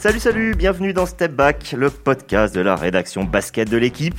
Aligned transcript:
Salut, 0.00 0.18
salut, 0.18 0.54
bienvenue 0.54 0.94
dans 0.94 1.04
Step 1.04 1.32
Back, 1.32 1.74
le 1.76 1.90
podcast 1.90 2.54
de 2.54 2.62
la 2.62 2.74
rédaction 2.74 3.22
basket 3.24 3.68
de 3.68 3.76
l'équipe. 3.76 4.18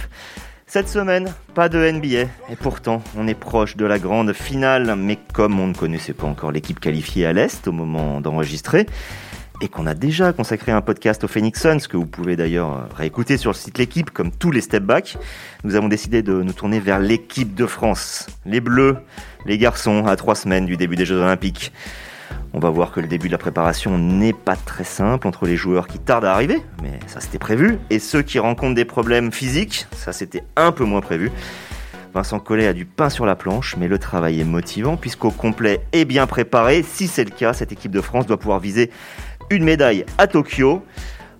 Cette 0.67 0.87
semaine, 0.87 1.33
pas 1.55 1.69
de 1.69 1.79
NBA, 1.79 2.29
et 2.51 2.55
pourtant 2.55 3.01
on 3.17 3.27
est 3.27 3.33
proche 3.33 3.75
de 3.77 3.85
la 3.85 3.97
grande 3.97 4.31
finale, 4.33 4.93
mais 4.95 5.17
comme 5.33 5.59
on 5.59 5.65
ne 5.65 5.73
connaissait 5.73 6.13
pas 6.13 6.27
encore 6.27 6.51
l'équipe 6.51 6.79
qualifiée 6.79 7.25
à 7.25 7.33
l'Est 7.33 7.67
au 7.67 7.71
moment 7.71 8.21
d'enregistrer, 8.21 8.85
et 9.63 9.69
qu'on 9.69 9.87
a 9.87 9.95
déjà 9.95 10.33
consacré 10.33 10.71
un 10.71 10.81
podcast 10.81 11.23
au 11.23 11.27
Phoenix 11.27 11.59
Suns, 11.59 11.87
que 11.89 11.97
vous 11.97 12.05
pouvez 12.05 12.35
d'ailleurs 12.35 12.87
réécouter 12.95 13.37
sur 13.37 13.49
le 13.49 13.55
site 13.55 13.79
L'équipe, 13.79 14.11
comme 14.11 14.29
tous 14.29 14.51
les 14.51 14.61
Step 14.61 14.83
Back, 14.83 15.17
nous 15.63 15.75
avons 15.75 15.87
décidé 15.87 16.21
de 16.21 16.43
nous 16.43 16.53
tourner 16.53 16.79
vers 16.79 16.99
l'équipe 16.99 17.55
de 17.55 17.65
France, 17.65 18.27
les 18.45 18.61
Bleus, 18.61 18.97
les 19.47 19.57
garçons, 19.57 20.05
à 20.05 20.15
trois 20.15 20.35
semaines 20.35 20.67
du 20.67 20.77
début 20.77 20.95
des 20.95 21.07
Jeux 21.07 21.19
Olympiques. 21.19 21.73
On 22.53 22.59
va 22.59 22.69
voir 22.69 22.91
que 22.91 22.99
le 22.99 23.07
début 23.07 23.27
de 23.27 23.31
la 23.31 23.37
préparation 23.37 23.97
n'est 23.97 24.33
pas 24.33 24.55
très 24.55 24.83
simple 24.83 25.27
entre 25.27 25.45
les 25.45 25.55
joueurs 25.55 25.87
qui 25.87 25.99
tardent 25.99 26.25
à 26.25 26.33
arriver, 26.33 26.61
mais 26.81 26.99
ça 27.07 27.19
c'était 27.19 27.39
prévu, 27.39 27.79
et 27.89 27.99
ceux 27.99 28.21
qui 28.21 28.39
rencontrent 28.39 28.75
des 28.75 28.85
problèmes 28.85 29.31
physiques, 29.31 29.87
ça 29.95 30.11
c'était 30.11 30.43
un 30.55 30.71
peu 30.71 30.83
moins 30.83 31.01
prévu. 31.01 31.31
Vincent 32.13 32.39
Collet 32.39 32.67
a 32.67 32.73
du 32.73 32.85
pain 32.85 33.09
sur 33.09 33.25
la 33.25 33.35
planche, 33.35 33.75
mais 33.77 33.87
le 33.87 33.97
travail 33.97 34.41
est 34.41 34.45
motivant 34.45 34.97
puisqu'au 34.97 35.31
complet 35.31 35.81
est 35.93 36.05
bien 36.05 36.27
préparé. 36.27 36.83
Si 36.83 37.07
c'est 37.07 37.23
le 37.23 37.31
cas, 37.31 37.53
cette 37.53 37.71
équipe 37.71 37.91
de 37.91 38.01
France 38.01 38.25
doit 38.25 38.37
pouvoir 38.37 38.59
viser 38.59 38.91
une 39.49 39.63
médaille 39.63 40.05
à 40.17 40.27
Tokyo. 40.27 40.83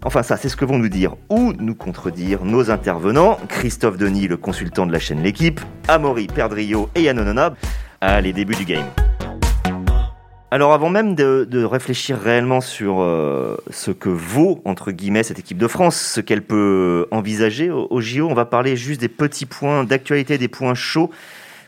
Enfin 0.04 0.24
ça, 0.24 0.38
c'est 0.38 0.50
ce 0.50 0.56
que 0.56 0.66
vont 0.66 0.80
nous 0.80 0.90
dire 0.90 1.16
ou 1.30 1.54
nous 1.60 1.76
contredire 1.76 2.46
nos 2.46 2.72
intervenants. 2.72 3.38
Christophe 3.50 3.98
Denis, 3.98 4.28
le 4.28 4.38
consultant 4.38 4.86
de 4.86 4.92
la 4.92 5.00
chaîne 5.00 5.22
L'équipe, 5.22 5.60
Amaury 5.88 6.28
Perdrio 6.28 6.90
et 6.96 7.04
Yann 7.04 7.52
Allez, 8.00 8.34
début 8.34 8.56
du 8.56 8.66
game. 8.66 8.86
Alors 10.54 10.74
avant 10.74 10.90
même 10.90 11.16
de, 11.16 11.64
réfléchir 11.64 12.20
réellement 12.20 12.60
sur 12.60 13.00
euh, 13.00 13.56
ce 13.70 13.90
que 13.90 14.10
vaut, 14.10 14.62
entre 14.66 14.92
guillemets, 14.92 15.24
cette 15.24 15.40
équipe 15.40 15.58
de 15.58 15.68
France, 15.68 15.96
ce 15.96 16.20
qu'elle 16.20 16.42
peut 16.42 17.08
envisager 17.10 17.72
au, 17.72 17.88
au 17.90 18.02
JO, 18.02 18.28
on 18.30 18.34
va 18.34 18.44
parler 18.44 18.76
juste 18.76 19.00
des 19.00 19.08
petits 19.08 19.46
points 19.46 19.86
d'actualité, 19.86 20.38
des 20.38 20.50
points 20.50 20.74
chauds 20.74 21.10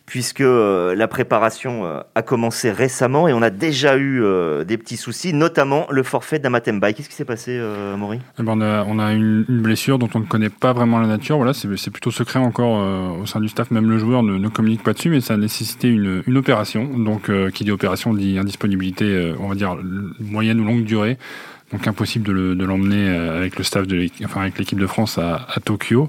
puisque 0.06 0.42
euh, 0.42 0.96
la 0.96 1.08
préparation 1.08 1.86
euh, 1.86 2.02
a 2.16 2.22
commencé 2.22 2.72
récemment 2.72 3.28
et 3.28 3.34
on 3.34 3.42
a 3.42 3.50
déjà 3.50 3.96
eu 3.98 4.22
euh, 4.22 4.64
des 4.64 4.78
petits 4.78 4.98
soucis, 4.98 5.34
notamment 5.34 5.88
le 5.90 6.04
forfait 6.04 6.40
d'Amatemba. 6.40 6.92
Qu'est-ce 6.94 7.10
qui 7.10 7.16
s'est 7.16 7.26
passé, 7.26 7.62
Maury? 7.98 8.20
Eh 8.40 8.44
ben 8.44 8.54
on, 8.88 9.00
a, 9.00 9.14
une, 9.14 9.46
blessure 9.48 10.00
dont 10.00 10.10
on 10.14 10.20
ne 10.20 10.26
connaît 10.26 10.50
pas 10.50 10.74
vraiment 10.74 11.00
la 11.00 11.08
nature. 11.08 11.38
Voilà, 11.38 11.54
c'est 11.54 11.92
plutôt 11.92 12.12
secret 12.12 12.40
encore 12.40 13.20
au 13.20 13.26
sein 13.26 13.40
du 13.40 13.48
staff. 13.48 13.72
Même 13.72 13.90
le 13.90 13.98
joueur 13.98 14.24
ne, 14.24 14.48
communique 14.50 14.84
pas 14.84 14.94
dessus, 14.94 15.10
mais 15.10 15.22
ça 15.22 15.36
a 15.36 15.38
nécessité 15.38 15.88
une, 15.88 16.24
une 16.28 16.38
opération. 16.38 16.86
Donc, 16.86 17.32
qui 17.52 17.64
dit 17.64 17.72
opération 17.72 18.14
dit 18.14 18.38
indisponibilité, 18.38 19.34
on 19.40 19.48
va 19.48 19.56
dire 19.56 19.78
moyenne 20.20 20.60
ou 20.60 20.66
longue 20.66 20.84
durée. 20.84 21.18
Donc 21.74 21.88
impossible 21.88 22.56
de 22.56 22.64
l'emmener 22.64 23.10
euh, 23.10 23.36
avec 23.36 23.58
le 23.58 23.64
staff 23.64 23.88
de 23.88 24.08
enfin 24.24 24.42
avec 24.42 24.60
l'équipe 24.60 24.80
de 24.80 24.86
France 24.86 25.18
à, 25.18 25.48
Tokyo. 25.66 26.08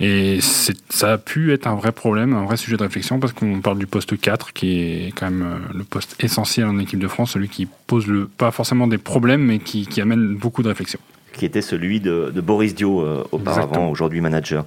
Et 0.00 0.38
ça 0.40 1.12
a 1.12 1.18
pu 1.18 1.52
être 1.52 1.66
un 1.66 1.74
vrai 1.74 1.92
problème, 1.92 2.32
un 2.32 2.44
vrai 2.44 2.56
sujet 2.56 2.78
de 2.78 2.82
réflexion 2.82 3.20
parce 3.20 3.34
qu'on 3.34 3.60
parle 3.60 3.78
du 3.78 3.86
poste 3.86 4.18
4 4.18 4.54
qui 4.54 4.80
est 4.80 5.12
quand 5.14 5.30
même 5.30 5.42
euh, 5.42 5.76
le 5.76 5.84
poste 5.84 6.16
essentiel 6.18 6.66
en 6.66 6.78
équipe 6.78 6.98
de 6.98 7.08
France, 7.08 7.32
celui 7.32 7.50
qui 7.50 7.68
pose 7.86 8.06
le, 8.06 8.26
pas 8.26 8.50
forcément 8.50 8.86
des 8.86 8.96
problèmes 8.96 9.42
mais 9.42 9.58
qui, 9.58 9.86
amène 10.00 10.34
beaucoup 10.34 10.62
de 10.62 10.68
réflexion 10.68 10.98
qui 11.34 11.46
était 11.46 11.62
celui 11.62 12.00
de, 12.00 12.30
Boris 12.42 12.74
Dio 12.74 13.00
euh, 13.00 13.24
auparavant, 13.32 13.88
aujourd'hui 13.88 14.20
manager. 14.20 14.64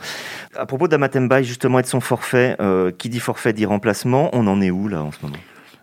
À 0.56 0.66
propos 0.66 0.88
d'Amatemba 0.88 1.42
justement 1.44 1.80
et 1.80 1.84
de 1.84 1.88
son 1.88 2.02
forfait, 2.02 2.56
qui 2.98 3.10
dit 3.10 3.20
forfait 3.20 3.54
dit 3.54 3.66
remplacement, 3.66 4.30
on 4.34 4.48
en 4.48 4.62
est 4.62 4.72
où 4.72 4.88
là 4.88 5.04
en 5.04 5.12
ce 5.12 5.18
moment? 5.24 5.38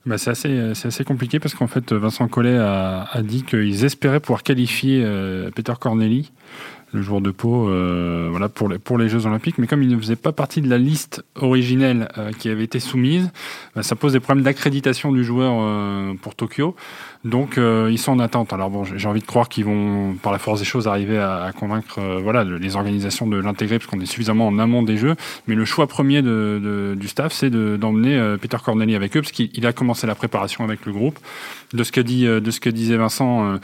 Bah 0.05 0.19
c'est 0.19 0.31
assez, 0.31 0.73
assez, 0.85 1.05
compliqué 1.05 1.39
parce 1.39 1.55
qu'en 1.55 1.69
fait, 1.69 1.93
Vincent 1.93 2.27
Collet 2.29 2.59
a, 2.59 3.09
a 3.11 3.23
dit 3.23 3.45
qu'ils 3.45 3.85
espéraient 3.85 4.21
pouvoir 4.21 4.43
qualifier 4.43 5.03
euh, 5.05 5.51
Peter 5.55 5.75
Corneli 5.79 6.33
le 6.93 7.03
jour 7.03 7.21
de 7.21 7.31
Pau, 7.31 7.69
euh, 7.69 8.29
voilà 8.31 8.49
pour 8.49 8.69
les, 8.69 8.79
pour 8.79 8.99
les 8.99 9.09
Jeux 9.09 9.27
Olympiques. 9.27 9.57
Mais 9.59 9.67
comme 9.67 9.83
il 9.83 9.89
ne 9.89 9.99
faisait 9.99 10.17
pas 10.17 10.33
partie 10.33 10.61
de 10.61 10.69
la 10.69 10.79
liste 10.79 11.25
originelle 11.37 12.09
euh, 12.19 12.31
qui 12.39 12.49
avait 12.49 12.65
été 12.65 12.81
soumise, 12.81 13.31
bah, 13.75 13.83
ça 13.83 13.97
pose 13.97 14.13
des 14.13 14.21
problèmes 14.21 14.45
d'accréditation 14.45 15.11
du 15.11 15.25
joueur 15.25 15.55
euh, 15.57 16.13
pour 16.21 16.35
Tokyo. 16.35 16.77
Donc 17.25 17.57
ils 17.57 17.99
sont 17.99 18.11
en 18.11 18.19
attente. 18.19 18.53
Alors 18.53 18.69
bon, 18.69 18.83
j'ai 18.83 19.07
envie 19.07 19.21
de 19.21 19.27
croire 19.27 19.49
qu'ils 19.49 19.65
vont, 19.65 20.15
par 20.21 20.33
la 20.33 20.41
force 20.41 20.59
des 20.59 20.65
choses, 20.65 20.89
arriver 20.89 21.19
à, 21.19 21.45
à 21.45 21.53
convaincre 21.53 22.01
voilà 22.21 22.43
les 22.43 22.75
organisations 22.75 23.29
de 23.29 23.37
l'intégrer 23.37 23.79
parce 23.79 23.89
qu'on 23.89 24.01
est 24.01 24.07
suffisamment 24.07 24.49
en 24.49 24.59
amont 24.59 24.83
des 24.83 24.97
Jeux. 24.97 25.15
Mais 25.47 25.55
le 25.55 25.65
choix 25.65 25.87
premier 25.87 26.21
de, 26.21 26.61
de, 26.61 26.97
du 26.99 27.07
staff, 27.07 27.33
c'est 27.33 27.49
d'emmener 27.51 28.37
Peter 28.41 28.57
Corneli 28.61 28.97
avec 28.97 29.17
eux 29.17 29.21
parce 29.21 29.31
qu'il 29.31 29.65
a 29.65 29.73
commencé 29.73 30.09
la 30.09 30.17
préparation 30.17 30.65
avec 30.65 30.85
le 30.85 30.91
groupe. 30.91 31.21
De 31.73 31.85
ce 31.85 31.93
que 31.93 32.01
dit 32.01 32.25
de 32.25 32.51
ce 32.51 32.59
que 32.59 32.69
disait 32.69 32.97
Vincent, 32.97 33.57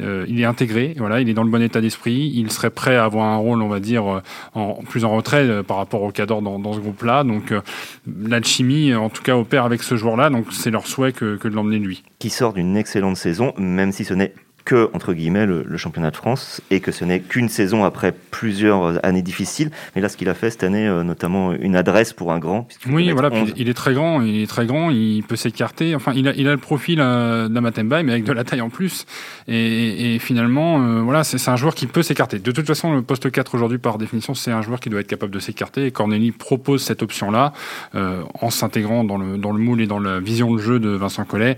il 0.00 0.40
est 0.40 0.44
intégré. 0.44 0.96
Voilà, 0.98 1.20
il 1.20 1.28
est 1.28 1.34
dans 1.34 1.44
le 1.44 1.50
bon 1.50 1.62
état 1.62 1.80
d'esprit. 1.80 2.32
Il 2.34 2.50
serait 2.50 2.70
prêt 2.74 2.96
à 2.96 3.04
avoir 3.04 3.26
un 3.26 3.36
rôle, 3.36 3.62
on 3.62 3.68
va 3.68 3.80
dire, 3.80 4.16
euh, 4.16 4.22
en, 4.54 4.74
plus 4.74 5.04
en 5.04 5.10
retrait 5.10 5.48
euh, 5.48 5.62
par 5.62 5.78
rapport 5.78 6.02
au 6.02 6.10
cadre 6.10 6.42
dans, 6.42 6.72
ce 6.72 6.80
groupe-là. 6.80 7.24
Donc 7.24 7.52
euh, 7.52 7.60
l'alchimie, 8.06 8.94
en 8.94 9.08
tout 9.08 9.22
cas, 9.22 9.36
opère 9.36 9.64
avec 9.64 9.82
ce 9.82 9.96
joueur-là. 9.96 10.30
Donc 10.30 10.46
c'est 10.50 10.70
leur 10.70 10.86
souhait 10.86 11.12
que 11.12 11.38
de 11.42 11.54
l'emmener 11.54 11.78
lui. 11.78 12.02
Qui 12.18 12.30
sort 12.30 12.52
d'une 12.52 12.76
excellente 12.76 13.16
saison, 13.16 13.52
même 13.58 13.92
si 13.92 14.04
ce 14.04 14.14
n'est 14.14 14.34
que, 14.64 14.88
entre 14.94 15.12
guillemets, 15.12 15.46
le, 15.46 15.76
championnat 15.76 16.10
de 16.10 16.16
France 16.16 16.62
et 16.70 16.80
que 16.80 16.92
ce 16.92 17.04
n'est 17.04 17.20
qu'une 17.20 17.48
saison 17.48 17.84
après 17.84 18.14
plusieurs 18.30 19.04
années 19.04 19.22
difficiles. 19.22 19.70
Mais 19.94 20.00
là, 20.00 20.08
ce 20.08 20.16
qu'il 20.16 20.28
a 20.28 20.34
fait 20.34 20.50
cette 20.50 20.64
année, 20.64 20.86
euh, 20.86 21.02
notamment 21.02 21.52
une 21.52 21.76
adresse 21.76 22.12
pour 22.12 22.32
un 22.32 22.38
grand. 22.38 22.66
Oui, 22.88 23.10
voilà, 23.10 23.30
il 23.56 23.68
est 23.68 23.74
très 23.74 23.92
grand, 23.92 24.22
il 24.22 24.42
est 24.42 24.46
très 24.46 24.64
grand, 24.64 24.90
il 24.90 25.22
peut 25.22 25.36
s'écarter. 25.36 25.94
Enfin, 25.94 26.12
il 26.14 26.28
a, 26.28 26.34
il 26.34 26.48
a 26.48 26.52
le 26.52 26.58
profil 26.58 27.00
euh, 27.00 27.48
d'Amatemba, 27.48 28.02
mais 28.02 28.12
avec 28.12 28.24
de 28.24 28.32
la 28.32 28.44
taille 28.44 28.62
en 28.62 28.70
plus. 28.70 29.04
Et, 29.48 30.18
finalement, 30.20 30.82
euh, 30.82 31.00
voilà, 31.02 31.24
c'est 31.24 31.48
un 31.50 31.56
joueur 31.56 31.74
qui 31.74 31.86
peut 31.86 32.02
s'écarter. 32.02 32.38
De 32.38 32.52
toute 32.52 32.66
façon, 32.66 32.94
le 32.94 33.02
poste 33.02 33.30
4 33.30 33.54
aujourd'hui, 33.54 33.78
par 33.78 33.98
définition, 33.98 34.34
c'est 34.34 34.52
un 34.52 34.62
joueur 34.62 34.80
qui 34.80 34.88
doit 34.88 35.00
être 35.00 35.06
capable 35.06 35.32
de 35.32 35.40
s'écarter. 35.40 35.86
Et 35.86 35.90
Corneli 35.90 36.30
propose 36.30 36.82
cette 36.82 37.02
option-là 37.02 37.52
en 37.94 38.50
s'intégrant 38.50 39.04
dans 39.04 39.18
le, 39.18 39.36
dans 39.36 39.52
le 39.52 39.58
moule 39.58 39.82
et 39.82 39.86
dans 39.86 39.98
la 39.98 40.20
vision 40.20 40.54
de 40.54 40.58
jeu 40.58 40.78
de 40.78 40.90
Vincent 40.90 41.24
Collet. 41.24 41.56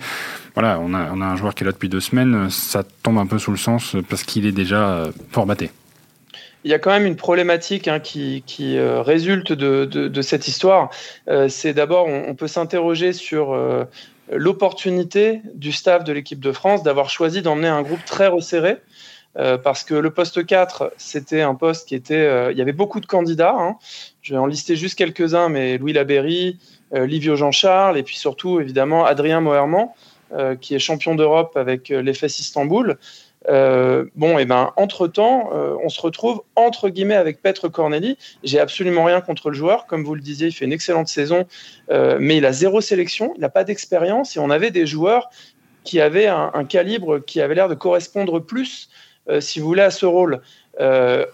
Voilà, 0.55 0.81
on 0.81 0.95
a, 0.95 1.11
on 1.13 1.21
a 1.21 1.27
un 1.27 1.37
joueur 1.37 1.55
qui 1.55 1.65
est 1.65 1.67
là 1.67 1.73
depuis 1.73 1.91
deux 1.91 2.01
semaines. 2.01 2.49
Ça 2.49 2.83
tombe 3.07 3.19
un 3.19 3.27
peu 3.27 3.39
sous 3.39 3.53
le 3.53 3.57
sens 3.57 3.95
parce 4.09 4.25
qu'il 4.25 4.47
est 4.47 4.53
déjà 4.53 4.89
euh, 4.89 5.13
formaté. 5.31 5.71
Il 6.65 6.71
y 6.73 6.75
a 6.75 6.81
quand 6.81 6.91
même 6.91 7.07
une 7.07 7.15
problématique 7.15 7.87
hein, 7.87 8.01
qui, 8.01 8.43
euh, 8.59 9.01
résulte 9.01 9.53
de, 9.53 10.23
cette 10.23 10.49
histoire. 10.49 10.91
Euh, 11.29 11.49
c'est 11.49 11.73
d'abord, 11.73 12.09
on, 12.09 12.35
peut 12.35 12.49
s'interroger 12.49 13.13
sur 13.13 13.57
l'opportunité 14.33 15.41
du 15.55 15.71
staff 15.71 16.03
de 16.03 16.13
l'équipe 16.13 16.41
de 16.41 16.51
France 16.51 16.83
d'avoir 16.83 17.09
choisi 17.09 17.43
d'emmener 17.43 17.69
un 17.69 17.83
groupe 17.83 18.05
très 18.05 18.27
resserré. 18.27 18.79
parce 19.63 19.85
que 19.85 19.95
le 19.95 20.11
poste 20.11 20.45
4, 20.45 20.93
c'était 20.97 21.43
un 21.43 21.55
poste 21.55 21.87
qui 21.87 21.95
était. 21.95 22.51
il 22.51 22.59
y 22.59 22.63
avait 22.63 22.73
beaucoup 22.73 23.01
de 23.01 23.07
candidats. 23.07 23.55
Hein. 23.57 23.77
Je 24.23 24.33
vais 24.35 24.41
en 24.41 24.47
lister 24.47 24.75
juste 24.75 24.99
quelques-uns, 24.99 25.49
mais 25.49 25.79
Louis 25.79 25.93
Laberry, 25.93 26.59
Livio 26.93 27.37
Jean-Charles, 27.37 27.97
et 27.99 28.03
puis 28.03 28.17
surtout, 28.17 28.59
évidemment, 28.59 29.05
Adrien 29.05 29.41
Moherman. 29.41 29.91
Euh, 30.33 30.57
qui 30.57 30.75
est 30.75 30.81
champion 30.81 31.15
d'Europe 31.15 31.57
avec 31.57 31.93
euh, 31.93 32.03
l'EFS 32.03 32.41
Istanbul. 32.41 32.99
Euh, 33.49 34.07
bon, 34.17 34.39
et 34.39 34.45
ben, 34.45 34.73
entre-temps, 34.75 35.51
on 35.53 35.89
se 35.89 36.01
retrouve 36.01 36.43
entre 36.57 36.89
guillemets 36.89 37.15
avec 37.15 37.41
Petre 37.41 37.69
Corneli. 37.69 38.19
J'ai 38.43 38.59
absolument 38.59 39.05
rien 39.05 39.21
contre 39.21 39.51
le 39.51 39.57
joueur. 39.57 39.87
Comme 39.87 40.03
vous 40.03 40.17
le 40.17 40.21
disiez, 40.21 40.49
il 40.49 40.53
fait 40.53 40.65
une 40.65 40.73
excellente 40.73 41.07
saison, 41.07 41.47
mais 41.89 42.39
il 42.39 42.45
a 42.45 42.51
zéro 42.51 42.81
sélection, 42.81 43.35
il 43.37 43.41
n'a 43.41 43.49
pas 43.49 43.63
d'expérience. 43.63 44.37
Et 44.37 44.41
on 44.41 44.51
avait 44.51 44.73
des 44.73 44.85
joueurs 44.85 45.31
qui 45.85 46.01
avaient 46.01 46.27
un 46.27 46.65
calibre 46.65 47.21
qui 47.21 47.41
avait 47.41 47.55
l'air 47.55 47.69
de 47.69 47.77
correspondre 47.77 48.41
plus, 48.41 48.91
si 49.39 49.61
vous 49.61 49.67
voulez, 49.69 49.83
à 49.83 49.93
ce 49.93 50.07
rôle. 50.07 50.41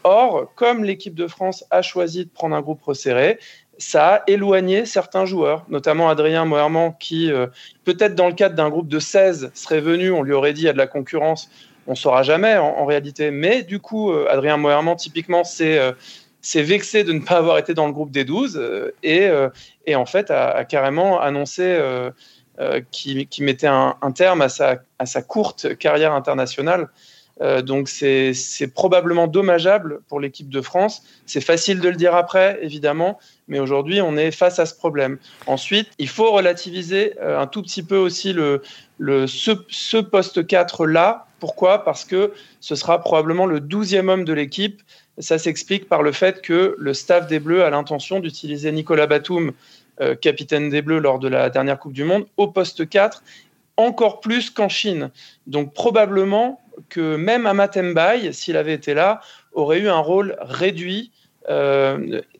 or, 0.04 0.52
comme 0.54 0.84
l'équipe 0.84 1.14
de 1.14 1.26
France 1.26 1.64
a 1.70 1.80
choisi 1.80 2.26
de 2.26 2.30
prendre 2.30 2.54
un 2.54 2.60
groupe 2.60 2.82
resserré, 2.82 3.38
ça 3.78 4.14
a 4.14 4.22
éloigné 4.26 4.86
certains 4.86 5.24
joueurs, 5.24 5.64
notamment 5.68 6.08
Adrien 6.08 6.44
Moherman, 6.44 6.94
qui, 7.00 7.32
euh, 7.32 7.46
peut-être 7.84 8.14
dans 8.14 8.28
le 8.28 8.34
cadre 8.34 8.54
d'un 8.54 8.68
groupe 8.68 8.88
de 8.88 8.98
16, 8.98 9.50
serait 9.54 9.80
venu, 9.80 10.12
on 10.12 10.22
lui 10.22 10.32
aurait 10.32 10.52
dit, 10.52 10.62
il 10.62 10.66
y 10.66 10.68
a 10.68 10.72
de 10.72 10.78
la 10.78 10.86
concurrence, 10.86 11.50
on 11.86 11.92
ne 11.92 11.96
saura 11.96 12.22
jamais 12.22 12.56
en, 12.56 12.84
réalité. 12.86 13.30
Mais 13.30 13.62
du 13.62 13.80
coup, 13.80 14.12
euh, 14.12 14.26
Adrien 14.30 14.56
Moherman, 14.56 14.96
typiquement, 14.96 15.42
euh, 15.60 15.92
c'est 16.40 16.62
vexé 16.62 17.02
de 17.02 17.12
ne 17.12 17.20
pas 17.20 17.38
avoir 17.38 17.58
été 17.58 17.74
dans 17.74 17.86
le 17.86 17.92
groupe 17.92 18.12
des 18.12 18.24
12 18.24 18.92
et, 19.02 19.30
en 19.94 20.06
fait 20.06 20.30
a, 20.30 20.64
carrément 20.64 21.20
annoncé 21.20 21.80
qu'il 22.92 23.26
mettait 23.40 23.66
un, 23.66 23.96
terme 24.14 24.42
à 24.42 24.48
sa 25.06 25.22
courte 25.22 25.76
carrière 25.76 26.12
internationale. 26.12 26.88
Donc 27.62 27.88
c'est 27.88 28.32
probablement 28.74 29.26
dommageable 29.26 30.00
pour 30.08 30.20
l'équipe 30.20 30.48
de 30.48 30.60
France. 30.60 31.02
C'est 31.26 31.40
facile 31.40 31.80
de 31.80 31.88
le 31.88 31.96
dire 31.96 32.14
après, 32.14 32.58
évidemment, 32.62 33.18
mais 33.48 33.58
aujourd'hui, 33.58 34.00
on 34.00 34.16
est 34.16 34.30
face 34.30 34.58
à 34.58 34.66
ce 34.66 34.74
problème. 34.74 35.18
Ensuite, 35.46 35.90
il 35.98 36.08
faut 36.08 36.32
relativiser 36.32 37.14
euh, 37.20 37.38
un 37.38 37.46
tout 37.46 37.62
petit 37.62 37.82
peu 37.82 37.96
aussi 37.96 38.32
le, 38.32 38.62
ce, 39.26 40.00
poste 40.00 40.42
4-là. 40.42 41.26
Pourquoi? 41.40 41.84
Parce 41.84 42.04
que 42.04 42.32
ce 42.60 42.74
sera 42.74 43.00
probablement 43.00 43.46
le 43.46 43.60
12e 43.60 44.08
homme 44.08 44.24
de 44.24 44.32
l'équipe. 44.32 44.80
Ça 45.18 45.38
s'explique 45.38 45.88
par 45.88 46.02
le 46.02 46.12
fait 46.12 46.40
que 46.40 46.76
le 46.78 46.94
staff 46.94 47.26
des 47.26 47.40
Bleus 47.40 47.62
a 47.62 47.70
l'intention 47.70 48.20
d'utiliser 48.20 48.72
Nicolas 48.72 49.06
Batum, 49.06 49.52
euh, 50.00 50.14
capitaine 50.14 50.70
des 50.70 50.80
Bleus 50.80 51.00
lors 51.00 51.18
de 51.18 51.28
la 51.28 51.50
dernière 51.50 51.78
Coupe 51.78 51.92
du 51.92 52.04
Monde, 52.04 52.24
au 52.36 52.48
poste 52.48 52.88
4 52.88 53.22
encore 53.86 54.20
plus 54.20 54.50
qu'en 54.50 54.68
Chine. 54.68 55.10
Donc 55.46 55.74
probablement 55.74 56.60
que 56.88 57.16
même 57.16 57.46
Amat 57.46 57.70
Mbaye, 57.76 58.32
s'il 58.32 58.56
avait 58.56 58.74
été 58.74 58.94
là, 58.94 59.20
aurait 59.52 59.80
eu 59.80 59.88
un 59.88 59.98
rôle 59.98 60.36
réduit, 60.40 61.12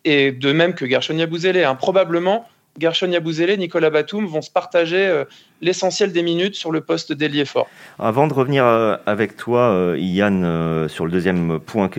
et 0.05 0.33
de 0.33 0.53
même 0.53 0.75
que 0.75 0.89
Gershon 0.89 1.17
Yabouzélé. 1.17 1.65
Hein. 1.65 1.75
Probablement, 1.75 2.47
Gershon 2.79 3.11
Yabouzélé, 3.11 3.57
Nicolas 3.59 3.91
Batum 3.91 4.27
vont 4.27 4.41
se 4.41 4.51
partager 4.51 5.07
euh, 5.07 5.25
l'essentiel 5.61 6.11
des 6.13 6.23
minutes 6.23 6.55
sur 6.55 6.71
le 6.71 6.81
poste 6.81 7.13
d'ailier 7.13 7.45
fort. 7.45 7.69
Avant 7.99 8.27
de 8.27 8.33
revenir 8.33 8.65
euh, 8.65 8.97
avec 9.05 9.37
toi, 9.37 9.71
euh, 9.71 9.97
Yann, 9.99 10.89
sur 10.89 11.05
le 11.05 11.13
deuxième 11.13 11.61
point 11.61 11.91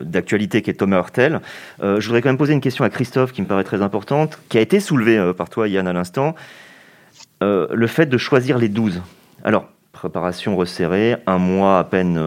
d'actualité 0.00 0.60
qui 0.62 0.70
est 0.70 0.74
Thomas 0.74 0.98
Hurtel, 0.98 1.40
je 1.80 2.04
voudrais 2.04 2.20
quand 2.20 2.28
même 2.28 2.38
poser 2.38 2.52
une 2.52 2.60
question 2.60 2.84
à 2.84 2.90
Christophe 2.90 3.32
qui 3.32 3.42
me 3.42 3.46
paraît 3.46 3.64
très 3.64 3.82
importante, 3.82 4.38
qui 4.48 4.58
a 4.58 4.60
été 4.60 4.80
soulevée 4.80 5.32
par 5.36 5.48
toi, 5.48 5.68
Yann, 5.68 5.86
à 5.86 5.92
l'instant. 5.92 6.34
Le 7.42 7.86
fait 7.86 8.06
de 8.06 8.18
choisir 8.18 8.58
les 8.58 8.68
12. 8.68 9.02
Alors, 9.44 9.66
préparation 9.92 10.56
resserrée, 10.56 11.16
un 11.26 11.38
mois 11.38 11.78
à 11.78 11.84
peine 11.84 12.20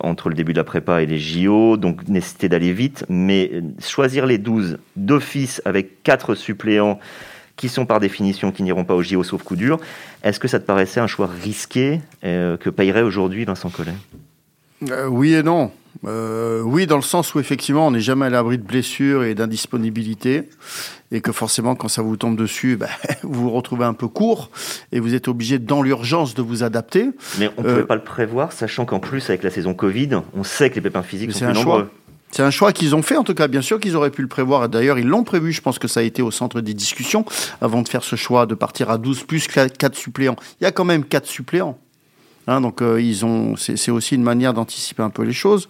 entre 0.00 0.28
le 0.28 0.34
début 0.34 0.52
de 0.52 0.58
la 0.58 0.64
prépa 0.64 1.02
et 1.02 1.06
les 1.06 1.18
JO, 1.18 1.76
donc 1.76 2.08
nécessité 2.08 2.48
d'aller 2.48 2.72
vite, 2.72 3.04
mais 3.08 3.62
choisir 3.80 4.26
les 4.26 4.38
12 4.38 4.78
d'office 4.96 5.60
avec 5.64 6.02
quatre 6.02 6.34
suppléants 6.34 6.98
qui 7.60 7.68
sont 7.68 7.84
par 7.84 8.00
définition 8.00 8.52
qui 8.52 8.62
n'iront 8.62 8.84
pas 8.84 8.94
au 8.94 9.02
JO 9.02 9.22
sauf 9.22 9.42
coup 9.42 9.54
dur. 9.54 9.78
Est-ce 10.22 10.40
que 10.40 10.48
ça 10.48 10.58
te 10.58 10.64
paraissait 10.64 10.98
un 10.98 11.06
choix 11.06 11.26
risqué 11.26 12.00
euh, 12.24 12.56
que 12.56 12.70
payerait 12.70 13.02
aujourd'hui 13.02 13.44
Vincent 13.44 13.68
Collet? 13.68 13.92
Euh, 14.90 15.06
Oui 15.06 15.34
et 15.34 15.42
non. 15.42 15.70
Euh, 16.06 16.62
oui, 16.62 16.86
dans 16.86 16.96
le 16.96 17.02
sens 17.02 17.34
où 17.34 17.40
effectivement 17.40 17.86
on 17.86 17.90
n'est 17.90 18.00
jamais 18.00 18.26
à 18.26 18.30
l'abri 18.30 18.58
de 18.58 18.62
blessures 18.62 19.24
et 19.24 19.34
d'indisponibilité, 19.34 20.48
et 21.12 21.20
que 21.20 21.32
forcément 21.32 21.74
quand 21.74 21.88
ça 21.88 22.02
vous 22.02 22.16
tombe 22.16 22.36
dessus, 22.36 22.76
bah, 22.76 22.88
vous 23.22 23.42
vous 23.42 23.50
retrouvez 23.50 23.84
un 23.84 23.94
peu 23.94 24.08
court 24.08 24.50
et 24.92 25.00
vous 25.00 25.14
êtes 25.14 25.28
obligé 25.28 25.58
dans 25.58 25.82
l'urgence 25.82 26.34
de 26.34 26.42
vous 26.42 26.62
adapter. 26.62 27.10
Mais 27.38 27.50
on 27.56 27.62
ne 27.62 27.68
pouvait 27.68 27.84
pas 27.84 27.96
le 27.96 28.04
prévoir, 28.04 28.52
sachant 28.52 28.84
qu'en 28.84 29.00
plus 29.00 29.28
avec 29.28 29.42
la 29.42 29.50
saison 29.50 29.74
Covid, 29.74 30.10
on 30.34 30.44
sait 30.44 30.70
que 30.70 30.76
les 30.76 30.80
pépins 30.80 31.02
physiques 31.02 31.32
sont 31.32 31.44
plus 31.46 31.54
nombreux. 31.54 31.90
C'est 32.30 32.42
un 32.42 32.50
choix 32.50 32.72
qu'ils 32.72 32.94
ont 32.94 33.02
fait, 33.02 33.16
en 33.16 33.24
tout 33.24 33.34
cas, 33.34 33.48
bien 33.48 33.60
sûr 33.60 33.80
qu'ils 33.80 33.96
auraient 33.96 34.10
pu 34.10 34.22
le 34.22 34.28
prévoir. 34.28 34.68
D'ailleurs, 34.68 34.98
ils 34.98 35.06
l'ont 35.06 35.24
prévu. 35.24 35.52
Je 35.52 35.60
pense 35.60 35.80
que 35.80 35.88
ça 35.88 36.00
a 36.00 36.02
été 36.04 36.22
au 36.22 36.30
centre 36.30 36.60
des 36.60 36.74
discussions 36.74 37.24
avant 37.60 37.82
de 37.82 37.88
faire 37.88 38.04
ce 38.04 38.14
choix 38.14 38.46
de 38.46 38.54
partir 38.54 38.88
à 38.88 38.98
12 38.98 39.24
plus 39.24 39.48
4 39.48 39.96
suppléants. 39.96 40.36
Il 40.60 40.64
y 40.64 40.66
a 40.66 40.70
quand 40.70 40.84
même 40.84 41.04
4 41.04 41.26
suppléants. 41.26 41.76
Hein, 42.50 42.60
donc 42.60 42.82
euh, 42.82 43.00
ils 43.00 43.24
ont, 43.24 43.54
c'est 43.54 43.92
aussi 43.92 44.16
une 44.16 44.24
manière 44.24 44.52
d'anticiper 44.52 45.04
un 45.04 45.10
peu 45.10 45.22
les 45.22 45.32
choses. 45.32 45.68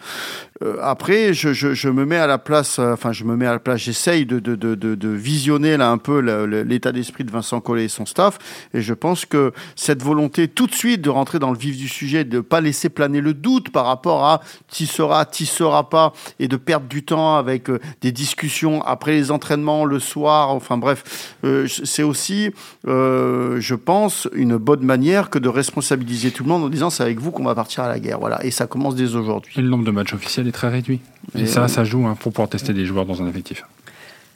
Euh, 0.62 0.77
après, 0.83 1.33
je, 1.33 1.55
je, 1.55 1.73
je, 1.73 1.89
me 1.89 2.05
mets 2.05 2.19
à 2.19 2.27
la 2.27 2.37
place, 2.37 2.79
euh, 2.79 2.93
enfin, 2.93 3.12
je 3.12 3.25
me 3.25 3.35
mets 3.35 3.47
à 3.47 3.53
la 3.53 3.59
place, 3.59 3.81
j'essaye 3.81 4.27
de, 4.27 4.39
de, 4.41 4.55
de, 4.57 4.75
de, 4.75 5.09
visionner 5.09 5.79
là 5.79 5.91
un 5.91 5.97
peu 5.97 6.21
l'état 6.62 6.93
d'esprit 6.93 7.25
de 7.25 7.31
Vincent 7.31 7.61
Collet 7.61 7.85
et 7.85 7.89
son 7.89 8.05
staff, 8.05 8.39
et 8.75 8.83
je 8.83 8.93
pense 8.93 9.25
que 9.25 9.53
cette 9.75 10.03
volonté 10.03 10.49
tout 10.49 10.67
de 10.67 10.75
suite 10.75 11.01
de 11.01 11.09
rentrer 11.09 11.39
dans 11.39 11.51
le 11.51 11.57
vif 11.57 11.79
du 11.79 11.89
sujet, 11.89 12.25
de 12.25 12.41
pas 12.41 12.61
laisser 12.61 12.91
planer 12.91 13.23
le 13.23 13.33
doute 13.33 13.71
par 13.71 13.87
rapport 13.87 14.27
à 14.27 14.43
qui 14.69 14.87
sera, 14.87 15.25
qui 15.25 15.47
sera 15.47 15.89
pas, 15.89 16.12
et 16.39 16.47
de 16.47 16.57
perdre 16.57 16.89
du 16.89 17.05
temps 17.05 17.37
avec 17.37 17.71
euh, 17.71 17.81
des 18.03 18.12
discussions 18.12 18.83
après 18.83 19.12
les 19.12 19.31
entraînements, 19.31 19.87
le 19.87 19.99
soir, 19.99 20.51
enfin 20.51 20.77
bref, 20.77 21.35
c'est 21.67 22.03
aussi, 22.03 22.51
je 22.85 23.75
pense, 23.75 24.29
une 24.35 24.59
bonne 24.59 24.83
manière 24.83 25.31
que 25.31 25.39
de 25.39 25.49
responsabiliser 25.49 26.31
tout 26.31 26.45
le 26.45 26.51
monde 26.51 26.65
en 26.65 26.69
disant 26.69 26.91
c'est 26.91 27.03
avec 27.03 27.19
vous 27.19 27.31
qu'on 27.31 27.45
va 27.45 27.55
partir 27.55 27.85
à 27.85 27.89
la 27.89 27.99
guerre, 27.99 28.19
voilà, 28.19 28.45
et 28.45 28.51
ça 28.51 28.67
commence 28.67 28.95
dès 28.95 29.15
aujourd'hui. 29.15 29.55
Et 29.57 29.62
le 29.62 29.69
nombre 29.69 29.85
de 29.85 29.91
matchs 29.91 30.12
officiels 30.12 30.50
très 30.52 30.69
réduit. 30.69 31.00
Et, 31.38 31.47
ça, 31.47 31.69
ça 31.69 31.85
joue 31.85 32.06
hein, 32.06 32.17
pour 32.19 32.32
pouvoir 32.32 32.49
tester 32.49 32.73
des 32.73 32.85
joueurs 32.85 33.06
dans 33.06 33.23
un 33.23 33.29
effectif. 33.29 33.64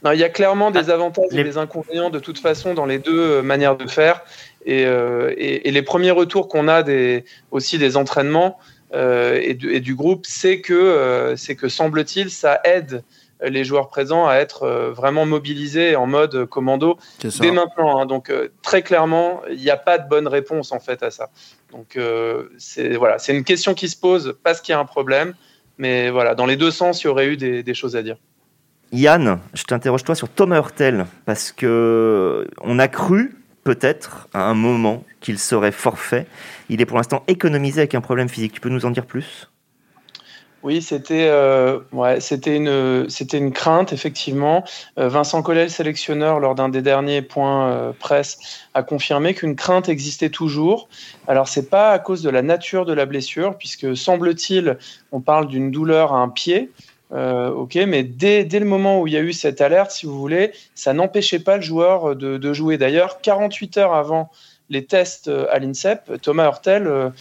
Non, 0.05 0.13
il 0.13 0.19
y 0.19 0.25
a 0.25 0.29
clairement 0.29 0.71
des 0.71 0.91
ah, 0.91 0.95
avantages 0.95 1.33
et 1.33 1.43
des 1.43 1.57
inconvénients 1.57 2.11
de 2.11 2.19
toute 2.19 2.39
façon 2.39 2.75
dans 2.75 2.85
les 2.85 2.99
deux 2.99 3.19
euh, 3.19 3.43
manières 3.43 3.77
de 3.77 3.89
faire. 3.89 4.21
Euh, 4.69 5.33
et, 5.37 5.69
et, 5.69 5.73
les 5.73 5.83
premiers 5.83 6.11
retours 6.11 6.49
qu'on 6.49 6.69
a 6.69 6.83
des, 6.83 7.25
aussi 7.51 7.79
des 7.79 7.97
entraînements 7.97 8.59
euh, 8.95 9.41
et, 9.43 9.55
du, 9.55 9.73
et, 9.73 9.81
du, 9.81 9.95
groupe, 9.95 10.27
c'est 10.27 10.61
que, 10.61 11.35
c'est 11.37 11.57
que 11.57 11.69
semble-t-il, 11.69 12.31
ça 12.31 12.61
aide 12.65 13.03
les 13.43 13.65
joueurs 13.65 13.89
présents 13.89 14.27
à 14.27 14.37
être 14.37 14.93
vraiment 14.95 15.27
mobilisés 15.27 15.97
en 15.97 16.07
mode 16.07 16.47
commando 16.47 16.99
dès 17.41 17.51
maintenant. 17.51 18.01
Hein. 18.01 18.07
Donc 18.07 18.33
très 18.63 18.83
clairement, 18.83 19.43
il 19.51 19.59
n'y 19.59 19.71
a 19.71 19.77
pas 19.77 19.99
de 19.99 20.09
bonne 20.09 20.29
réponse 20.29 20.73
en 20.73 20.81
fait 20.81 21.03
à 21.03 21.11
ça. 21.11 21.31
Donc 21.73 21.99
c'est 22.57 22.95
voilà, 22.95 23.19
c'est 23.19 23.37
une 23.37 23.45
question 23.45 23.75
qui 23.75 23.89
se 23.89 23.97
pose 23.97 24.37
parce 24.43 24.63
qu'il 24.63 24.73
y 24.73 24.77
a 24.77 24.79
un 24.79 24.87
problème. 24.87 25.35
Mais 25.79 26.11
voilà, 26.11 26.35
dans 26.35 26.47
les 26.47 26.57
deux 26.57 26.71
sens, 26.71 27.03
il 27.03 27.07
y 27.07 27.11
aurait 27.11 27.29
eu 27.29 27.37
des, 27.37 27.75
choses 27.75 27.97
à 27.97 28.03
dire. 28.03 28.17
Yann, 28.93 29.41
je 29.55 29.65
t'interroge 29.65 30.05
toi 30.05 30.15
sur 30.15 30.29
Thomas 30.29 30.57
Hurtel, 30.57 31.07
parce 31.25 31.53
que 31.53 32.47
on 32.61 32.79
a 32.79 32.89
cru 32.89 33.37
peut-être 33.65 34.29
à 34.33 34.45
un 34.45 34.55
moment 34.55 35.05
qu'il 35.21 35.39
serait 35.39 35.73
forfait. 35.73 36.27
Il 36.69 36.81
est 36.81 36.87
pour 36.87 36.99
l'instant 36.99 37.25
économisé 37.27 37.81
avec 37.81 37.95
un 37.95 38.01
problème 38.01 38.29
physique. 38.29 38.53
Tu 38.53 38.61
peux 38.61 38.69
nous 38.69 38.87
en 38.87 38.91
dire 38.91 39.07
plus? 39.07 39.49
Oui, 40.65 40.81
c'était 40.81 41.29
euh, 41.29 41.81
ouais, 41.93 42.21
c'était 42.21 42.57
une 42.57 43.11
c'était 43.11 43.37
une 43.37 43.53
crainte 43.53 43.93
effectivement. 43.93 44.65
Euh, 44.99 45.09
Vincent 45.11 45.43
Collet, 45.43 45.65
le 45.65 45.69
sélectionneur, 45.69 46.41
lors 46.41 46.55
d'un 46.55 46.71
des 46.71 46.81
derniers 46.81 47.21
points 47.21 47.69
euh, 47.69 47.93
presse, 47.93 48.39
a 48.73 48.83
confirmé 48.83 49.35
qu'une 49.35 49.57
crainte 49.57 49.91
existait 49.91 50.31
toujours. 50.31 50.89
Alors 51.29 51.49
c'est 51.49 51.69
pas 51.69 51.93
à 51.93 51.99
cause 51.99 52.23
de 52.23 52.31
la 52.31 52.41
nature 52.41 52.87
de 52.87 52.95
la 52.95 53.05
blessure, 53.05 53.59
puisque 53.59 53.95
semble-t-il, 53.95 54.79
on 55.13 55.21
parle 55.21 55.49
d'une 55.49 55.71
douleur 55.71 56.15
à 56.15 56.21
un 56.21 56.31
pied. 56.31 56.71
ok, 57.13 57.75
mais 57.87 58.03
dès, 58.03 58.45
dès, 58.45 58.59
le 58.59 58.65
moment 58.65 59.03
où 59.03 59.07
il 59.07 59.13
y 59.13 59.19
a 59.19 59.21
eu 59.21 59.35
cette 59.35 59.61
alerte, 59.61 59.91
si 59.91 60.07
vous 60.07 60.19
voulez, 60.19 60.53
ça 60.75 60.95
n'empêchait 60.95 61.41
pas 61.41 61.57
le 61.57 61.63
joueur 61.63 62.17
de, 62.17 62.39
de 62.39 62.53
jouer. 62.55 62.79
D'ailleurs, 62.79 63.21
48 63.21 63.77
heures 63.77 63.95
avant 63.95 64.31
les 64.71 64.87
tests 64.87 65.31
à 65.51 65.59
l'INSEP, 65.59 66.23
Thomas 66.23 66.47
Hurtel 66.47 67.13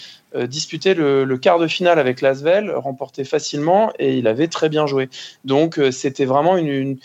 disputé 0.47 0.93
le, 0.93 1.37
quart 1.37 1.59
de 1.59 1.67
finale 1.67 1.99
avec 1.99 2.21
Lasvel, 2.21 2.71
remporté 2.71 3.23
facilement 3.23 3.91
et 3.99 4.17
il 4.17 4.27
avait 4.27 4.47
très 4.47 4.69
bien 4.69 4.87
joué. 4.87 5.09
Donc 5.45 5.77
euh, 5.77 5.91
c'était 5.91 6.25
vraiment 6.25 6.57
une, 6.57 6.97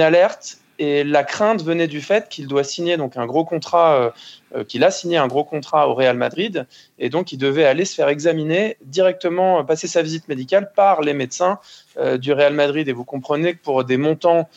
alerte 0.00 0.58
et 0.78 1.04
la 1.04 1.22
crainte 1.22 1.62
venait 1.62 1.86
du 1.86 2.00
fait 2.00 2.28
qu'il 2.28 2.48
doit 2.48 2.64
signer 2.64 2.96
donc 2.96 3.16
un 3.16 3.26
gros 3.26 3.44
contrat, 3.44 4.12
euh, 4.54 4.64
qu'il 4.64 4.82
a 4.82 4.90
signé 4.90 5.16
un 5.16 5.28
gros 5.28 5.44
contrat 5.44 5.88
au 5.88 5.94
Real 5.94 6.16
Madrid 6.16 6.66
et 6.98 7.08
donc 7.08 7.30
il 7.32 7.38
devait 7.38 7.64
aller 7.64 7.84
se 7.84 7.94
faire 7.94 8.08
examiner 8.08 8.78
directement, 8.82 9.64
passer 9.64 9.86
sa 9.86 10.02
visite 10.02 10.26
médicale 10.28 10.72
par 10.74 11.02
les 11.02 11.14
médecins 11.14 11.58
du 12.18 12.32
Real 12.32 12.54
Madrid. 12.54 12.88
Et 12.88 12.92
vous 12.92 13.04
comprenez 13.04 13.54
que 13.54 13.62
pour 13.62 13.84
des 13.84 13.96
montants 13.96 14.48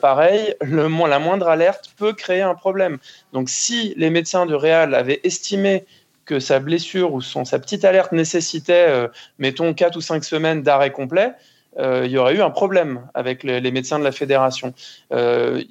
pareils, 0.00 0.54
la 0.60 1.18
moindre 1.18 1.48
alerte 1.48 1.92
peut 1.96 2.12
créer 2.12 2.42
un 2.42 2.54
problème. 2.54 2.98
Donc 3.32 3.48
si 3.48 3.94
les 3.96 4.10
médecins 4.10 4.46
du 4.46 4.54
Real 4.54 4.94
avaient 4.94 5.20
estimé 5.24 5.84
que 6.24 6.40
sa 6.40 6.58
blessure 6.58 7.12
ou 7.12 7.20
son, 7.20 7.44
sa 7.44 7.58
petite 7.58 7.84
alerte 7.84 8.12
nécessitait, 8.12 8.86
euh, 8.88 9.08
mettons, 9.38 9.74
4 9.74 9.96
ou 9.96 10.00
5 10.00 10.24
semaines 10.24 10.62
d'arrêt 10.62 10.92
complet, 10.92 11.32
euh, 11.78 12.02
il 12.06 12.12
y 12.12 12.18
aurait 12.18 12.36
eu 12.36 12.42
un 12.42 12.50
problème 12.50 13.06
avec 13.14 13.42
les, 13.42 13.70
médecins 13.70 13.98
de 13.98 14.04
la 14.04 14.12
fédération. 14.12 14.74
Euh, 15.12 15.62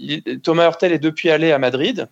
Thomas 0.44 0.66
Hurtel 0.66 0.92
est 0.92 1.00
depuis 1.00 1.30
allé 1.30 1.52
à 1.52 1.60
Madrid. 1.60 2.08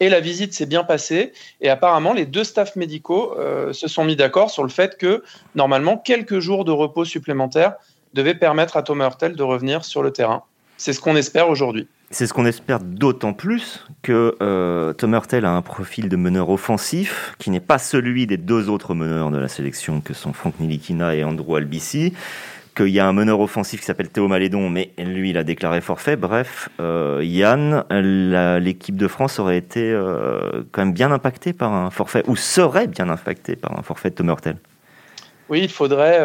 Et 0.00 0.08
la 0.08 0.20
visite 0.20 0.54
s'est 0.54 0.66
bien 0.66 0.82
passée. 0.82 1.32
Et 1.60 1.68
apparemment, 1.68 2.12
les 2.12 2.26
deux 2.26 2.42
staffs 2.42 2.74
médicaux 2.74 3.36
se 3.72 3.86
sont 3.88 4.04
mis 4.04 4.16
d'accord 4.16 4.50
sur 4.50 4.64
le 4.64 4.70
fait 4.70 4.96
que, 4.96 5.22
normalement, 5.54 5.96
quelques 5.96 6.40
jours 6.40 6.64
de 6.64 6.72
repos 6.72 7.04
supplémentaires 7.04 7.74
devaient 8.12 8.34
permettre 8.34 8.76
à 8.76 8.82
Thomas 8.82 9.04
Hurtel 9.04 9.36
de 9.36 9.42
revenir 9.42 9.84
sur 9.84 10.02
le 10.02 10.10
terrain. 10.10 10.42
C'est 10.82 10.92
ce 10.92 11.00
qu'on 11.00 11.14
espère 11.14 11.48
aujourd'hui. 11.48 11.86
C'est 12.10 12.26
ce 12.26 12.34
qu'on 12.34 12.44
espère 12.44 12.80
d'autant 12.80 13.34
plus 13.34 13.86
que 14.02 14.34
euh, 14.42 14.92
Tom 14.94 15.12
Hurtel 15.12 15.44
a 15.44 15.52
un 15.52 15.62
profil 15.62 16.08
de 16.08 16.16
meneur 16.16 16.50
offensif 16.50 17.36
qui 17.38 17.50
n'est 17.50 17.60
pas 17.60 17.78
celui 17.78 18.26
des 18.26 18.36
deux 18.36 18.68
autres 18.68 18.92
meneurs 18.92 19.30
de 19.30 19.38
la 19.38 19.46
sélection 19.46 20.00
que 20.00 20.12
sont 20.12 20.32
Franck 20.32 20.58
Nilikina 20.58 21.14
et 21.14 21.22
Andrew 21.22 21.54
Albici. 21.54 22.14
Qu'il 22.74 22.88
y 22.88 22.98
a 22.98 23.06
un 23.06 23.12
meneur 23.12 23.38
offensif 23.38 23.78
qui 23.78 23.86
s'appelle 23.86 24.08
Théo 24.08 24.26
Malédon, 24.26 24.70
mais 24.70 24.90
lui, 24.98 25.30
il 25.30 25.38
a 25.38 25.44
déclaré 25.44 25.80
forfait. 25.80 26.16
Bref, 26.16 26.68
euh, 26.80 27.20
Yann, 27.22 27.84
l'équipe 28.60 28.96
de 28.96 29.06
France 29.06 29.38
aurait 29.38 29.58
été 29.58 29.88
euh, 29.88 30.64
quand 30.72 30.84
même 30.84 30.94
bien 30.94 31.12
impactée 31.12 31.52
par 31.52 31.72
un 31.72 31.90
forfait, 31.90 32.24
ou 32.26 32.34
serait 32.34 32.88
bien 32.88 33.08
impactée 33.08 33.54
par 33.54 33.78
un 33.78 33.82
forfait 33.82 34.10
de 34.10 34.16
Tom 34.16 34.30
Hurtel. 34.30 34.56
Oui, 35.48 35.60
il 35.62 35.70
faudrait, 35.70 36.18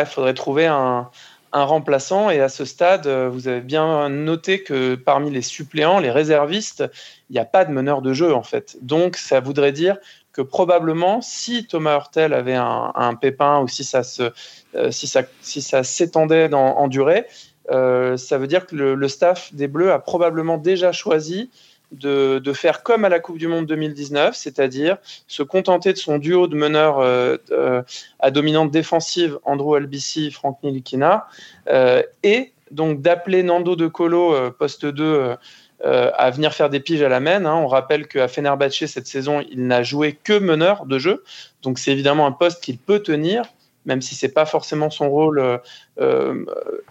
il 0.00 0.06
faudrait 0.06 0.34
trouver 0.34 0.66
un, 0.66 1.10
un 1.52 1.64
remplaçant. 1.64 2.30
Et 2.30 2.40
à 2.40 2.48
ce 2.48 2.64
stade, 2.64 3.06
euh, 3.06 3.28
vous 3.28 3.48
avez 3.48 3.60
bien 3.60 4.08
noté 4.08 4.62
que 4.62 4.94
parmi 4.94 5.30
les 5.30 5.42
suppléants, 5.42 5.98
les 5.98 6.10
réservistes, 6.10 6.84
il 7.28 7.34
n'y 7.34 7.38
a 7.38 7.44
pas 7.44 7.64
de 7.64 7.72
meneur 7.72 8.02
de 8.02 8.12
jeu 8.12 8.34
en 8.34 8.42
fait. 8.42 8.76
Donc 8.82 9.16
ça 9.16 9.40
voudrait 9.40 9.72
dire 9.72 9.96
que 10.32 10.42
probablement, 10.42 11.20
si 11.20 11.66
Thomas 11.66 11.96
Hurtel 11.96 12.32
avait 12.34 12.54
un, 12.54 13.14
pépin 13.20 13.60
ou 13.60 13.68
si 13.68 13.82
ça 13.82 14.04
se, 14.04 14.30
euh, 14.76 14.90
si 14.92 15.08
ça, 15.08 15.22
si 15.40 15.60
ça 15.60 15.82
s'étendait 15.82 16.52
en 16.54 16.86
durée, 16.86 17.26
euh, 17.70 18.16
ça 18.16 18.38
veut 18.38 18.46
dire 18.46 18.66
que 18.66 18.74
le, 18.74 19.08
staff 19.08 19.54
des 19.54 19.68
Bleus 19.68 19.92
a 19.92 19.98
probablement 19.98 20.58
déjà 20.58 20.92
choisi 20.92 21.50
de, 21.92 22.52
faire 22.52 22.82
comme 22.82 23.04
à 23.04 23.08
la 23.08 23.20
Coupe 23.20 23.38
du 23.38 23.48
Monde 23.48 23.66
2019, 23.66 24.34
c'est-à-dire 24.34 24.98
se 25.26 25.42
contenter 25.42 25.92
de 25.92 25.98
son 25.98 26.18
duo 26.18 26.46
de 26.46 26.56
meneurs 26.56 26.98
euh, 26.98 27.36
euh, 27.50 27.82
à 28.18 28.30
dominante 28.30 28.70
défensive, 28.70 29.38
Andrew 29.44 29.74
Albici, 29.74 30.30
Franck 30.30 30.58
Nilikina, 30.62 31.26
euh, 31.68 32.02
et 32.22 32.52
donc 32.70 33.02
d'appeler 33.02 33.42
Nando 33.42 33.74
De 33.74 33.88
Colo, 33.88 34.52
poste 34.52 34.86
2, 34.86 35.34
à 35.82 36.30
venir 36.30 36.54
faire 36.54 36.70
des 36.70 36.78
piges 36.78 37.02
à 37.02 37.08
la 37.08 37.18
main. 37.18 37.44
Hein. 37.44 37.56
On 37.56 37.66
rappelle 37.66 38.06
qu'à 38.06 38.28
Fenerbahce, 38.28 38.86
cette 38.86 39.08
saison, 39.08 39.42
il 39.50 39.66
n'a 39.66 39.82
joué 39.82 40.16
que 40.22 40.38
meneur 40.38 40.86
de 40.86 40.98
jeu, 40.98 41.24
donc 41.62 41.80
c'est 41.80 41.90
évidemment 41.90 42.26
un 42.26 42.32
poste 42.32 42.62
qu'il 42.62 42.78
peut 42.78 43.00
tenir, 43.00 43.42
même 43.86 44.02
si 44.02 44.14
c'est 44.14 44.32
pas 44.32 44.46
forcément 44.46 44.90
son 44.90 45.10
rôle 45.10 45.60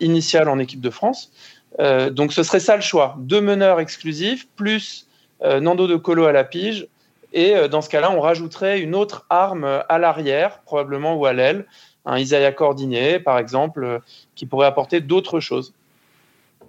initial 0.01 0.49
en 0.49 0.59
équipe 0.59 0.81
de 0.81 0.89
France. 0.89 1.31
Donc 1.77 2.33
ce 2.33 2.43
serait 2.43 2.59
ça 2.59 2.75
le 2.75 2.81
choix. 2.81 3.15
Deux 3.19 3.41
meneurs 3.41 3.79
exclusifs 3.79 4.47
plus 4.55 5.07
Nando 5.43 5.87
de 5.87 5.95
Colo 5.95 6.25
à 6.25 6.31
la 6.31 6.43
pige. 6.43 6.87
Et 7.31 7.53
dans 7.69 7.81
ce 7.81 7.89
cas-là 7.89 8.11
on 8.11 8.19
rajouterait 8.19 8.81
une 8.81 8.95
autre 8.95 9.25
arme 9.29 9.83
à 9.87 9.97
l'arrière 9.99 10.59
probablement 10.65 11.15
ou 11.15 11.25
à 11.25 11.33
l'aile. 11.33 11.65
Un 12.05 12.17
Isaiah 12.17 12.51
Cordiné 12.51 13.19
par 13.19 13.37
exemple 13.37 14.01
qui 14.35 14.45
pourrait 14.45 14.67
apporter 14.67 14.99
d'autres 14.99 15.39
choses. 15.39 15.73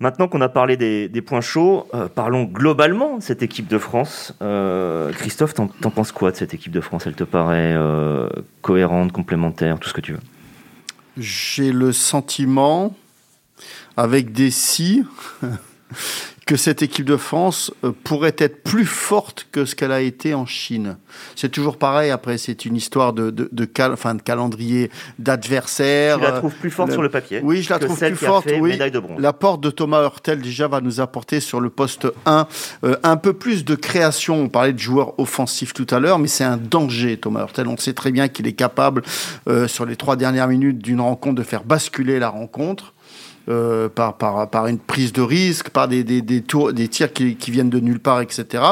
Maintenant 0.00 0.28
qu'on 0.28 0.40
a 0.40 0.48
parlé 0.48 0.78
des, 0.78 1.20
points 1.20 1.42
chauds, 1.42 1.86
euh, 1.92 2.08
parlons 2.08 2.44
globalement 2.44 3.18
de 3.18 3.22
cette 3.22 3.42
équipe 3.42 3.68
de 3.68 3.76
France. 3.76 4.34
Euh, 4.40 5.12
Christophe, 5.12 5.52
t'en, 5.52 5.66
penses 5.66 6.10
quoi 6.10 6.30
de 6.30 6.36
cette 6.36 6.54
équipe 6.54 6.72
de 6.72 6.80
France? 6.80 7.06
Elle 7.06 7.14
te 7.14 7.24
paraît 7.24 7.74
euh, 7.76 8.26
cohérente, 8.62 9.12
complémentaire, 9.12 9.78
tout 9.78 9.90
ce 9.90 9.92
que 9.92 10.00
tu 10.00 10.12
veux? 10.12 10.20
J'ai 11.18 11.70
le 11.70 11.92
sentiment, 11.92 12.96
avec 14.00 14.32
des 14.32 14.50
si, 14.50 15.04
que 16.46 16.56
cette 16.56 16.80
équipe 16.80 17.04
de 17.04 17.18
France 17.18 17.70
euh, 17.84 17.92
pourrait 18.02 18.34
être 18.38 18.62
plus 18.62 18.86
forte 18.86 19.46
que 19.52 19.66
ce 19.66 19.74
qu'elle 19.74 19.92
a 19.92 20.00
été 20.00 20.32
en 20.32 20.46
Chine. 20.46 20.96
C'est 21.36 21.50
toujours 21.50 21.76
pareil. 21.76 22.10
Après, 22.10 22.38
c'est 22.38 22.64
une 22.64 22.76
histoire 22.76 23.12
de, 23.12 23.30
de, 23.30 23.50
de, 23.52 23.68
enfin, 23.92 24.14
de 24.14 24.22
calendrier 24.22 24.90
d'adversaires. 25.18 26.16
Tu 26.16 26.24
la 26.24 26.32
trouves 26.32 26.54
plus 26.54 26.70
forte 26.70 26.92
sur 26.92 27.02
le 27.02 27.10
papier 27.10 27.40
Oui, 27.44 27.60
je 27.62 27.68
la 27.68 27.78
trouve 27.78 27.98
plus 27.98 28.16
forte. 28.16 28.50
Oui. 28.58 28.78
La 29.18 29.34
porte 29.34 29.60
de 29.60 29.68
Thomas 29.68 30.02
Hurtel 30.02 30.40
déjà 30.40 30.66
va 30.66 30.80
nous 30.80 31.02
apporter 31.02 31.40
sur 31.40 31.60
le 31.60 31.68
poste 31.68 32.08
1 32.24 32.48
euh, 32.84 32.96
un 33.02 33.18
peu 33.18 33.34
plus 33.34 33.66
de 33.66 33.74
création. 33.74 34.36
On 34.36 34.48
parlait 34.48 34.72
de 34.72 34.78
joueurs 34.78 35.20
offensifs 35.20 35.74
tout 35.74 35.86
à 35.90 36.00
l'heure, 36.00 36.18
mais 36.18 36.28
c'est 36.28 36.44
un 36.44 36.56
danger, 36.56 37.18
Thomas 37.18 37.42
Hurtel. 37.42 37.68
On 37.68 37.76
sait 37.76 37.92
très 37.92 38.12
bien 38.12 38.28
qu'il 38.28 38.46
est 38.46 38.54
capable, 38.54 39.02
euh, 39.46 39.68
sur 39.68 39.84
les 39.84 39.96
trois 39.96 40.16
dernières 40.16 40.48
minutes 40.48 40.78
d'une 40.78 41.02
rencontre, 41.02 41.34
de 41.34 41.42
faire 41.42 41.64
basculer 41.64 42.18
la 42.18 42.30
rencontre. 42.30 42.94
Euh, 43.48 43.88
par, 43.88 44.18
par, 44.18 44.48
par, 44.50 44.66
une 44.66 44.78
prise 44.78 45.14
de 45.14 45.22
risque, 45.22 45.70
par 45.70 45.88
des, 45.88 46.04
des, 46.04 46.20
des, 46.20 46.42
tours, 46.42 46.74
des 46.74 46.88
tirs 46.88 47.10
qui, 47.10 47.36
qui, 47.36 47.50
viennent 47.50 47.70
de 47.70 47.80
nulle 47.80 47.98
part, 47.98 48.20
etc. 48.20 48.62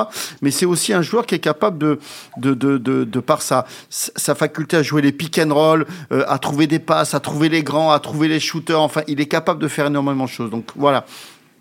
Mais 0.43 0.51
c'est 0.51 0.67
aussi 0.67 0.93
un 0.93 1.01
joueur 1.01 1.25
qui 1.25 1.35
est 1.35 1.41
capable 1.41 1.79
de, 1.79 1.99
de, 2.37 2.53
de, 2.53 2.77
de, 2.77 3.21
par 3.21 3.41
sa, 3.41 3.67
sa 3.89 4.35
faculté 4.35 4.77
à 4.77 4.83
jouer 4.83 5.01
les 5.01 5.11
pick 5.11 5.39
and 5.39 5.53
roll, 5.53 5.87
euh, 6.13 6.23
à 6.29 6.39
trouver 6.39 6.67
des 6.67 6.79
passes, 6.79 7.15
à 7.15 7.21
trouver 7.21 7.49
les 7.49 7.63
grands, 7.63 7.91
à 7.91 7.99
trouver 7.99 8.29
les 8.29 8.41
shooters. 8.41 8.81
Enfin, 8.81 9.01
il 9.09 9.21
est 9.23 9.27
capable 9.27 9.61
de 9.61 9.69
faire 9.69 9.87
énormément 9.87 10.25
de 10.25 10.29
choses. 10.29 10.51
Donc 10.51 10.67
voilà, 10.77 11.07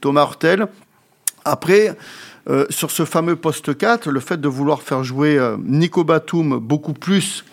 Thomas 0.01 0.25
Hurtel. 0.25 0.67
Après, 1.45 1.95
euh, 2.49 2.65
sur 2.69 2.91
ce 2.91 3.05
fameux 3.05 3.37
poste 3.37 3.75
4, 3.75 4.09
le 4.09 4.19
fait 4.19 4.39
de 4.39 4.49
vouloir 4.49 4.81
faire 4.81 5.05
jouer 5.05 5.39
Nico 5.63 6.03
Batum 6.03 6.59
beaucoup 6.59 6.93
plus 6.93 7.45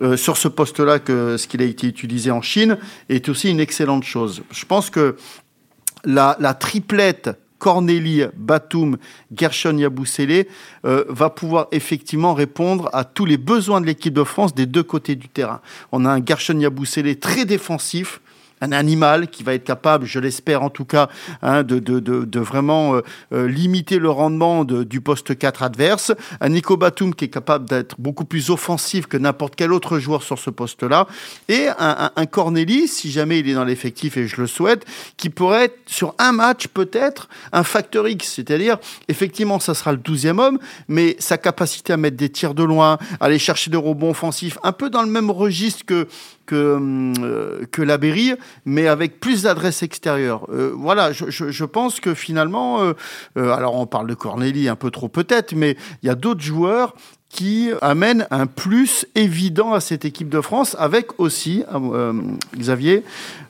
euh, 0.00 0.16
sur 0.16 0.36
ce 0.36 0.48
poste-là 0.48 0.98
que 0.98 1.36
ce 1.36 1.46
qu'il 1.48 1.60
a 1.62 1.64
été 1.64 1.86
utilisé 1.86 2.30
en 2.30 2.42
Chine 2.42 2.78
est 3.08 3.28
aussi 3.28 3.50
une 3.50 3.60
excellente 3.60 4.04
chose. 4.04 4.42
Je 4.50 4.64
pense 4.64 4.90
que 4.90 5.16
la, 6.04 6.34
triplette 6.54 7.30
Cornélie, 7.58 8.22
Batum, 8.36 8.98
Gershon 9.34 9.76
Yabusele 9.76 10.46
euh, 10.84 11.04
va 11.08 11.30
pouvoir 11.30 11.66
effectivement 11.72 12.34
répondre 12.34 12.88
à 12.92 13.04
tous 13.04 13.24
les 13.24 13.36
besoins 13.36 13.80
de 13.80 13.86
l'équipe 13.86 14.14
de 14.14 14.22
France 14.22 14.54
des 14.54 14.66
deux 14.66 14.84
côtés 14.84 15.16
du 15.16 15.28
terrain. 15.28 15.60
On 15.90 16.04
a 16.04 16.10
un 16.10 16.24
Gershon 16.24 16.58
Yabusele 16.60 17.18
très 17.18 17.44
défensif, 17.44 18.20
un 18.60 18.72
animal 18.72 19.28
qui 19.28 19.42
va 19.42 19.54
être 19.54 19.64
capable, 19.64 20.06
je 20.06 20.18
l'espère 20.18 20.62
en 20.62 20.70
tout 20.70 20.84
cas, 20.84 21.08
hein, 21.42 21.62
de, 21.62 21.78
de, 21.78 22.00
de, 22.00 22.24
de, 22.24 22.40
vraiment 22.40 22.94
euh, 22.94 23.02
euh, 23.32 23.48
limiter 23.48 23.98
le 23.98 24.10
rendement 24.10 24.64
du 24.64 25.00
poste 25.00 25.36
4 25.36 25.62
adverse. 25.62 26.12
Un 26.40 26.50
Nico 26.50 26.76
Batum 26.76 27.14
qui 27.14 27.26
est 27.26 27.28
capable 27.28 27.68
d'être 27.68 27.96
beaucoup 27.98 28.24
plus 28.24 28.50
offensif 28.50 29.06
que 29.06 29.16
n'importe 29.16 29.56
quel 29.56 29.72
autre 29.72 29.98
joueur 29.98 30.22
sur 30.22 30.38
ce 30.38 30.50
poste-là. 30.50 31.06
Et 31.48 31.68
un, 31.78 32.10
un, 32.14 32.26
Corneli, 32.26 32.88
si 32.88 33.10
jamais 33.10 33.40
il 33.40 33.48
est 33.48 33.54
dans 33.54 33.64
l'effectif, 33.64 34.16
et 34.16 34.26
je 34.26 34.40
le 34.40 34.46
souhaite, 34.46 34.84
qui 35.16 35.30
pourrait 35.30 35.64
être 35.66 35.78
sur 35.86 36.14
un 36.18 36.32
match 36.32 36.68
peut-être 36.68 37.28
un 37.52 37.64
facteur 37.64 38.08
X. 38.08 38.34
C'est-à-dire, 38.34 38.78
effectivement, 39.08 39.58
ça 39.60 39.74
sera 39.74 39.92
le 39.92 39.98
12e 39.98 40.38
homme, 40.38 40.58
mais 40.88 41.16
sa 41.18 41.38
capacité 41.38 41.92
à 41.92 41.96
mettre 41.96 42.16
des 42.16 42.28
tirs 42.28 42.54
de 42.54 42.62
loin, 42.64 42.98
aller 43.20 43.38
chercher 43.38 43.70
des 43.70 43.76
rebonds 43.76 44.10
offensifs, 44.10 44.58
un 44.62 44.72
peu 44.72 44.90
dans 44.90 45.02
le 45.02 45.10
même 45.10 45.30
registre 45.30 45.84
que 45.84 46.08
que, 46.48 47.12
euh, 47.20 47.66
que 47.70 47.82
la 47.82 47.98
mais 48.64 48.88
avec 48.88 49.20
plus 49.20 49.42
d'adresse 49.42 49.82
extérieure. 49.82 50.46
Euh, 50.50 50.72
voilà, 50.74 51.12
je, 51.12 51.64
pense 51.64 52.00
que 52.00 52.14
finalement, 52.14 52.80
euh, 52.80 52.94
alors 53.36 53.74
on 53.74 53.86
parle 53.86 54.06
de 54.06 54.14
Cornélie 54.14 54.68
un 54.68 54.76
peu 54.76 54.90
trop 54.90 55.08
peut-être, 55.08 55.54
mais 55.54 55.76
il 56.02 56.06
y 56.06 56.10
a 56.10 56.14
d'autres 56.14 56.40
joueurs 56.40 56.94
qui 57.28 57.70
amènent 57.82 58.26
un 58.30 58.46
plus 58.46 59.04
évident 59.14 59.74
à 59.74 59.80
cette 59.80 60.06
équipe 60.06 60.30
de 60.30 60.40
France, 60.40 60.74
avec 60.78 61.20
aussi, 61.20 61.62
Xavier, 62.56 63.04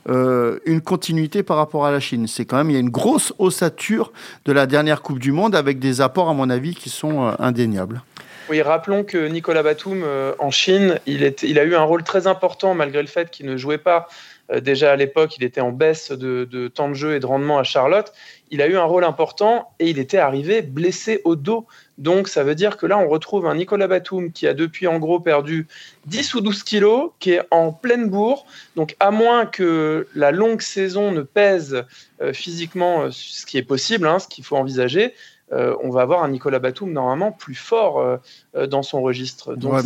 une 0.08 0.80
continuité 0.80 1.44
par 1.44 1.58
rapport 1.58 1.86
à 1.86 1.92
la 1.92 2.00
Chine. 2.00 2.26
C'est 2.26 2.44
quand 2.44 2.56
même, 2.56 2.70
il 2.70 2.72
y 2.72 2.76
a 2.76 2.80
une 2.80 2.90
grosse 2.90 3.32
ossature 3.38 4.10
de 4.46 4.52
la 4.52 4.66
dernière 4.66 5.00
Coupe 5.00 5.20
du 5.20 5.30
Monde, 5.30 5.54
avec 5.54 5.78
des 5.78 6.00
apports, 6.00 6.28
à 6.28 6.34
mon 6.34 6.50
avis, 6.50 6.74
qui 6.74 6.90
sont 6.90 7.32
indéniables. 7.38 8.02
Oui, 8.50 8.62
rappelons 8.62 9.04
que 9.04 9.28
Nicolas 9.28 9.62
Batum 9.62 10.02
euh, 10.02 10.32
en 10.38 10.50
Chine, 10.50 10.98
il, 11.04 11.22
a 11.24 11.64
eu 11.64 11.74
un 11.74 11.82
rôle 11.82 12.02
très 12.02 12.26
important 12.26 12.72
malgré 12.72 13.02
le 13.02 13.08
fait 13.08 13.30
qu'il 13.30 13.44
ne 13.44 13.58
jouait 13.58 13.76
pas. 13.76 14.08
Euh, 14.50 14.60
déjà 14.60 14.90
à 14.90 14.96
l'époque, 14.96 15.36
il 15.36 15.44
était 15.44 15.60
en 15.60 15.70
baisse 15.70 16.12
de, 16.12 16.68
temps 16.68 16.88
de 16.88 16.94
jeu 16.94 17.14
et 17.14 17.20
de 17.20 17.26
rendement 17.26 17.58
à 17.58 17.62
Charlotte. 17.62 18.10
Il 18.50 18.62
a 18.62 18.66
eu 18.66 18.78
un 18.78 18.84
rôle 18.84 19.04
important 19.04 19.74
et 19.78 19.90
il 19.90 19.98
était 19.98 20.16
arrivé 20.16 20.62
blessé 20.62 21.20
au 21.24 21.36
dos. 21.36 21.66
Donc 21.98 22.26
ça 22.26 22.42
veut 22.42 22.54
dire 22.54 22.78
que 22.78 22.86
là, 22.86 22.96
on 22.96 23.06
retrouve 23.06 23.44
un 23.44 23.54
Nicolas 23.54 23.86
Batum 23.86 24.32
qui 24.32 24.46
a 24.46 24.54
depuis 24.54 24.86
en 24.86 24.98
gros 24.98 25.20
perdu 25.20 25.66
10 26.06 26.34
ou 26.36 26.40
12 26.40 26.62
kilos, 26.62 27.10
qui 27.20 27.32
est 27.32 27.42
en 27.50 27.70
pleine 27.70 28.08
bourre. 28.08 28.46
Donc 28.76 28.96
à 28.98 29.10
moins 29.10 29.44
que 29.44 30.08
la 30.14 30.30
longue 30.30 30.62
saison 30.62 31.12
ne 31.12 31.20
pèse 31.20 31.84
euh, 32.22 32.32
physiquement, 32.32 33.10
ce 33.10 33.44
qui 33.44 33.58
est 33.58 33.62
possible, 33.62 34.06
hein, 34.06 34.18
ce 34.18 34.26
qu'il 34.26 34.44
faut 34.44 34.56
envisager, 34.56 35.12
euh, 35.52 35.74
on 35.82 35.90
va 35.90 36.02
avoir 36.02 36.22
un 36.22 36.28
Nicolas 36.28 36.58
Batum 36.58 36.92
normalement 36.92 37.32
plus 37.32 37.54
fort 37.54 38.00
euh, 38.00 38.16
euh, 38.54 38.66
dans 38.66 38.82
son 38.82 39.00
registre. 39.00 39.54
Donc 39.54 39.80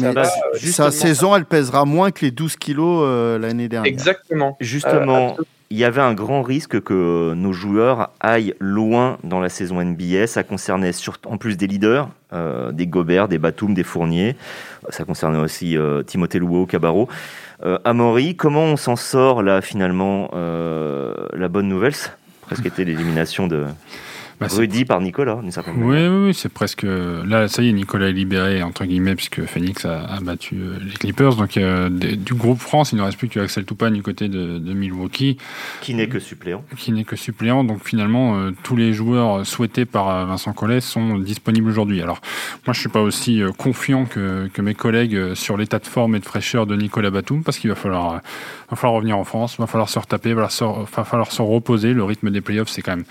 sa 0.56 0.90
saison, 0.90 1.36
elle 1.36 1.44
pèsera 1.44 1.84
moins 1.84 2.10
que 2.10 2.24
les 2.24 2.30
12 2.30 2.56
kilos 2.56 3.40
l'année 3.40 3.68
dernière. 3.68 3.90
Exactement. 3.90 4.56
Justement, 4.60 5.36
il 5.70 5.78
y 5.78 5.84
avait 5.84 6.00
un 6.00 6.14
grand 6.14 6.42
risque 6.42 6.80
que 6.80 7.32
nos 7.34 7.52
joueurs 7.52 8.10
aillent 8.20 8.54
loin 8.58 9.18
dans 9.24 9.40
la 9.40 9.48
saison 9.48 9.82
NBA. 9.82 10.26
Ça 10.26 10.42
concernait 10.42 10.90
en 11.26 11.38
plus 11.38 11.56
des 11.56 11.66
leaders, 11.66 12.08
des 12.72 12.86
Gobert, 12.86 13.28
des 13.28 13.38
Batum, 13.38 13.72
des 13.72 13.84
Fourniers. 13.84 14.36
Ça 14.90 15.04
concernait 15.04 15.38
aussi 15.38 15.76
Timothée 16.06 16.40
Louot, 16.40 16.66
Cabarro. 16.66 17.08
Amaury, 17.84 18.36
comment 18.36 18.64
on 18.64 18.76
s'en 18.76 18.96
sort 18.96 19.42
là 19.42 19.62
finalement 19.62 20.28
La 20.32 21.48
bonne 21.48 21.68
nouvelle, 21.68 21.94
presque 22.42 22.66
été 22.66 22.84
l'élimination 22.84 23.46
de, 23.46 23.64
bah, 24.42 24.84
par 24.86 25.00
Nicolas, 25.00 25.36
d'une 25.36 25.50
certaine 25.50 25.74
oui, 25.82 26.06
Oui, 26.08 26.26
oui, 26.26 26.34
c'est 26.34 26.48
presque. 26.48 26.82
Là, 26.82 27.48
ça 27.48 27.62
y 27.62 27.68
est, 27.68 27.72
Nicolas 27.72 28.08
est 28.08 28.12
libéré, 28.12 28.62
entre 28.62 28.84
guillemets, 28.84 29.14
puisque 29.14 29.44
Phoenix 29.44 29.84
a, 29.84 30.18
battu 30.22 30.56
euh, 30.56 30.78
les 30.84 30.92
Clippers. 30.92 31.36
Donc, 31.36 31.56
euh, 31.56 31.88
du 31.88 32.34
groupe 32.34 32.58
France, 32.58 32.92
il 32.92 32.96
ne 32.96 33.02
reste 33.02 33.18
plus 33.18 33.28
que 33.28 33.40
Axel 33.40 33.64
Toupane 33.64 33.94
du 33.94 34.02
côté 34.02 34.28
de, 34.28 34.72
Milwaukee. 34.72 35.36
Qui 35.80 35.94
n'est 35.94 36.08
que 36.08 36.18
suppléant. 36.18 36.64
Qui 36.76 36.92
n'est 36.92 37.04
que 37.04 37.16
suppléant. 37.16 37.64
Donc, 37.64 37.84
finalement, 37.84 38.36
euh, 38.36 38.50
tous 38.62 38.76
les 38.76 38.92
joueurs 38.92 39.46
souhaités 39.46 39.84
par 39.84 40.26
Vincent 40.26 40.52
Collet 40.52 40.80
sont 40.80 41.18
disponibles 41.18 41.68
aujourd'hui. 41.68 42.02
Alors, 42.02 42.20
moi, 42.66 42.72
je 42.74 42.78
ne 42.78 42.80
suis 42.80 42.88
pas 42.88 43.02
aussi 43.02 43.42
confiant 43.58 44.04
que, 44.04 44.48
que, 44.52 44.62
mes 44.62 44.74
collègues 44.74 45.34
sur 45.34 45.56
l'état 45.56 45.78
de 45.78 45.86
forme 45.86 46.14
et 46.16 46.20
de 46.20 46.24
fraîcheur 46.24 46.66
de 46.66 46.76
Nicolas 46.76 47.10
Batum, 47.10 47.42
parce 47.42 47.58
qu'il 47.58 47.70
va 47.70 47.76
falloir, 47.76 48.20
va 48.70 48.76
falloir 48.76 48.94
revenir 48.94 49.18
en 49.18 49.24
France, 49.24 49.56
il 49.58 49.60
va 49.60 49.66
falloir 49.66 49.88
se 49.88 49.98
retaper, 49.98 50.30
il 50.30 50.34
va 50.34 50.48
falloir 50.48 51.32
se 51.32 51.42
reposer. 51.42 51.92
Le 51.92 52.04
rythme 52.04 52.30
des 52.30 52.40
playoffs, 52.40 52.68
c'est 52.68 52.82
quand 52.82 52.96
même 52.96 53.04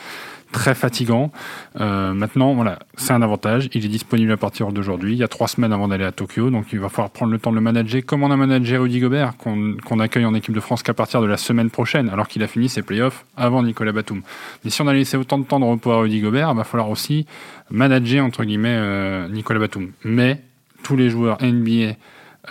très 0.51 0.75
fatigant. 0.75 1.31
Euh, 1.79 2.13
maintenant, 2.13 2.53
voilà, 2.53 2.79
c'est 2.95 3.13
un 3.13 3.21
avantage. 3.21 3.69
Il 3.73 3.85
est 3.85 3.89
disponible 3.89 4.31
à 4.31 4.37
partir 4.37 4.71
d'aujourd'hui. 4.71 5.13
Il 5.13 5.17
y 5.17 5.23
a 5.23 5.27
trois 5.27 5.47
semaines 5.47 5.73
avant 5.73 5.87
d'aller 5.87 6.03
à 6.03 6.11
Tokyo, 6.11 6.49
donc 6.49 6.67
il 6.71 6.79
va 6.79 6.89
falloir 6.89 7.09
prendre 7.09 7.31
le 7.31 7.39
temps 7.39 7.51
de 7.51 7.55
le 7.55 7.61
manager 7.61 8.05
comme 8.05 8.23
on 8.23 8.31
a 8.31 8.35
managé 8.35 8.77
Rudy 8.77 8.99
Gobert, 8.99 9.33
qu'on 9.37 9.99
accueille 9.99 10.25
en 10.25 10.33
équipe 10.33 10.53
de 10.53 10.59
France 10.59 10.83
qu'à 10.83 10.93
partir 10.93 11.21
de 11.21 11.27
la 11.27 11.37
semaine 11.37 11.69
prochaine, 11.69 12.09
alors 12.09 12.27
qu'il 12.27 12.43
a 12.43 12.47
fini 12.47 12.69
ses 12.69 12.81
playoffs 12.81 13.25
avant 13.37 13.63
Nicolas 13.63 13.91
Batum. 13.91 14.21
Mais 14.63 14.69
si 14.69 14.81
on 14.81 14.87
a 14.87 14.93
laissé 14.93 15.17
autant 15.17 15.37
de 15.37 15.45
temps 15.45 15.59
de 15.59 15.65
repos 15.65 15.91
à 15.91 16.01
Rudy 16.01 16.21
Gobert, 16.21 16.49
il 16.51 16.57
va 16.57 16.63
falloir 16.63 16.89
aussi 16.89 17.25
manager 17.69 18.25
entre 18.25 18.43
guillemets 18.43 18.75
euh, 18.77 19.27
Nicolas 19.29 19.59
Batum. 19.59 19.91
Mais 20.03 20.41
tous 20.83 20.95
les 20.95 21.09
joueurs 21.09 21.37
NBA 21.41 21.95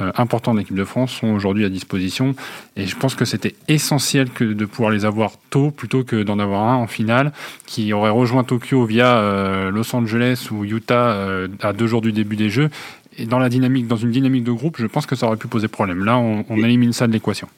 euh, 0.00 0.12
importants 0.16 0.54
de 0.54 0.60
l'équipe 0.60 0.76
de 0.76 0.84
France 0.84 1.10
sont 1.10 1.28
aujourd'hui 1.28 1.64
à 1.64 1.68
disposition. 1.68 2.36
Et 2.76 2.86
je 2.86 2.96
pense 2.96 3.16
que 3.16 3.24
c'était 3.24 3.56
essentiel 3.66 4.30
que 4.30 4.44
de 4.44 4.64
pouvoir 4.64 4.90
les 4.92 5.04
avoir 5.04 5.32
tôt 5.50 5.72
plutôt 5.72 6.04
que 6.04 6.22
d'en 6.22 6.38
avoir 6.38 6.62
un 6.62 6.76
en 6.76 6.86
finale 6.86 7.32
qui 7.66 7.92
aurait 7.92 8.10
rejoint 8.10 8.44
Tokyo 8.44 8.84
via 8.84 9.16
euh, 9.18 9.70
Los 9.70 9.94
Angeles 9.94 10.48
ou 10.52 10.64
Utah 10.64 11.10
euh, 11.10 11.48
à 11.60 11.72
deux 11.72 11.88
jours 11.88 12.02
du 12.02 12.12
début 12.12 12.36
des 12.36 12.50
Jeux. 12.50 12.70
Et 13.18 13.26
dans 13.26 13.40
la 13.40 13.48
dynamique, 13.48 13.88
dans 13.88 13.96
une 13.96 14.12
dynamique 14.12 14.44
de 14.44 14.52
groupe, 14.52 14.76
je 14.78 14.86
pense 14.86 15.06
que 15.06 15.16
ça 15.16 15.26
aurait 15.26 15.36
pu 15.36 15.48
poser 15.48 15.66
problème. 15.66 16.04
Là, 16.04 16.18
on, 16.18 16.44
on 16.48 16.62
élimine 16.62 16.92
ça 16.92 17.08
de 17.08 17.12
l'équation. 17.12 17.48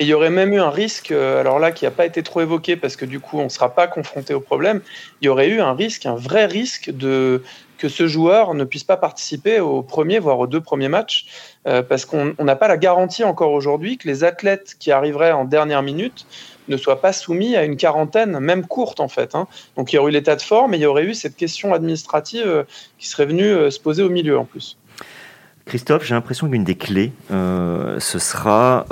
Et 0.00 0.04
il 0.04 0.08
y 0.08 0.14
aurait 0.14 0.30
même 0.30 0.52
eu 0.52 0.60
un 0.60 0.70
risque, 0.70 1.10
alors 1.10 1.58
là 1.58 1.72
qui 1.72 1.84
n'a 1.84 1.90
pas 1.90 2.06
été 2.06 2.22
trop 2.22 2.40
évoqué 2.40 2.76
parce 2.76 2.94
que 2.94 3.04
du 3.04 3.18
coup 3.18 3.40
on 3.40 3.44
ne 3.44 3.48
sera 3.48 3.74
pas 3.74 3.88
confronté 3.88 4.32
au 4.32 4.38
problème, 4.38 4.80
il 5.20 5.26
y 5.26 5.28
aurait 5.28 5.48
eu 5.48 5.60
un 5.60 5.72
risque, 5.72 6.06
un 6.06 6.14
vrai 6.14 6.46
risque 6.46 6.92
de, 6.92 7.42
que 7.78 7.88
ce 7.88 8.06
joueur 8.06 8.54
ne 8.54 8.64
puisse 8.64 8.84
pas 8.84 8.96
participer 8.96 9.60
au 9.60 9.82
premier, 9.82 10.18
voire 10.18 10.38
aux 10.38 10.46
deux 10.46 10.60
premiers 10.60 10.88
matchs, 10.88 11.26
euh, 11.66 11.82
parce 11.82 12.04
qu'on 12.04 12.34
n'a 12.38 12.56
pas 12.56 12.68
la 12.68 12.76
garantie 12.76 13.24
encore 13.24 13.52
aujourd'hui 13.52 13.96
que 13.96 14.08
les 14.08 14.24
athlètes 14.24 14.76
qui 14.78 14.90
arriveraient 14.90 15.32
en 15.32 15.44
dernière 15.44 15.82
minute 15.82 16.26
ne 16.68 16.76
soient 16.76 17.00
pas 17.00 17.12
soumis 17.12 17.56
à 17.56 17.64
une 17.64 17.76
quarantaine, 17.76 18.38
même 18.40 18.66
courte 18.66 19.00
en 19.00 19.08
fait. 19.08 19.34
Hein. 19.34 19.46
Donc 19.76 19.92
il 19.92 19.96
y 19.96 19.98
aurait 19.98 20.10
eu 20.10 20.12
l'état 20.12 20.36
de 20.36 20.42
forme 20.42 20.74
et 20.74 20.76
il 20.76 20.82
y 20.82 20.86
aurait 20.86 21.04
eu 21.04 21.14
cette 21.14 21.36
question 21.36 21.72
administrative 21.72 22.46
euh, 22.46 22.64
qui 22.98 23.08
serait 23.08 23.26
venue 23.26 23.44
euh, 23.44 23.70
se 23.70 23.80
poser 23.80 24.02
au 24.02 24.10
milieu 24.10 24.38
en 24.38 24.44
plus. 24.44 24.76
Christophe, 25.64 26.04
j'ai 26.04 26.14
l'impression 26.14 26.48
qu'une 26.48 26.64
des 26.64 26.76
clés, 26.76 27.12
ce 27.28 28.18
sera, 28.18 28.86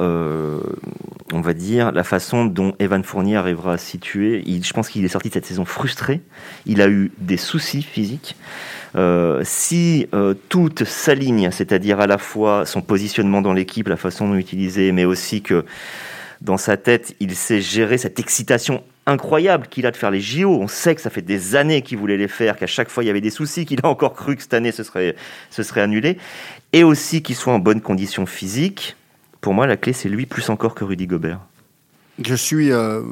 on 1.32 1.40
va 1.40 1.54
dire, 1.54 1.92
la 1.92 2.04
façon 2.04 2.44
dont 2.44 2.74
Evan 2.78 3.02
Fournier 3.02 3.36
arrivera 3.36 3.74
à 3.74 3.78
situer. 3.78 4.44
je 4.46 4.72
pense 4.72 4.88
qu'il 4.88 5.04
est 5.04 5.08
sorti 5.08 5.28
de 5.28 5.34
cette 5.34 5.46
saison 5.46 5.64
frustré. 5.64 6.20
Il 6.66 6.80
a 6.80 6.88
eu 6.88 7.10
des 7.18 7.36
soucis 7.36 7.82
physiques. 7.82 8.36
Euh, 8.94 9.42
si 9.44 10.06
euh, 10.14 10.34
tout 10.48 10.72
s'aligne, 10.84 11.50
c'est-à-dire 11.50 12.00
à 12.00 12.06
la 12.06 12.18
fois 12.18 12.64
son 12.64 12.80
positionnement 12.80 13.42
dans 13.42 13.52
l'équipe, 13.52 13.88
la 13.88 13.96
façon 13.96 14.28
dont 14.28 14.34
l'utiliser, 14.34 14.92
mais 14.92 15.04
aussi 15.04 15.42
que 15.42 15.64
dans 16.40 16.56
sa 16.56 16.76
tête, 16.76 17.14
il 17.20 17.34
sait 17.34 17.60
gérer 17.60 17.98
cette 17.98 18.18
excitation 18.18 18.82
incroyable 19.06 19.68
qu'il 19.68 19.86
a 19.86 19.90
de 19.90 19.96
faire 19.96 20.10
les 20.10 20.20
JO. 20.20 20.50
On 20.50 20.68
sait 20.68 20.94
que 20.94 21.00
ça 21.00 21.10
fait 21.10 21.22
des 21.22 21.56
années 21.56 21.82
qu'il 21.82 21.98
voulait 21.98 22.16
les 22.16 22.28
faire, 22.28 22.56
qu'à 22.56 22.66
chaque 22.66 22.88
fois 22.88 23.04
il 23.04 23.06
y 23.06 23.10
avait 23.10 23.20
des 23.20 23.30
soucis, 23.30 23.64
qu'il 23.66 23.80
a 23.82 23.88
encore 23.88 24.14
cru 24.14 24.36
que 24.36 24.42
cette 24.42 24.54
année 24.54 24.72
serait, 24.72 25.16
ce 25.50 25.62
serait 25.62 25.80
annulé. 25.80 26.18
Et 26.72 26.84
aussi 26.84 27.22
qu'il 27.22 27.36
soit 27.36 27.52
en 27.52 27.58
bonne 27.58 27.80
condition 27.80 28.26
physique. 28.26 28.96
Pour 29.46 29.54
moi, 29.54 29.68
la 29.68 29.76
clé, 29.76 29.92
c'est 29.92 30.08
lui 30.08 30.26
plus 30.26 30.50
encore 30.50 30.74
que 30.74 30.82
Rudy 30.82 31.06
Gobert. 31.06 31.38
Je 32.24 32.34
suis 32.34 32.72
euh, 32.72 33.02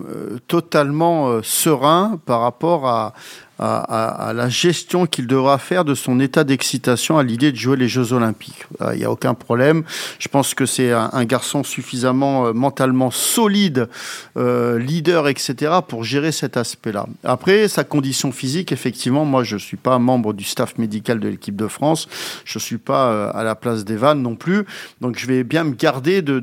totalement 0.48 1.42
serein 1.42 2.18
par 2.24 2.40
rapport 2.40 2.86
à, 2.86 3.14
à, 3.58 4.32
la 4.34 4.48
gestion 4.48 5.06
qu'il 5.06 5.26
devra 5.26 5.58
faire 5.58 5.84
de 5.84 5.94
son 5.94 6.18
état 6.18 6.44
d'excitation 6.44 7.18
à 7.18 7.22
l'idée 7.22 7.52
de 7.52 7.56
jouer 7.56 7.76
les 7.76 7.88
Jeux 7.88 8.12
Olympiques. 8.12 8.66
Il 8.80 8.86
euh, 8.86 8.96
n'y 8.96 9.04
a 9.04 9.10
aucun 9.10 9.34
problème. 9.34 9.84
Je 10.18 10.28
pense 10.28 10.54
que 10.54 10.66
c'est 10.66 10.92
un, 10.92 11.24
garçon 11.24 11.62
suffisamment 11.62 12.46
euh, 12.46 12.52
mentalement 12.52 13.10
solide, 13.10 13.88
euh, 14.36 14.78
leader, 14.78 15.28
etc., 15.28 15.72
pour 15.86 16.04
gérer 16.04 16.32
cet 16.32 16.56
aspect-là. 16.56 17.06
Après, 17.22 17.68
sa 17.68 17.84
condition 17.84 18.32
physique, 18.32 18.72
effectivement, 18.72 19.24
moi, 19.24 19.44
je 19.44 19.54
ne 19.54 19.60
suis 19.60 19.76
pas 19.76 19.98
membre 19.98 20.32
du 20.32 20.44
staff 20.44 20.76
médical 20.76 21.20
de 21.20 21.28
l'équipe 21.28 21.56
de 21.56 21.68
France. 21.68 22.08
Je 22.44 22.58
ne 22.58 22.62
suis 22.62 22.78
pas 22.78 23.28
à 23.30 23.44
la 23.44 23.54
place 23.54 23.84
d'Evan 23.84 24.20
non 24.20 24.34
plus. 24.34 24.64
Donc, 25.00 25.18
je 25.18 25.26
vais 25.26 25.44
bien 25.44 25.64
me 25.64 25.74
garder 25.74 26.22
de, 26.22 26.40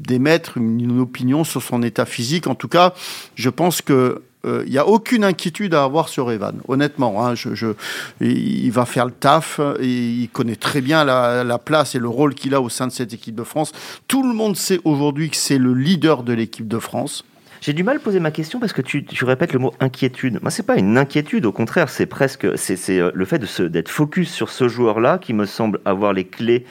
d'émettre 0.00 0.56
une 0.58 1.00
opinion 1.00 1.44
sur 1.44 1.62
son 1.62 1.82
état 1.82 2.06
physique. 2.06 2.46
En 2.46 2.54
tout 2.54 2.68
cas, 2.68 2.94
je 3.34 3.50
pense 3.50 3.82
que 3.82 4.22
il 4.42 4.50
euh, 4.50 4.64
n'y 4.64 4.78
a 4.78 4.86
aucune 4.86 5.24
inquiétude 5.24 5.74
à 5.74 5.84
avoir 5.84 6.08
sur 6.08 6.32
Evan, 6.32 6.60
honnêtement. 6.66 7.26
Hein, 7.26 7.34
je, 7.34 7.74
il 8.20 8.70
va 8.70 8.86
faire 8.86 9.04
le 9.04 9.12
taf, 9.12 9.60
il 9.82 10.28
connaît 10.32 10.56
très 10.56 10.80
bien 10.80 11.04
la, 11.04 11.58
place 11.58 11.94
et 11.94 11.98
le 11.98 12.08
rôle 12.08 12.34
qu'il 12.34 12.54
a 12.54 12.60
au 12.60 12.70
sein 12.70 12.86
de 12.86 12.92
cette 12.92 13.12
équipe 13.12 13.34
de 13.34 13.44
France. 13.44 13.72
Tout 14.08 14.26
le 14.26 14.34
monde 14.34 14.56
sait 14.56 14.80
aujourd'hui 14.84 15.28
que 15.28 15.36
c'est 15.36 15.58
le 15.58 15.74
leader 15.74 16.22
de 16.22 16.32
l'équipe 16.32 16.66
de 16.66 16.78
France. 16.78 17.24
J'ai 17.60 17.74
du 17.74 17.82
mal 17.82 17.98
à 17.98 18.00
poser 18.00 18.20
ma 18.20 18.30
question 18.30 18.58
parce 18.58 18.72
que 18.72 18.80
tu, 18.80 19.04
répètes 19.22 19.52
le 19.52 19.58
mot 19.58 19.74
inquiétude. 19.80 20.38
Moi, 20.40 20.50
c'est 20.50 20.62
pas 20.62 20.76
une 20.76 20.96
inquiétude, 20.96 21.44
au 21.44 21.52
contraire, 21.52 21.90
c'est 21.90 22.06
presque 22.06 22.56
c'est 22.56 22.98
euh, 22.98 23.10
le 23.12 23.24
fait 23.26 23.38
de 23.38 23.68
d'être 23.68 23.90
focus 23.90 24.32
sur 24.32 24.48
ce 24.48 24.68
joueur-là 24.68 25.18
qui 25.18 25.34
me 25.34 25.44
semble 25.44 25.80
avoir 25.84 26.14
les 26.14 26.24
clés 26.24 26.64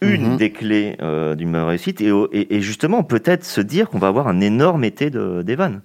une 0.00 0.32
mhm. 0.32 0.36
des 0.36 0.50
clés 0.50 0.96
euh, 1.02 1.34
d'une 1.34 1.54
réussite 1.56 2.00
et, 2.00 2.10
et 2.32 2.60
justement 2.60 3.02
peut-être 3.02 3.44
se 3.44 3.60
dire 3.60 3.88
qu'on 3.88 3.98
va 3.98 4.08
avoir 4.08 4.28
un 4.28 4.40
énorme 4.40 4.84
été 4.84 5.10
d'Evan. 5.10 5.80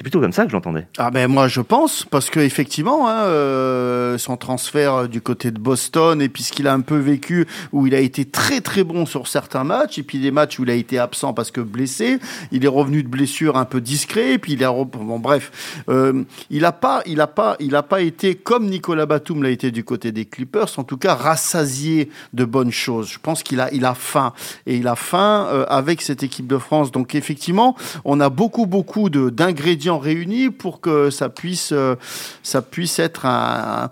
C'est 0.00 0.04
plutôt 0.04 0.22
comme 0.22 0.32
ça 0.32 0.44
que 0.44 0.48
je 0.48 0.54
l'entendais. 0.54 0.86
Ah 0.96 1.10
ben 1.10 1.28
moi 1.28 1.46
je 1.46 1.60
pense 1.60 2.06
parce 2.10 2.30
que 2.30 2.40
effectivement 2.40 3.06
hein, 3.06 3.24
euh, 3.24 4.16
son 4.16 4.38
transfert 4.38 5.10
du 5.10 5.20
côté 5.20 5.50
de 5.50 5.58
Boston 5.58 6.22
et 6.22 6.30
puis 6.30 6.42
ce 6.42 6.52
qu'il 6.52 6.66
a 6.68 6.72
un 6.72 6.80
peu 6.80 6.96
vécu 6.96 7.46
où 7.72 7.86
il 7.86 7.94
a 7.94 7.98
été 7.98 8.24
très 8.24 8.62
très 8.62 8.82
bon 8.82 9.04
sur 9.04 9.28
certains 9.28 9.62
matchs 9.62 9.98
et 9.98 10.02
puis 10.02 10.18
des 10.18 10.30
matchs 10.30 10.58
où 10.58 10.62
il 10.62 10.70
a 10.70 10.74
été 10.74 10.98
absent 10.98 11.34
parce 11.34 11.50
que 11.50 11.60
blessé, 11.60 12.18
il 12.50 12.64
est 12.64 12.68
revenu 12.68 13.02
de 13.02 13.08
blessure 13.08 13.58
un 13.58 13.66
peu 13.66 13.82
discret 13.82 14.32
et 14.32 14.38
puis 14.38 14.54
il 14.54 14.64
a 14.64 14.72
bon 14.72 15.18
bref, 15.18 15.82
euh, 15.90 16.24
il 16.48 16.64
a 16.64 16.72
pas 16.72 17.02
il 17.04 17.20
a 17.20 17.26
pas 17.26 17.56
il 17.60 17.76
a 17.76 17.82
pas 17.82 18.00
été 18.00 18.36
comme 18.36 18.70
Nicolas 18.70 19.04
Batum 19.04 19.42
l'a 19.42 19.50
été 19.50 19.70
du 19.70 19.84
côté 19.84 20.12
des 20.12 20.24
Clippers 20.24 20.78
en 20.78 20.84
tout 20.84 20.96
cas 20.96 21.14
rassasié 21.14 22.08
de 22.32 22.46
bonnes 22.46 22.72
choses. 22.72 23.10
Je 23.10 23.18
pense 23.18 23.42
qu'il 23.42 23.60
a 23.60 23.70
il 23.74 23.84
a 23.84 23.92
faim 23.92 24.32
et 24.64 24.76
il 24.76 24.88
a 24.88 24.96
faim 24.96 25.46
euh, 25.50 25.66
avec 25.68 26.00
cette 26.00 26.22
équipe 26.22 26.46
de 26.46 26.56
France. 26.56 26.90
Donc 26.90 27.14
effectivement, 27.14 27.76
on 28.06 28.18
a 28.18 28.30
beaucoup 28.30 28.64
beaucoup 28.64 29.10
de 29.10 29.28
d'ingrédients 29.28 29.89
réunis 29.98 30.50
pour 30.50 30.80
que 30.80 31.10
ça 31.10 31.28
puisse, 31.28 31.72
euh, 31.72 31.96
ça 32.42 32.62
puisse 32.62 32.98
être 32.98 33.26
un, 33.26 33.90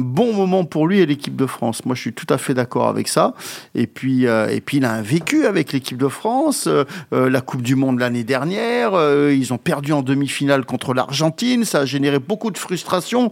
bon 0.00 0.34
moment 0.34 0.64
pour 0.64 0.86
lui 0.86 1.00
et 1.00 1.06
l'équipe 1.06 1.36
de 1.36 1.46
France. 1.46 1.84
Moi, 1.84 1.94
je 1.94 2.00
suis 2.00 2.12
tout 2.12 2.26
à 2.28 2.38
fait 2.38 2.54
d'accord 2.54 2.88
avec 2.88 3.08
ça. 3.08 3.34
Et 3.74 3.86
puis, 3.86 4.26
euh, 4.26 4.48
et 4.48 4.60
puis, 4.60 4.78
il 4.78 4.84
a 4.84 4.92
un 4.92 5.02
vécu 5.02 5.46
avec 5.46 5.72
l'équipe 5.72 5.98
de 5.98 6.08
France. 6.08 6.68
Euh, 6.68 6.84
la 7.12 7.40
Coupe 7.40 7.62
du 7.62 7.74
Monde 7.74 7.98
l'année 7.98 8.24
dernière, 8.24 8.92
ils 9.30 9.52
ont 9.52 9.58
perdu 9.58 9.92
en 9.92 10.02
demi-finale 10.02 10.64
contre 10.64 10.94
l'Argentine. 10.94 11.64
Ça 11.64 11.80
a 11.80 11.84
généré 11.84 12.18
beaucoup 12.18 12.50
de 12.50 12.58
frustration. 12.58 13.30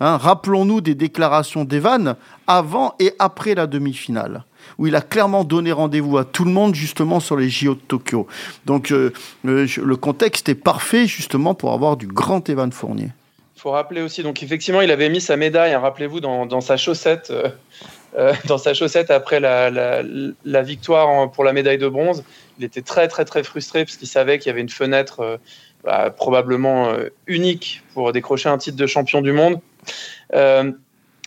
Hein. 0.00 0.16
Rappelons-nous 0.16 0.80
des 0.80 0.94
déclarations 0.94 1.64
d'Evan 1.64 2.16
avant 2.46 2.94
et 2.98 3.12
après 3.18 3.54
la 3.54 3.66
demi-finale 3.66 4.44
où 4.78 4.86
il 4.86 4.94
a 4.94 5.00
clairement 5.00 5.44
donné 5.44 5.72
rendez-vous 5.72 6.18
à 6.18 6.24
tout 6.24 6.44
le 6.44 6.50
monde 6.50 6.74
justement 6.74 7.20
sur 7.20 7.36
les 7.36 7.48
JO 7.48 7.74
de 7.74 7.80
Tokyo. 7.80 8.26
Donc 8.66 8.90
euh, 8.90 9.12
euh, 9.46 9.66
le 9.82 9.96
contexte 9.96 10.48
est 10.48 10.54
parfait 10.54 11.06
justement 11.06 11.54
pour 11.54 11.72
avoir 11.72 11.96
du 11.96 12.06
grand 12.06 12.48
Evan 12.48 12.72
Fournier. 12.72 13.08
Il 13.56 13.60
faut 13.60 13.70
rappeler 13.72 14.02
aussi, 14.02 14.22
donc 14.22 14.42
effectivement, 14.42 14.82
il 14.82 14.90
avait 14.92 15.08
mis 15.08 15.20
sa 15.20 15.36
médaille, 15.36 15.72
hein, 15.72 15.80
rappelez-vous, 15.80 16.20
dans, 16.20 16.60
sa 16.60 16.76
chaussette. 16.76 17.32
Euh, 17.32 18.32
dans 18.46 18.56
sa 18.58 18.72
chaussette 18.72 19.10
après 19.10 19.40
la, 19.40 20.62
victoire 20.62 21.30
pour 21.30 21.44
la 21.44 21.52
médaille 21.52 21.78
de 21.78 21.88
bronze. 21.88 22.24
Il 22.58 22.64
était 22.64 22.82
très 22.82 23.06
très 23.08 23.24
très 23.24 23.42
frustré 23.42 23.84
parce 23.84 23.96
qu'il 23.96 24.08
savait 24.08 24.38
qu'il 24.38 24.48
y 24.48 24.50
avait 24.50 24.60
une 24.60 24.68
fenêtre 24.68 25.38
bah, 25.84 26.10
probablement 26.10 26.92
unique 27.26 27.82
pour 27.94 28.12
décrocher 28.12 28.48
un 28.48 28.58
titre 28.58 28.76
de 28.76 28.86
champion 28.86 29.20
du 29.20 29.32
monde. 29.32 29.60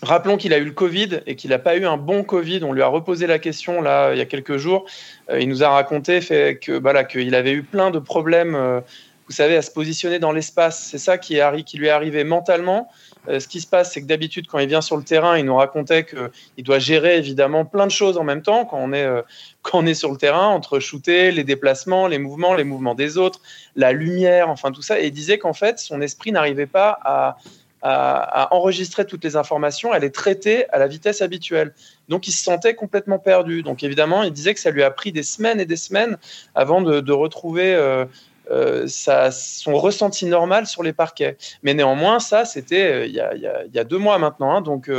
Rappelons 0.01 0.37
qu'il 0.37 0.53
a 0.53 0.57
eu 0.57 0.65
le 0.65 0.71
Covid 0.71 1.21
et 1.27 1.35
qu'il 1.35 1.51
n'a 1.51 1.59
pas 1.59 1.77
eu 1.77 1.85
un 1.85 1.97
bon 1.97 2.23
Covid. 2.23 2.63
On 2.63 2.73
lui 2.73 2.81
a 2.81 2.87
reposé 2.87 3.27
la 3.27 3.37
question 3.37 3.81
là 3.81 4.13
il 4.13 4.17
y 4.17 4.21
a 4.21 4.25
quelques 4.25 4.57
jours. 4.57 4.85
Euh, 5.29 5.39
il 5.39 5.47
nous 5.47 5.63
a 5.63 5.69
raconté 5.69 6.21
fait 6.21 6.57
que 6.59 6.71
voilà 6.71 7.03
qu'il 7.03 7.35
avait 7.35 7.51
eu 7.51 7.61
plein 7.61 7.91
de 7.91 7.99
problèmes. 7.99 8.55
Euh, 8.55 8.81
vous 9.27 9.35
savez, 9.35 9.55
à 9.55 9.61
se 9.61 9.71
positionner 9.71 10.19
dans 10.19 10.31
l'espace. 10.31 10.87
C'est 10.89 10.97
ça 10.97 11.17
qui, 11.17 11.37
est, 11.37 11.63
qui 11.63 11.77
lui 11.77 11.87
est 11.87 11.91
arrivé 11.91 12.23
mentalement. 12.23 12.89
Euh, 13.29 13.39
ce 13.39 13.47
qui 13.47 13.61
se 13.61 13.67
passe, 13.67 13.93
c'est 13.93 14.01
que 14.01 14.07
d'habitude, 14.07 14.47
quand 14.47 14.59
il 14.59 14.67
vient 14.67 14.81
sur 14.81 14.97
le 14.97 15.03
terrain, 15.03 15.37
il 15.37 15.45
nous 15.45 15.55
racontait 15.55 16.03
qu'il 16.03 16.63
doit 16.63 16.79
gérer 16.79 17.17
évidemment 17.17 17.63
plein 17.63 17.85
de 17.85 17.91
choses 17.91 18.17
en 18.17 18.23
même 18.23 18.41
temps 18.41 18.65
quand 18.65 18.79
on 18.81 18.91
est, 18.91 19.07
quand 19.61 19.79
on 19.83 19.85
est 19.85 19.93
sur 19.93 20.11
le 20.11 20.17
terrain, 20.17 20.47
entre 20.47 20.79
shooter, 20.79 21.31
les 21.31 21.43
déplacements, 21.43 22.07
les 22.07 22.17
mouvements, 22.17 22.55
les 22.55 22.63
mouvements 22.65 22.95
des 22.95 23.17
autres, 23.17 23.39
la 23.75 23.93
lumière, 23.93 24.49
enfin 24.49 24.71
tout 24.71 24.81
ça. 24.81 24.99
Et 24.99 25.05
il 25.07 25.11
disait 25.11 25.37
qu'en 25.37 25.53
fait, 25.53 25.77
son 25.77 26.01
esprit 26.01 26.31
n'arrivait 26.31 26.65
pas 26.65 26.99
à, 27.05 27.37
à, 27.81 28.53
enregistrer 28.53 29.05
toutes 29.05 29.23
les 29.23 29.35
informations, 29.35 29.93
elle 29.93 30.03
est 30.03 30.13
traitée 30.13 30.69
à 30.69 30.77
la 30.77 30.87
vitesse 30.87 31.21
habituelle. 31.21 31.73
Donc 32.09 32.27
il 32.27 32.31
se 32.31 32.43
sentait 32.43 32.75
complètement 32.75 33.19
perdu. 33.19 33.63
Donc 33.63 33.83
évidemment, 33.83 34.23
il 34.23 34.31
disait 34.31 34.53
que 34.53 34.59
ça 34.59 34.71
lui 34.71 34.83
a 34.83 34.91
pris 34.91 35.11
des 35.11 35.23
semaines 35.23 35.59
et 35.59 35.65
des 35.65 35.75
semaines 35.75 36.17
avant 36.53 36.81
de, 36.81 37.11
retrouver 37.11 37.73
euh, 37.73 38.05
euh, 38.51 38.85
son 38.87 39.75
ressenti 39.75 40.25
normal 40.25 40.67
sur 40.67 40.83
les 40.83 40.93
parquets. 40.93 41.37
Mais 41.63 41.73
néanmoins, 41.73 42.19
ça, 42.19 42.45
c'était 42.45 42.91
euh, 42.91 43.05
il, 43.05 43.73
y 43.73 43.79
a 43.79 43.83
deux 43.83 43.97
mois 43.97 44.17
maintenant. 44.19 44.55
Hein. 44.55 44.61
donc 44.61 44.89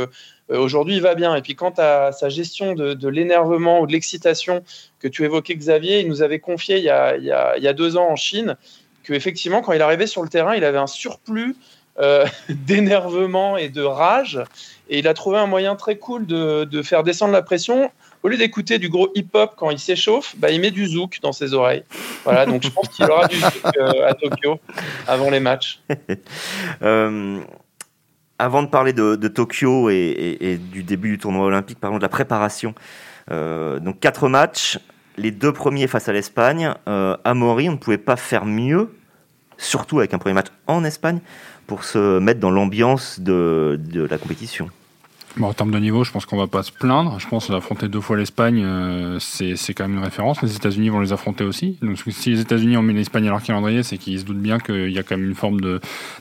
aujourd'hui, 0.49 0.95
il 0.95 1.01
va 1.01 1.15
bien. 1.15 1.35
Et 1.35 1.41
puis 1.41 1.55
quant 1.55 1.73
à 1.77 2.11
sa 2.11 2.27
gestion 2.27 2.73
de, 2.73 3.07
l'énervement 3.07 3.79
ou 3.79 3.87
de 3.87 3.93
l'excitation 3.93 4.63
que 4.99 5.07
tu 5.07 5.23
évoquais, 5.23 5.55
Xavier, 5.55 6.01
il 6.01 6.09
nous 6.09 6.21
avait 6.21 6.39
confié 6.39 6.77
il 6.77 6.83
y 6.83 6.89
a, 6.89 7.15
il 7.15 7.23
y 7.63 7.67
a 7.67 7.73
deux 7.73 7.95
ans 7.95 8.09
en 8.09 8.17
Chine 8.17 8.57
qu'effectivement, 9.03 9.61
quand 9.61 9.73
il 9.73 9.81
arrivait 9.81 10.07
sur 10.07 10.23
le 10.23 10.29
terrain, 10.29 10.55
il 10.55 10.63
avait 10.63 10.77
un 10.77 10.87
surplus 10.87 11.55
euh, 11.99 12.25
d'énervement 12.49 13.55
et 13.55 13.69
de 13.69 13.83
rage. 13.83 14.41
Et 14.89 14.99
il 14.99 15.07
a 15.07 15.13
trouvé 15.13 15.37
un 15.37 15.45
moyen 15.45 15.75
très 15.75 15.97
cool 15.97 16.25
de, 16.25 16.81
faire 16.81 17.03
descendre 17.03 17.33
la 17.33 17.43
pression. 17.43 17.91
Au 18.23 18.29
lieu 18.29 18.37
d'écouter 18.37 18.79
du 18.79 18.89
gros 18.89 19.09
hip-hop 19.15 19.53
quand 19.55 19.69
il 19.69 19.79
s'échauffe, 19.79 20.35
bah, 20.37 20.49
il 20.49 20.59
met 20.59 20.71
du 20.71 20.87
zouk 20.87 21.19
dans 21.21 21.33
ses 21.33 21.53
oreilles. 21.53 21.83
Voilà, 22.23 22.45
donc 22.45 22.63
je 22.63 22.69
pense 22.69 22.87
qu'il 22.89 23.05
aura 23.05 23.27
du 23.27 23.35
zouk 23.35 23.77
euh, 23.77 24.07
à 24.07 24.13
Tokyo 24.13 24.59
avant 25.07 25.29
les 25.29 25.39
matchs. 25.39 25.81
Euh, 26.81 27.39
avant 28.39 28.63
de 28.63 28.67
parler 28.67 28.93
de, 28.93 29.15
Tokyo 29.27 29.89
et, 29.89 30.59
du 30.71 30.83
début 30.83 31.11
du 31.11 31.17
tournoi 31.17 31.45
olympique, 31.45 31.79
parlons 31.79 31.97
de 31.97 32.01
la 32.01 32.09
préparation. 32.09 32.73
donc 33.29 33.99
quatre 33.99 34.27
matchs, 34.27 34.79
les 35.17 35.31
deux 35.31 35.53
premiers 35.53 35.87
face 35.87 36.09
à 36.09 36.13
l'Espagne. 36.13 36.73
à 36.85 37.33
Mori, 37.33 37.69
on 37.69 37.73
ne 37.73 37.77
pouvait 37.77 37.97
pas 37.97 38.15
faire 38.15 38.45
mieux, 38.45 38.93
surtout 39.57 39.99
avec 39.99 40.13
un 40.13 40.17
premier 40.17 40.33
match 40.33 40.47
en 40.67 40.83
Espagne 40.83 41.19
pour 41.67 41.83
se 41.83 42.19
mettre 42.19 42.39
dans 42.39 42.51
l'ambiance 42.51 43.19
de, 43.19 43.79
la 44.09 44.17
compétition. 44.17 44.69
Bon, 45.35 45.47
en 45.47 45.53
termes 45.53 45.71
de 45.71 45.79
niveau, 45.79 46.03
je 46.03 46.11
pense 46.11 46.27
qu'on 46.27 46.37
va 46.37 46.45
pas 46.45 46.61
se 46.61 46.71
plaindre. 46.71 47.19
Je 47.19 47.27
pense 47.27 47.49
affronter 47.49 47.87
deux 47.87 48.01
fois 48.01 48.17
l'Espagne, 48.17 48.61
euh, 48.63 49.17
c'est 49.19 49.73
quand 49.73 49.85
même 49.87 49.97
une 49.97 50.03
référence. 50.03 50.43
Les 50.43 50.55
États-Unis 50.55 50.89
vont 50.89 50.99
les 50.99 51.11
affronter 51.11 51.43
aussi. 51.43 51.79
Donc, 51.81 51.97
si 52.11 52.29
les 52.29 52.39
États-Unis 52.39 52.77
ont 52.77 52.83
mis 52.83 52.93
l'Espagne 52.93 53.25
à 53.25 53.31
leur 53.31 53.41
calendrier, 53.41 53.81
c'est 53.81 53.97
qu'ils 53.97 54.19
se 54.19 54.25
doutent 54.25 54.41
bien 54.41 54.59
qu'il 54.59 54.91
y 54.91 54.99
a 54.99 55.03
quand 55.03 55.17
même 55.17 55.27
une 55.27 55.33
forme 55.33 55.59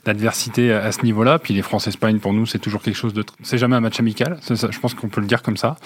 d'adversité 0.07 0.73
à, 0.73 0.91
ce 0.93 1.03
niveau-là. 1.03 1.39
Puis 1.39 1.53
les 1.53 1.61
France-Espagne, 1.61 2.21
pour 2.21 2.33
nous, 2.33 2.47
c'est 2.47 2.59
toujours 2.59 2.81
quelque 2.81 2.97
chose 2.97 3.13
de. 3.13 3.23
C'est 3.43 3.59
jamais 3.59 3.77
un 3.77 3.81
match 3.81 4.01
amical. 4.01 4.39
Je 4.49 4.79
pense 4.79 4.95
qu'on 4.95 5.09
peut 5.09 5.21
le 5.21 5.27
dire 5.27 5.43
comme 5.43 5.59
ça. 5.59 5.77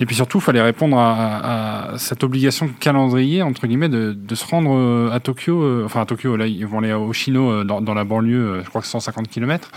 Et 0.00 0.06
puis 0.06 0.16
surtout, 0.16 0.38
il 0.38 0.42
fallait 0.42 0.62
répondre 0.62 0.98
à, 0.98 1.92
cette 1.98 2.24
obligation 2.24 2.68
calendrier, 2.80 3.42
entre 3.42 3.68
guillemets, 3.68 3.88
de, 3.88 4.12
de 4.12 4.34
se 4.34 4.44
rendre 4.44 4.74
euh, 4.74 5.10
à 5.12 5.20
Tokyo. 5.20 5.62
Euh, 5.62 5.84
enfin, 5.84 6.00
à 6.00 6.06
Tokyo, 6.06 6.36
là, 6.36 6.48
ils 6.48 6.66
vont 6.66 6.80
aller 6.80 6.92
au 6.92 7.12
Chino, 7.12 7.62
dans, 7.62 7.80
dans 7.80 7.94
la 7.94 8.02
banlieue, 8.02 8.62
je 8.64 8.68
crois 8.68 8.80
que 8.80 8.88
150 8.88 9.28
km. 9.28 9.70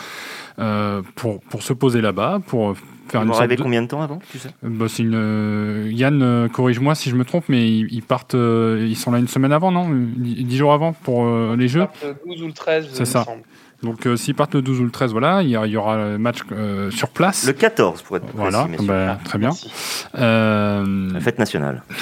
Euh, 0.60 1.02
pour, 1.16 1.40
pour 1.40 1.64
se 1.64 1.72
poser 1.72 2.02
là-bas, 2.02 2.40
pour 2.46 2.76
faire 3.08 3.22
une. 3.22 3.30
Vous 3.32 3.64
combien 3.64 3.82
de 3.82 3.88
temps 3.88 4.02
avant 4.02 4.20
tu 4.30 4.40
sais 4.40 4.50
bah, 4.62 4.88
une, 5.00 5.16
euh, 5.16 5.90
Yann, 5.90 6.22
euh, 6.22 6.48
corrige-moi 6.50 6.96
si 6.96 7.10
je 7.10 7.16
me 7.16 7.24
trompe, 7.24 7.46
mais 7.48 7.70
ils, 7.70 8.02
partent, 8.02 8.36
ils 8.36 8.98
sont 8.98 9.12
là 9.12 9.20
une 9.20 9.28
semaine 9.30 9.54
avant, 9.54 9.72
non 9.72 9.88
10 9.90 10.58
jours 10.58 10.74
avant 10.74 10.92
pour 10.92 11.26
les 11.56 11.68
Jeux 11.70 11.88
Le 12.04 12.16
12 12.26 12.44
ou 12.44 12.48
le 12.48 12.54
13, 12.54 12.90
c'est 12.92 13.06
ça. 13.06 13.26
Donc 13.84 14.06
s'ils 14.18 14.36
partent 14.36 14.56
le 14.56 14.62
12 14.62 14.82
ou 14.82 14.84
le 14.84 14.92
13, 14.92 15.14
voilà, 15.14 15.42
il 15.44 15.48
y, 15.48 15.52
y 15.52 15.78
aura 15.78 15.96
le 15.96 16.18
match 16.18 16.40
sur 16.90 17.08
place. 17.10 17.48
Le 17.48 17.54
14 17.54 18.02
pour 18.02 18.18
être 18.18 18.26
précis. 18.26 18.38
Voilà, 18.38 18.68
bah, 18.82 19.18
très 19.24 19.40
bien. 19.40 19.52
La 20.14 21.20
fête 21.22 21.40
nationale. 21.40 21.84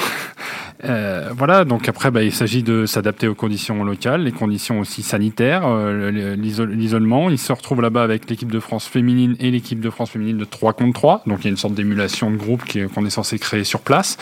Euh, 0.84 1.30
voilà, 1.36 1.66
donc 1.66 1.90
après, 1.90 2.12
bah, 2.12 2.24
il 2.24 2.32
s'agit 2.32 2.64
de 2.64 2.86
s'adapter 2.86 3.28
aux 3.28 3.36
conditions 3.36 3.84
locales, 3.84 4.24
les 4.24 4.32
conditions 4.32 4.80
aussi 4.80 5.02
sanitaires, 5.02 5.64
euh, 5.66 6.36
l'isolement. 6.36 7.30
Il 7.30 7.40
se 7.40 7.52
retrouve 7.52 7.82
là-bas 7.82 8.04
avec 8.04 8.30
l'équipe 8.30 8.52
de 8.52 8.60
France 8.60 8.88
féminine 8.88 9.36
et 9.40 9.52
l'équipe 9.52 9.80
de 9.80 9.90
France 9.90 10.12
féminine 10.12 10.38
de 10.38 10.46
3 10.46 10.74
contre 10.74 10.94
3. 10.94 11.24
Donc 11.26 11.40
il 11.42 11.46
y 11.46 11.48
a 11.48 11.52
une 11.52 11.58
sorte 11.58 11.74
d'émulation 11.74 12.32
de 12.32 12.38
groupe 12.38 12.64
qu'on 12.94 13.06
est 13.06 13.10
censé 13.10 13.40
créer 13.40 13.64
sur 13.64 13.82
place 13.82 14.18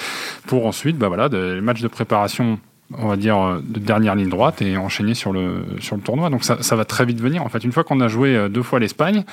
pour 0.47 0.65
ensuite, 0.65 0.97
bah, 0.97 1.07
voilà, 1.07 1.29
des 1.29 1.59
matchs 1.61 1.81
de 1.81 1.87
préparation 1.87 2.59
on 2.93 3.07
va 3.07 3.15
dire, 3.15 3.37
euh, 3.37 3.59
de 3.63 3.79
dernière 3.79 4.15
ligne 4.15 4.29
droite 4.29 4.61
et 4.61 4.77
enchaîner 4.77 5.15
sur 5.15 5.33
le, 5.33 5.65
sur 5.79 5.95
le 5.95 6.01
tournoi. 6.01 6.29
Donc 6.29 6.43
ça, 6.43 6.61
ça 6.61 6.75
va 6.75 6.85
très 6.85 7.05
vite 7.05 7.19
venir. 7.19 7.43
En 7.43 7.49
fait, 7.49 7.63
une 7.63 7.71
fois 7.71 7.83
qu'on 7.83 7.99
a 7.99 8.07
joué 8.07 8.35
euh, 8.35 8.47
deux 8.47 8.61
fois 8.61 8.79
l'Espagne, 8.79 9.23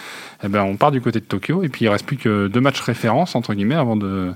eh 0.43 0.49
ben, 0.49 0.63
on 0.63 0.77
part 0.77 0.91
du 0.91 1.01
côté 1.01 1.21
de 1.21 1.25
Tokyo 1.25 1.63
et 1.63 1.69
puis 1.69 1.85
il 1.85 1.89
reste 1.89 2.07
plus 2.07 2.17
que 2.17 2.47
deux 2.49 2.61
matchs 2.61 2.81
références, 2.81 3.35
entre 3.35 3.55
guillemets, 3.55 3.75
avant 3.75 3.97
de 3.97 4.33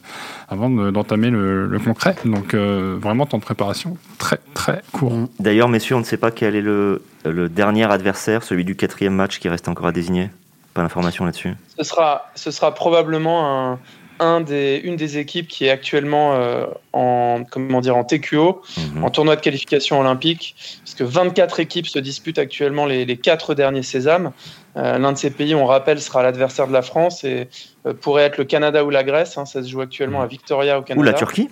avant 0.48 0.70
d'entamer 0.70 1.30
le, 1.30 1.66
le, 1.66 1.78
concret. 1.78 2.14
Donc 2.24 2.54
euh, 2.54 2.96
vraiment, 3.00 3.26
temps 3.26 3.38
de 3.38 3.42
préparation 3.42 3.96
très, 4.18 4.38
très 4.54 4.82
court. 4.92 5.14
Mm. 5.14 5.28
D'ailleurs, 5.40 5.68
messieurs, 5.68 5.96
on 5.96 6.00
ne 6.00 6.04
sait 6.04 6.18
pas 6.18 6.30
quel 6.30 6.54
est 6.54 6.62
le, 6.62 7.02
le 7.24 7.48
dernier 7.48 7.90
adversaire, 7.90 8.42
celui 8.42 8.64
du 8.64 8.76
quatrième 8.76 9.14
match 9.14 9.38
qui 9.38 9.48
reste 9.48 9.68
encore 9.68 9.86
à 9.86 9.92
désigner 9.92 10.30
Pas 10.74 10.82
d'information 10.82 11.24
là-dessus 11.24 11.54
ce 11.76 11.84
sera, 11.84 12.30
ce 12.34 12.50
sera 12.50 12.74
probablement 12.74 13.72
un, 13.72 13.78
un 14.18 14.40
des, 14.40 14.80
une 14.82 14.96
des 14.96 15.18
équipes 15.18 15.48
qui 15.48 15.66
est 15.66 15.70
actuellement 15.70 16.34
euh, 16.34 16.66
en, 16.92 17.44
comment 17.50 17.80
dire, 17.80 17.96
en 17.96 18.04
TQO, 18.04 18.62
mhm. 18.76 19.04
en 19.04 19.10
tournoi 19.10 19.36
de 19.36 19.40
qualification 19.40 20.00
olympique, 20.00 20.54
puisque 20.82 21.02
24 21.02 21.60
équipes 21.60 21.86
se 21.86 21.98
disputent 21.98 22.38
actuellement 22.38 22.86
les, 22.86 23.04
les 23.04 23.16
quatre 23.16 23.54
derniers 23.54 23.82
sésames. 23.82 24.32
Euh, 24.76 24.98
l'un 24.98 25.12
de 25.12 25.18
ces 25.18 25.30
pays, 25.30 25.54
on 25.54 25.66
rappelle, 25.66 26.00
sera 26.00 26.22
l'adversaire 26.22 26.68
de 26.68 26.72
la 26.72 26.82
France 26.82 27.24
et 27.24 27.48
euh, 27.86 27.94
pourrait 27.94 28.24
être 28.24 28.38
le 28.38 28.44
Canada 28.44 28.84
ou 28.84 28.90
la 28.90 29.04
Grèce. 29.04 29.38
Hein, 29.38 29.46
ça 29.46 29.62
se 29.62 29.68
joue 29.68 29.80
actuellement 29.80 30.22
à 30.22 30.26
Victoria 30.26 30.78
au 30.78 30.82
Canada. 30.82 31.00
Ou 31.00 31.04
la 31.04 31.12
Turquie 31.12 31.48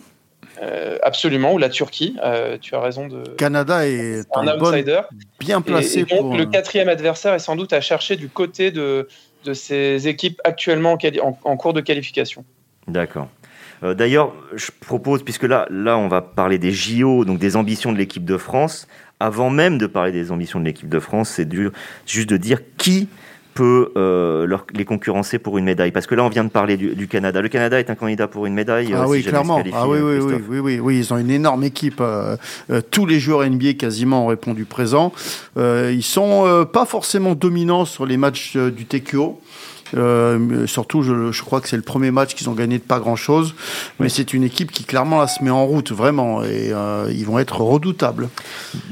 absolument, 1.02 1.52
ou 1.52 1.58
la 1.58 1.68
Turquie. 1.68 2.16
tu 2.62 2.74
as 2.74 2.80
raison 2.80 3.06
de. 3.06 3.22
Canada 3.36 3.86
est 3.86 4.24
un 4.34 4.46
outsider, 4.46 5.00
bien 5.38 5.60
placé. 5.60 6.04
donc, 6.04 6.38
le 6.38 6.46
quatrième 6.46 6.88
adversaire 6.88 7.34
est 7.34 7.40
sans 7.40 7.54
doute 7.54 7.74
à 7.74 7.82
chercher 7.82 8.16
du 8.16 8.28
côté 8.28 8.70
de, 8.70 9.06
de 9.44 9.54
ces 9.54 10.08
équipes 10.08 10.40
actuellement 10.44 10.98
en 11.44 11.56
cours 11.56 11.72
de 11.72 11.80
qualification. 11.80 12.44
D'accord. 12.88 13.28
Euh, 13.82 13.94
d'ailleurs, 13.94 14.32
je 14.54 14.70
propose, 14.80 15.22
puisque 15.22 15.44
là, 15.44 15.66
là, 15.70 15.98
on 15.98 16.08
va 16.08 16.22
parler 16.22 16.58
des 16.58 16.72
JO, 16.72 17.24
donc 17.24 17.38
des 17.38 17.56
ambitions 17.56 17.92
de 17.92 17.98
l'équipe 17.98 18.24
de 18.24 18.36
France. 18.36 18.88
Avant 19.20 19.50
même 19.50 19.78
de 19.78 19.86
parler 19.86 20.12
des 20.12 20.32
ambitions 20.32 20.60
de 20.60 20.64
l'équipe 20.64 20.88
de 20.88 20.98
France, 20.98 21.30
c'est 21.30 21.48
juste 22.06 22.28
de 22.28 22.36
dire 22.36 22.60
qui 22.76 23.08
peut 23.54 23.92
euh, 23.96 24.46
les 24.74 24.84
concurrencer 24.84 25.38
pour 25.38 25.58
une 25.58 25.64
médaille 25.64 25.92
Parce 25.92 26.06
que 26.06 26.14
là, 26.14 26.24
on 26.24 26.28
vient 26.28 26.44
de 26.44 26.50
parler 26.50 26.76
du, 26.76 27.08
Canada. 27.08 27.40
Le 27.40 27.48
Canada 27.48 27.78
est 27.78 27.88
un 27.90 27.94
candidat 27.94 28.28
pour 28.28 28.46
une 28.46 28.54
médaille. 28.54 28.92
Ah 28.94 29.08
oui, 29.08 29.22
clairement. 29.22 29.62
Ah 29.72 29.88
oui, 29.88 29.98
oui, 30.00 30.18
oui, 30.18 30.34
oui, 30.48 30.58
oui, 30.58 30.80
oui, 30.80 30.98
ils 30.98 31.14
ont 31.14 31.18
une 31.18 31.30
énorme 31.30 31.64
équipe. 31.64 32.00
Euh, 32.00 32.36
tous 32.90 33.06
les 33.06 33.20
joueurs 33.20 33.48
NBA 33.48 33.74
quasiment 33.74 34.24
ont 34.24 34.28
répondu 34.28 34.64
présent. 34.64 35.12
ils 35.56 36.02
sont 36.02 36.66
pas 36.72 36.84
forcément 36.84 37.34
dominants 37.34 37.84
sur 37.84 38.06
les 38.06 38.16
matchs 38.16 38.56
du 38.56 38.86
TQO. 38.86 39.40
Euh, 39.96 40.66
surtout, 40.66 41.02
je, 41.02 41.32
je, 41.32 41.42
crois 41.42 41.60
que 41.60 41.68
c'est 41.68 41.76
le 41.76 41.82
premier 41.82 42.10
match 42.10 42.34
qu'ils 42.34 42.48
ont 42.50 42.54
gagné 42.54 42.78
de 42.78 42.82
pas 42.82 42.98
grand-chose. 42.98 43.54
Mais 44.00 44.08
c'est 44.08 44.34
une 44.34 44.44
équipe 44.44 44.72
qui 44.72 44.84
clairement 44.84 45.20
là, 45.20 45.26
se 45.26 45.42
met 45.42 45.50
en 45.50 45.66
route, 45.66 45.92
vraiment. 45.92 46.42
Et 46.42 46.72
euh, 46.72 47.10
ils 47.10 47.26
vont 47.26 47.38
être 47.38 47.60
redoutables. 47.60 48.28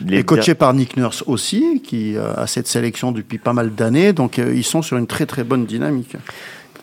Les 0.07 0.19
et 0.19 0.25
coachés 0.25 0.55
par 0.55 0.75
Nick 0.75 0.97
Nurse 0.97 1.25
aussi, 1.27 1.83
qui 1.83 2.17
euh, 2.17 2.35
a 2.35 2.47
cette 2.47 2.67
sélection 2.67 3.13
depuis 3.13 3.39
pas 3.39 3.53
mal 3.53 3.75
d'années. 3.75 4.13
Donc 4.13 4.39
ils 4.39 4.65
sont 4.65 4.83
sur 4.83 4.97
une 4.97 5.07
très 5.07 5.27
très 5.27 5.45
bonne 5.45 5.67
dynamique. 5.67 6.17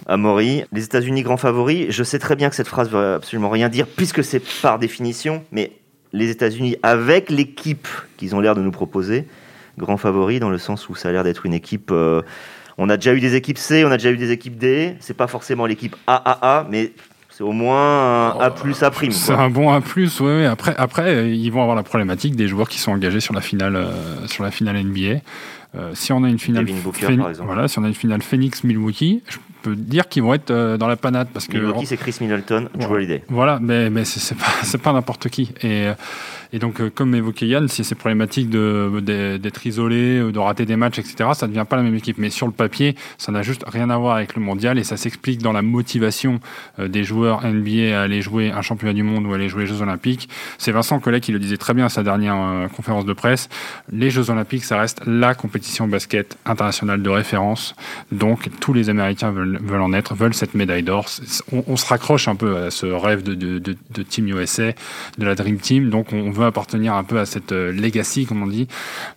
Amaury, 0.07 0.63
les 0.71 0.83
États-Unis 0.83 1.21
grands 1.21 1.37
favoris. 1.37 1.87
Je 1.89 2.03
sais 2.03 2.19
très 2.19 2.35
bien 2.35 2.49
que 2.49 2.55
cette 2.55 2.67
phrase 2.67 2.89
veut 2.89 3.13
absolument 3.13 3.49
rien 3.49 3.69
dire, 3.69 3.85
puisque 3.85 4.23
c'est 4.23 4.41
par 4.61 4.79
définition, 4.79 5.43
mais 5.51 5.73
les 6.13 6.31
États-Unis, 6.31 6.77
avec 6.81 7.29
l'équipe 7.29 7.87
qu'ils 8.17 8.35
ont 8.35 8.39
l'air 8.39 8.55
de 8.55 8.61
nous 8.61 8.71
proposer, 8.71 9.27
grands 9.77 9.97
favoris 9.97 10.39
dans 10.39 10.49
le 10.49 10.57
sens 10.57 10.89
où 10.89 10.95
ça 10.95 11.09
a 11.09 11.11
l'air 11.11 11.23
d'être 11.23 11.45
une 11.45 11.53
équipe 11.53 11.93
on 12.79 12.89
a 12.89 12.95
déjà 12.95 13.13
eu 13.13 13.19
des 13.19 13.35
équipes 13.35 13.57
C, 13.57 13.83
on 13.83 13.91
a 13.91 13.97
déjà 13.97 14.09
eu 14.09 14.17
des 14.17 14.31
équipes 14.31 14.57
D. 14.57 14.95
C'est 15.01 15.15
pas 15.15 15.27
forcément 15.27 15.65
l'équipe 15.65 15.95
AAA, 16.07 16.65
mais 16.69 16.93
c'est 17.29 17.43
au 17.43 17.51
moins 17.51 18.31
un 18.31 18.39
A 18.39 18.51
plus 18.51 18.81
A 18.83 18.89
prime. 18.89 19.11
C'est 19.11 19.33
un 19.33 19.49
bon 19.49 19.69
A 19.71 19.81
plus, 19.81 20.21
oui. 20.21 20.45
Après, 20.45 20.73
après, 20.77 21.29
ils 21.29 21.49
vont 21.49 21.61
avoir 21.61 21.75
la 21.75 21.83
problématique 21.83 22.37
des 22.37 22.47
joueurs 22.47 22.69
qui 22.69 22.79
sont 22.79 22.93
engagés 22.93 23.19
sur 23.19 23.33
la 23.33 23.41
finale, 23.41 23.75
euh, 23.75 24.27
sur 24.27 24.45
la 24.45 24.51
finale 24.51 24.81
NBA. 24.81 25.19
Euh, 25.75 25.91
si 25.93 26.13
on 26.13 26.23
a 26.23 26.29
une 26.29 26.39
finale, 26.39 26.65
voilà, 27.43 27.67
si 27.67 27.77
on 27.79 27.83
a 27.83 27.87
une 27.89 27.93
finale 27.93 28.21
Phoenix 28.21 28.63
Milwaukee, 28.63 29.23
je 29.27 29.37
peux 29.61 29.75
dire 29.75 30.07
qu'ils 30.07 30.23
vont 30.23 30.33
être 30.33 30.49
euh, 30.49 30.77
dans 30.77 30.87
la 30.87 30.95
panade 30.95 31.27
parce 31.33 31.47
que 31.47 31.57
Milwaukee 31.57 31.85
c'est 31.85 31.97
Chris 31.97 32.15
Middleton, 32.21 32.69
Joe 32.79 32.89
Holiday. 32.89 33.23
Voilà, 33.27 33.59
mais 33.61 33.89
mais 33.89 34.03
c'est 34.05 34.35
pas 34.35 34.45
c'est 34.63 34.81
pas 34.81 34.93
n'importe 34.93 35.29
qui 35.29 35.51
et 35.61 35.89
et 36.51 36.59
donc, 36.59 36.81
euh, 36.81 36.89
comme 36.93 37.13
évoqué 37.13 37.47
Yann, 37.47 37.67
si 37.67 37.83
c'est 37.83 37.95
problématique 37.95 38.49
d'être 38.49 39.67
isolé, 39.67 40.19
de 40.31 40.39
rater 40.39 40.65
des 40.65 40.75
matchs, 40.75 40.99
etc., 40.99 41.29
ça 41.33 41.47
ne 41.47 41.53
devient 41.53 41.65
pas 41.69 41.75
la 41.75 41.83
même 41.83 41.95
équipe. 41.95 42.17
Mais 42.17 42.29
sur 42.29 42.47
le 42.47 42.53
papier, 42.53 42.95
ça 43.17 43.31
n'a 43.31 43.43
juste 43.43 43.63
rien 43.67 43.89
à 43.89 43.97
voir 43.97 44.15
avec 44.15 44.35
le 44.35 44.41
mondial 44.41 44.79
et 44.79 44.83
ça 44.83 44.97
s'explique 44.97 45.41
dans 45.41 45.51
la 45.51 45.61
motivation 45.61 46.39
euh, 46.79 46.87
des 46.87 47.03
joueurs 47.03 47.45
NBA 47.45 47.97
à 47.97 48.01
aller 48.01 48.21
jouer 48.21 48.51
un 48.51 48.61
championnat 48.61 48.93
du 48.93 49.03
monde 49.03 49.27
ou 49.27 49.33
à 49.33 49.35
aller 49.35 49.49
jouer 49.49 49.61
les 49.61 49.67
Jeux 49.67 49.81
Olympiques. 49.81 50.29
C'est 50.57 50.71
Vincent 50.71 50.99
Collet 50.99 51.21
qui 51.21 51.31
le 51.31 51.39
disait 51.39 51.57
très 51.57 51.73
bien 51.73 51.85
à 51.85 51.89
sa 51.89 52.03
dernière 52.03 52.35
euh, 52.35 52.67
conférence 52.67 53.05
de 53.05 53.13
presse. 53.13 53.49
Les 53.91 54.09
Jeux 54.09 54.29
Olympiques, 54.31 54.63
ça 54.63 54.79
reste 54.79 55.01
la 55.05 55.35
compétition 55.35 55.87
basket 55.87 56.37
internationale 56.45 57.01
de 57.03 57.09
référence. 57.09 57.75
Donc, 58.11 58.49
tous 58.59 58.73
les 58.73 58.89
Américains 58.89 59.31
veulent, 59.31 59.81
en 59.81 59.93
être, 59.93 60.15
veulent 60.15 60.33
cette 60.33 60.55
médaille 60.55 60.83
d'or. 60.83 61.07
On, 61.51 61.77
se 61.77 61.85
raccroche 61.85 62.27
un 62.27 62.35
peu 62.35 62.57
à 62.57 62.71
ce 62.71 62.85
rêve 62.85 63.23
de, 63.23 63.35
de, 63.35 63.59
de, 63.59 63.75
de 63.91 64.03
Team 64.03 64.27
USA, 64.27 64.71
de 65.17 65.25
la 65.25 65.35
Dream 65.35 65.57
Team. 65.57 65.89
Donc, 65.89 66.11
on 66.11 66.31
veut 66.31 66.38
appartenir 66.47 66.93
un 66.93 67.03
peu 67.03 67.19
à 67.19 67.25
cette 67.25 67.51
euh, 67.51 67.71
legacy, 67.71 68.25
comme 68.25 68.43
on 68.43 68.47
dit. 68.47 68.67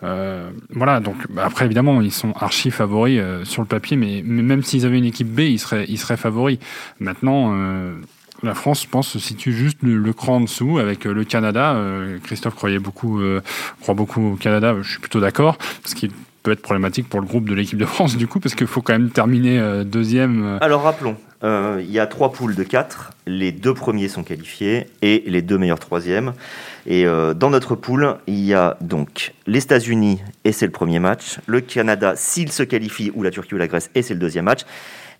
Euh, 0.03 0.51
voilà, 0.71 1.01
donc 1.01 1.17
bah, 1.31 1.43
après, 1.45 1.65
évidemment, 1.65 2.01
ils 2.01 2.13
sont 2.13 2.33
archi 2.33 2.71
favoris 2.71 3.19
euh, 3.21 3.45
sur 3.45 3.63
le 3.63 3.69
papier, 3.69 3.97
mais, 3.97 4.23
même 4.25 4.63
s'ils 4.63 4.87
avaient 4.87 4.99
une 4.99 5.05
équipe 5.05 5.29
B, 5.29 5.41
ils 5.41 5.59
seraient, 5.59 5.87
ils 5.89 5.99
seraient 5.99 6.17
favoris. 6.17 6.59
Maintenant, 7.01 7.55
la 8.43 8.55
France, 8.55 8.83
je 8.83 8.89
pense, 8.89 9.09
se 9.09 9.19
situe 9.19 9.53
juste 9.53 9.79
le, 9.83 10.13
cran 10.13 10.37
en 10.37 10.41
dessous 10.41 10.79
avec 10.79 11.05
le 11.05 11.25
Canada. 11.25 11.77
Christophe 12.25 12.55
croyait 12.55 12.79
beaucoup, 12.79 13.21
croit 13.81 13.95
beaucoup 13.95 14.33
au 14.33 14.37
Canada. 14.37 14.75
Je 14.81 14.91
suis 14.91 15.01
plutôt 15.01 15.21
d'accord, 15.21 15.59
ce 15.85 15.95
qui 15.95 16.11
peut 16.43 16.53
être 16.53 16.63
problématique 16.63 17.09
pour 17.09 17.21
le 17.21 17.27
groupe 17.27 17.49
de 17.49 17.55
l'équipe 17.55 17.79
de 17.79 17.85
France, 17.85 18.17
du 18.17 18.27
coup, 18.27 18.41
parce 18.41 18.55
qu'il 18.55 18.67
faut 18.67 18.83
quand 18.83 18.95
même 18.95 19.11
terminer 19.11 19.85
deuxième. 19.85 20.59
Alors 20.61 20.83
rappelons, 20.83 21.17
il 21.43 21.91
y 21.91 21.99
a 21.99 22.07
trois 22.07 22.33
poules 22.33 22.55
de 22.55 22.63
quatre. 22.63 23.11
Les 23.27 23.53
deux 23.53 23.75
premiers 23.75 24.09
sont 24.09 24.23
qualifiés 24.23 24.87
et 25.03 25.25
les 25.27 25.43
deux 25.43 25.59
meilleurs 25.59 25.81
troisièmes. 25.81 26.35
Et 26.87 27.07
euh, 27.07 27.35
dans 27.35 27.51
notre 27.51 27.75
poule, 27.75 28.17
il 28.27 28.41
y 28.41 28.55
a 28.55 28.77
donc 28.81 29.35
les 29.47 29.63
États-Unis, 29.63 30.21
et 30.45 30.53
c'est 30.53 30.67
le 30.67 30.73
premier 30.73 30.99
match, 30.99 31.39
le 31.47 31.61
Canada, 31.61 32.15
s'il 32.17 32.51
se 32.51 32.63
qualifie, 32.63 33.13
ou 33.15 33.23
la 33.23 33.31
Turquie 33.31 33.55
ou 33.55 33.59
la 33.59 33.69
Grèce, 33.69 33.91
et 33.95 34.03
c'est 34.03 34.15
le 34.15 34.21
deuxième 34.21 34.47
match. 34.47 34.63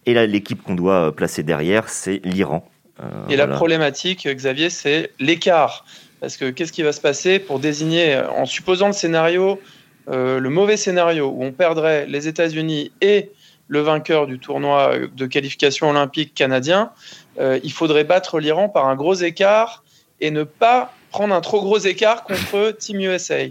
Et 0.07 0.15
là, 0.15 0.27
l'équipe 0.27 0.63
qu'on 0.63 0.75
doit 0.75 1.09
euh, 1.09 1.11
placer 1.13 1.43
derrière, 1.43 1.89
c'est 1.89 2.21
l'Iran. 2.25 2.69
Euh, 3.01 3.05
et 3.29 3.37
la 3.37 3.47
problématique, 3.47 4.29
Xavier, 4.29 4.71
c'est 4.71 5.11
l'écart. 5.21 5.85
Parce 6.21 6.37
que 6.37 6.51
qu'est-ce 6.51 6.73
qui 6.73 6.83
va 6.83 6.93
se 6.93 7.01
passer 7.01 7.39
pour 7.39 7.59
désigner, 7.59 8.21
en 8.37 8.47
supposant 8.47 8.87
le 8.87 8.93
scénario, 8.93 9.61
le 10.07 10.49
mauvais 10.49 10.77
scénario, 10.77 11.35
où 11.35 11.43
on 11.43 11.51
perdrait 11.51 12.07
les 12.07 12.29
États-Unis 12.29 12.93
et 13.01 13.31
le 13.69 13.81
vainqueur 13.81 14.27
du 14.27 14.39
tournoi 14.39 14.93
de 15.15 15.27
qualification 15.27 15.91
olympique 15.91 16.35
canadien, 16.35 16.91
il 17.39 17.73
faudrait 17.73 18.05
battre 18.05 18.39
l'Iran 18.39 18.69
par 18.69 18.87
un 18.87 18.97
gros 18.97 19.15
écart 19.15 19.83
et 20.21 20.31
ne 20.31 20.45
pas 20.45 20.93
prendre 21.11 21.35
un 21.35 21.41
trop 21.41 21.61
gros 21.61 21.79
écart 21.79 22.25
contre 22.25 22.73
Team 22.73 23.01
USA. 23.01 23.47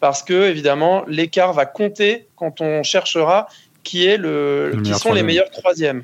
Parce 0.00 0.22
que, 0.22 0.48
évidemment, 0.48 1.04
l'écart 1.08 1.52
va 1.52 1.66
compter 1.66 2.26
quand 2.36 2.60
on 2.60 2.82
cherchera 2.82 3.48
qui, 3.82 4.06
est 4.06 4.16
le, 4.16 4.80
qui 4.84 4.94
sont 4.94 5.12
les 5.12 5.22
meilleurs 5.22 5.50
troisièmes. 5.50 6.02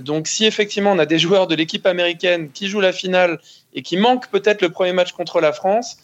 donc 0.00 0.28
si 0.28 0.46
effectivement 0.46 0.92
on 0.92 0.98
a 0.98 1.06
des 1.06 1.18
joueurs 1.18 1.46
de 1.46 1.54
l'équipe 1.54 1.86
américaine 1.86 2.50
qui 2.50 2.68
jouent 2.68 2.80
la 2.80 2.92
finale 2.92 3.40
et 3.74 3.82
qui 3.82 3.96
manquent 3.96 4.28
peut-être 4.30 4.62
le 4.62 4.70
premier 4.70 4.92
match 4.92 5.12
contre 5.12 5.40
la 5.40 5.52
France, 5.52 5.96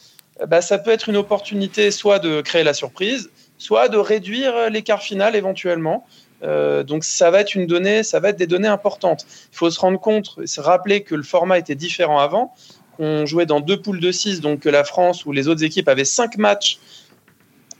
bah, 0.47 0.61
ça 0.61 0.79
peut 0.79 0.91
être 0.91 1.09
une 1.09 1.17
opportunité 1.17 1.91
soit 1.91 2.19
de 2.19 2.41
créer 2.41 2.63
la 2.63 2.75
surprise, 2.75 3.31
soit 3.57 3.89
de 3.89 3.97
réduire 3.97 4.71
l'écart 4.71 5.03
final 5.03 5.35
éventuellement. 5.35 6.07
Euh, 6.43 6.83
donc 6.83 7.05
ça 7.05 7.31
va 7.31 7.41
être 7.41 7.55
une 7.55 7.67
donnée, 7.67 8.03
ça 8.03 8.21
va 8.21 8.31
être 8.31 8.37
des 8.37 8.47
données 8.47 8.69
importantes. 8.69 9.27
Il 9.53 9.57
faut 9.57 9.71
se 9.71 9.81
rendre 9.81 10.01
compte, 10.01 10.39
se 10.47 10.61
rappeler 10.61 11.03
que 11.03 11.15
le 11.15 11.23
format 11.23 11.59
était 11.59 11.75
différent 11.75 12.19
avant, 12.19 12.55
qu'on 12.97 13.27
jouait 13.27 13.47
dans 13.47 13.61
deux 13.61 13.81
poules 13.81 14.01
de 14.01 14.13
6, 14.13 14.41
donc 14.41 14.61
que 14.61 14.69
la 14.69 14.85
France 14.85 15.27
ou 15.27 15.33
les 15.33 15.49
autres 15.49 15.65
équipes 15.65 15.89
avaient 15.89 16.05
cinq 16.05 16.37
matchs 16.37 16.79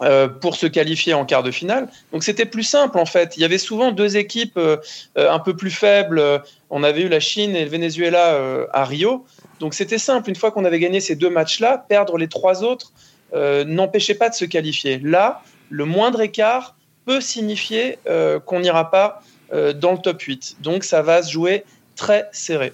euh, 0.03 0.29
pour 0.29 0.55
se 0.55 0.67
qualifier 0.67 1.15
en 1.15 1.25
quart 1.25 1.43
de 1.43 1.51
finale. 1.51 1.89
Donc 2.13 2.23
c'était 2.23 2.47
plus 2.47 2.63
simple 2.63 2.99
en 2.99 3.07
fait. 3.07 3.37
Il 3.37 3.41
y 3.41 3.45
avait 3.45 3.59
souvent 3.59 3.93
deux 3.93 4.17
équipes 4.17 4.57
euh, 4.57 4.77
un 5.17 5.39
peu 5.39 5.57
plus 5.57 5.71
faibles. 5.71 6.23
On 6.71 6.83
avait 6.83 7.03
eu 7.03 7.09
la 7.09 7.21
Chine 7.21 7.57
et 7.57 7.65
le 7.65 7.71
Venezuela 7.71 8.67
à 8.73 8.85
Rio. 8.85 9.25
Donc 9.61 9.75
c'était 9.75 9.99
simple. 9.99 10.29
Une 10.29 10.37
fois 10.37 10.51
qu'on 10.53 10.65
avait 10.65 10.79
gagné 10.79 11.01
ces 11.01 11.17
deux 11.17 11.31
matchs-là, 11.31 11.85
perdre 11.89 12.17
les 12.17 12.29
trois 12.29 12.63
autres 12.63 12.93
n'empêchait 13.35 14.15
pas 14.15 14.31
de 14.31 14.35
se 14.35 14.47
qualifier. 14.47 15.01
Là, 15.03 15.43
le 15.69 15.85
moindre 15.85 16.23
écart 16.23 16.78
peut 17.09 17.23
signifier 17.23 17.99
euh, 18.07 18.39
qu'on 18.39 18.61
n'ira 18.61 18.91
pas 18.91 19.23
euh, 19.55 19.73
dans 19.73 19.93
le 19.93 19.99
top 19.99 20.21
8. 20.21 20.59
Donc 20.61 20.85
ça 20.85 21.01
va 21.01 21.23
se 21.23 21.33
jouer 21.33 21.65
très 21.97 22.29
serré. 22.33 22.71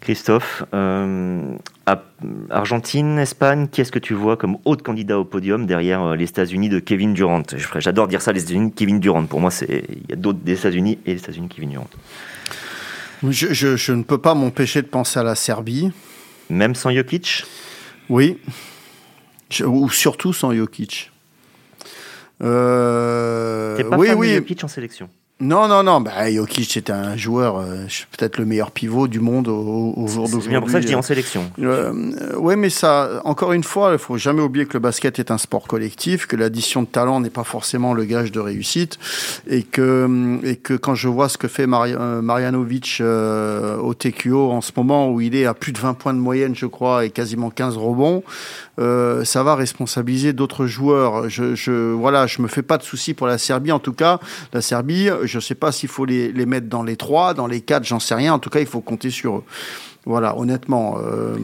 Christophe, 0.00 0.62
euh, 0.74 1.56
Argentine, 2.50 3.18
Espagne, 3.18 3.68
quest 3.72 3.86
ce 3.86 3.92
que 3.92 3.98
tu 3.98 4.12
vois 4.12 4.36
comme 4.36 4.58
autre 4.66 4.82
candidat 4.82 5.18
au 5.18 5.24
podium 5.24 5.64
derrière 5.64 6.14
les 6.16 6.24
États-Unis 6.24 6.68
de 6.68 6.80
Kevin 6.80 7.14
Durant? 7.14 7.42
J'adore 7.78 8.08
dire 8.08 8.20
ça, 8.20 8.30
les 8.32 8.42
États-Unis 8.42 8.72
de 8.72 8.74
Kevin 8.74 9.00
Durant. 9.00 9.24
Pour 9.24 9.40
moi, 9.40 9.50
il 9.66 10.10
y 10.10 10.12
a 10.12 10.16
d'autres 10.16 10.40
des 10.40 10.52
États-Unis 10.52 10.98
et 11.06 11.14
les 11.14 11.18
États-Unis 11.18 11.48
Kevin 11.48 11.70
Durant. 11.70 11.88
Je, 13.26 13.54
je, 13.54 13.92
ne 13.92 14.02
peux 14.02 14.18
pas 14.18 14.34
m'empêcher 14.34 14.82
de 14.82 14.86
penser 14.86 15.18
à 15.18 15.22
la 15.22 15.34
Serbie. 15.34 15.90
Même 16.50 16.74
sans 16.74 16.90
Jokic? 16.90 17.44
Oui. 18.10 18.36
ou 19.64 19.88
surtout 19.88 20.34
sans 20.34 20.54
Jokic. 20.54 21.10
Euh, 22.42 23.76
T'es 23.76 23.84
pas 23.84 23.96
oui, 23.96 24.08
fan 24.08 24.18
oui. 24.18 24.30
de 24.30 24.36
Jokic 24.36 24.64
en 24.64 24.68
sélection 24.68 25.08
non, 25.38 25.68
non, 25.68 25.82
non. 25.82 26.00
Bah, 26.00 26.32
Jokic, 26.32 26.72
c'était 26.72 26.94
un 26.94 27.14
joueur, 27.14 27.58
euh, 27.58 27.84
peut-être 28.16 28.38
le 28.38 28.46
meilleur 28.46 28.70
pivot 28.70 29.06
du 29.06 29.20
monde 29.20 29.48
au, 29.48 29.92
au 29.94 30.06
jour 30.06 30.24
d'aujourd'hui. 30.24 30.44
C'est 30.44 30.48
bien 30.48 30.60
pour 30.60 30.70
ça 30.70 30.78
que 30.78 30.84
je 30.84 30.86
dis 30.86 30.94
en 30.94 31.02
sélection. 31.02 31.52
Euh, 31.58 31.92
oui, 32.38 32.56
mais 32.56 32.70
ça, 32.70 33.20
encore 33.24 33.52
une 33.52 33.62
fois, 33.62 33.90
il 33.92 33.98
faut 33.98 34.16
jamais 34.16 34.40
oublier 34.40 34.64
que 34.64 34.72
le 34.72 34.78
basket 34.78 35.18
est 35.18 35.30
un 35.30 35.36
sport 35.36 35.68
collectif, 35.68 36.26
que 36.26 36.36
l'addition 36.36 36.80
de 36.82 36.86
talent 36.86 37.20
n'est 37.20 37.28
pas 37.28 37.44
forcément 37.44 37.92
le 37.92 38.04
gage 38.04 38.32
de 38.32 38.40
réussite, 38.40 38.98
et 39.46 39.62
que, 39.62 40.40
et 40.42 40.56
que 40.56 40.72
quand 40.72 40.94
je 40.94 41.08
vois 41.08 41.28
ce 41.28 41.36
que 41.36 41.48
fait 41.48 41.66
Mari 41.66 41.92
euh, 41.92 42.22
Marjanovic 42.22 42.98
euh, 43.02 43.76
au 43.76 43.92
TQO 43.92 44.50
en 44.50 44.62
ce 44.62 44.72
moment, 44.74 45.10
où 45.10 45.20
il 45.20 45.36
est 45.36 45.44
à 45.44 45.52
plus 45.52 45.72
de 45.72 45.78
20 45.78 45.92
points 45.94 46.14
de 46.14 46.18
moyenne, 46.18 46.54
je 46.54 46.64
crois, 46.64 47.04
et 47.04 47.10
quasiment 47.10 47.50
15 47.50 47.76
rebonds, 47.76 48.22
euh, 48.78 49.24
ça 49.24 49.42
va 49.42 49.54
responsabiliser 49.54 50.32
d'autres 50.32 50.66
joueurs. 50.66 51.28
Je, 51.28 51.54
je, 51.54 51.92
voilà, 51.92 52.26
je 52.26 52.42
me 52.42 52.48
fais 52.48 52.62
pas 52.62 52.78
de 52.78 52.82
soucis 52.82 53.14
pour 53.14 53.26
la 53.26 53.38
Serbie. 53.38 53.72
En 53.72 53.78
tout 53.78 53.92
cas, 53.92 54.20
la 54.52 54.60
Serbie, 54.60 55.08
je 55.24 55.40
sais 55.40 55.54
pas 55.54 55.72
s'il 55.72 55.88
faut 55.88 56.04
les, 56.04 56.32
les 56.32 56.46
mettre 56.46 56.68
dans 56.68 56.82
les 56.82 56.96
trois, 56.96 57.34
dans 57.34 57.46
les 57.46 57.60
quatre, 57.60 57.84
j'en 57.84 58.00
sais 58.00 58.14
rien. 58.14 58.34
En 58.34 58.38
tout 58.38 58.50
cas, 58.50 58.60
il 58.60 58.66
faut 58.66 58.80
compter 58.80 59.10
sur 59.10 59.36
eux. 59.36 59.44
Voilà, 60.06 60.38
honnêtement. 60.38 60.98
Euh, 60.98 61.36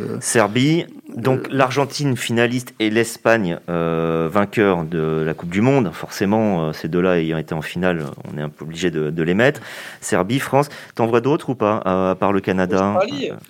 euh, 0.00 0.18
Serbie, 0.20 0.84
donc 1.16 1.40
euh, 1.40 1.48
l'Argentine 1.50 2.16
finaliste 2.16 2.74
et 2.80 2.90
l'Espagne 2.90 3.58
vainqueur 3.68 4.84
de 4.84 5.22
la 5.24 5.34
Coupe 5.34 5.50
du 5.50 5.60
Monde. 5.60 5.90
Forcément, 5.92 6.72
ces 6.72 6.88
deux-là 6.88 7.20
ayant 7.20 7.38
été 7.38 7.54
en 7.54 7.62
finale, 7.62 8.04
on 8.32 8.38
est 8.38 8.42
un 8.42 8.48
peu 8.48 8.64
obligé 8.64 8.90
de, 8.90 9.22
les 9.22 9.34
mettre. 9.34 9.60
Serbie, 10.00 10.38
France. 10.38 10.68
T'en 10.94 11.06
vois 11.06 11.20
d'autres 11.20 11.50
ou 11.50 11.54
pas, 11.54 11.76
à, 11.84 12.14
part 12.14 12.32
le 12.32 12.40
Canada? 12.40 12.98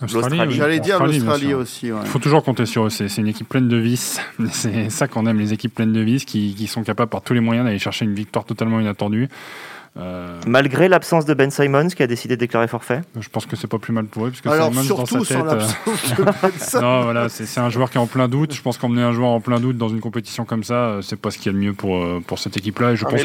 L'Australie. 0.00 0.52
J'allais 0.54 0.80
dire 0.80 1.02
l'Australie 1.02 1.54
aussi. 1.54 1.88
Il 1.88 2.08
faut 2.08 2.18
toujours 2.18 2.42
compter 2.42 2.66
sur 2.66 2.86
eux. 2.86 2.90
C'est 2.90 3.14
une 3.18 3.28
équipe 3.28 3.48
pleine 3.48 3.68
de 3.68 3.76
vis. 3.76 4.20
C'est 4.50 4.90
ça 4.90 5.08
qu'on 5.08 5.26
aime, 5.26 5.38
les 5.38 5.52
équipes 5.52 5.74
pleines 5.74 5.92
de 5.92 6.00
vis 6.00 6.24
qui, 6.24 6.54
qui 6.54 6.66
sont 6.66 6.82
capables 6.82 7.10
par 7.10 7.22
tous 7.22 7.34
les 7.34 7.40
moyens 7.40 7.66
d'aller 7.66 7.78
chercher 7.78 8.04
une 8.04 8.14
victoire 8.14 8.44
totalement 8.44 8.80
inattendue. 8.80 9.28
Euh, 9.96 10.38
Malgré 10.46 10.88
l'absence 10.88 11.24
de 11.24 11.34
Ben 11.34 11.50
Simons 11.50 11.88
qui 11.88 12.02
a 12.02 12.06
décidé 12.06 12.36
de 12.36 12.40
déclarer 12.40 12.68
forfait 12.68 13.00
Je 13.18 13.28
pense 13.28 13.44
que 13.44 13.56
c'est 13.56 13.66
pas 13.66 13.78
plus 13.78 13.92
mal 13.92 14.04
pour 14.04 14.26
eux. 14.26 14.30
Parce 14.30 14.40
que 14.40 14.48
Alors, 14.48 14.70
Simons, 14.70 14.82
surtout 14.82 15.18
dans 15.18 15.24
sa 15.24 15.42
tête, 15.42 15.60
sans 16.58 16.78
euh, 16.78 16.80
ben 16.80 16.80
non, 16.80 17.02
voilà, 17.02 17.28
c'est 17.28 17.58
un 17.58 17.70
joueur 17.70 17.90
qui 17.90 17.98
est 17.98 18.00
en 18.00 18.06
plein 18.06 18.28
doute. 18.28 18.54
Je 18.54 18.62
pense 18.62 18.78
qu'emmener 18.78 19.02
un 19.02 19.12
joueur 19.12 19.30
en 19.30 19.40
plein 19.40 19.58
doute 19.58 19.76
dans 19.76 19.88
une 19.88 20.00
compétition 20.00 20.44
comme 20.44 20.62
ça, 20.62 20.74
euh, 20.74 21.02
c'est 21.02 21.20
pas 21.20 21.32
ce 21.32 21.38
qu'il 21.38 21.46
y 21.46 21.54
a 21.54 21.58
de 21.58 21.64
mieux 21.64 21.72
pour, 21.72 22.00
pour 22.22 22.38
cette 22.38 22.56
équipe-là. 22.56 22.92
Et 22.92 22.96
je 22.96 23.04
ah, 23.04 23.10
pense 23.10 23.22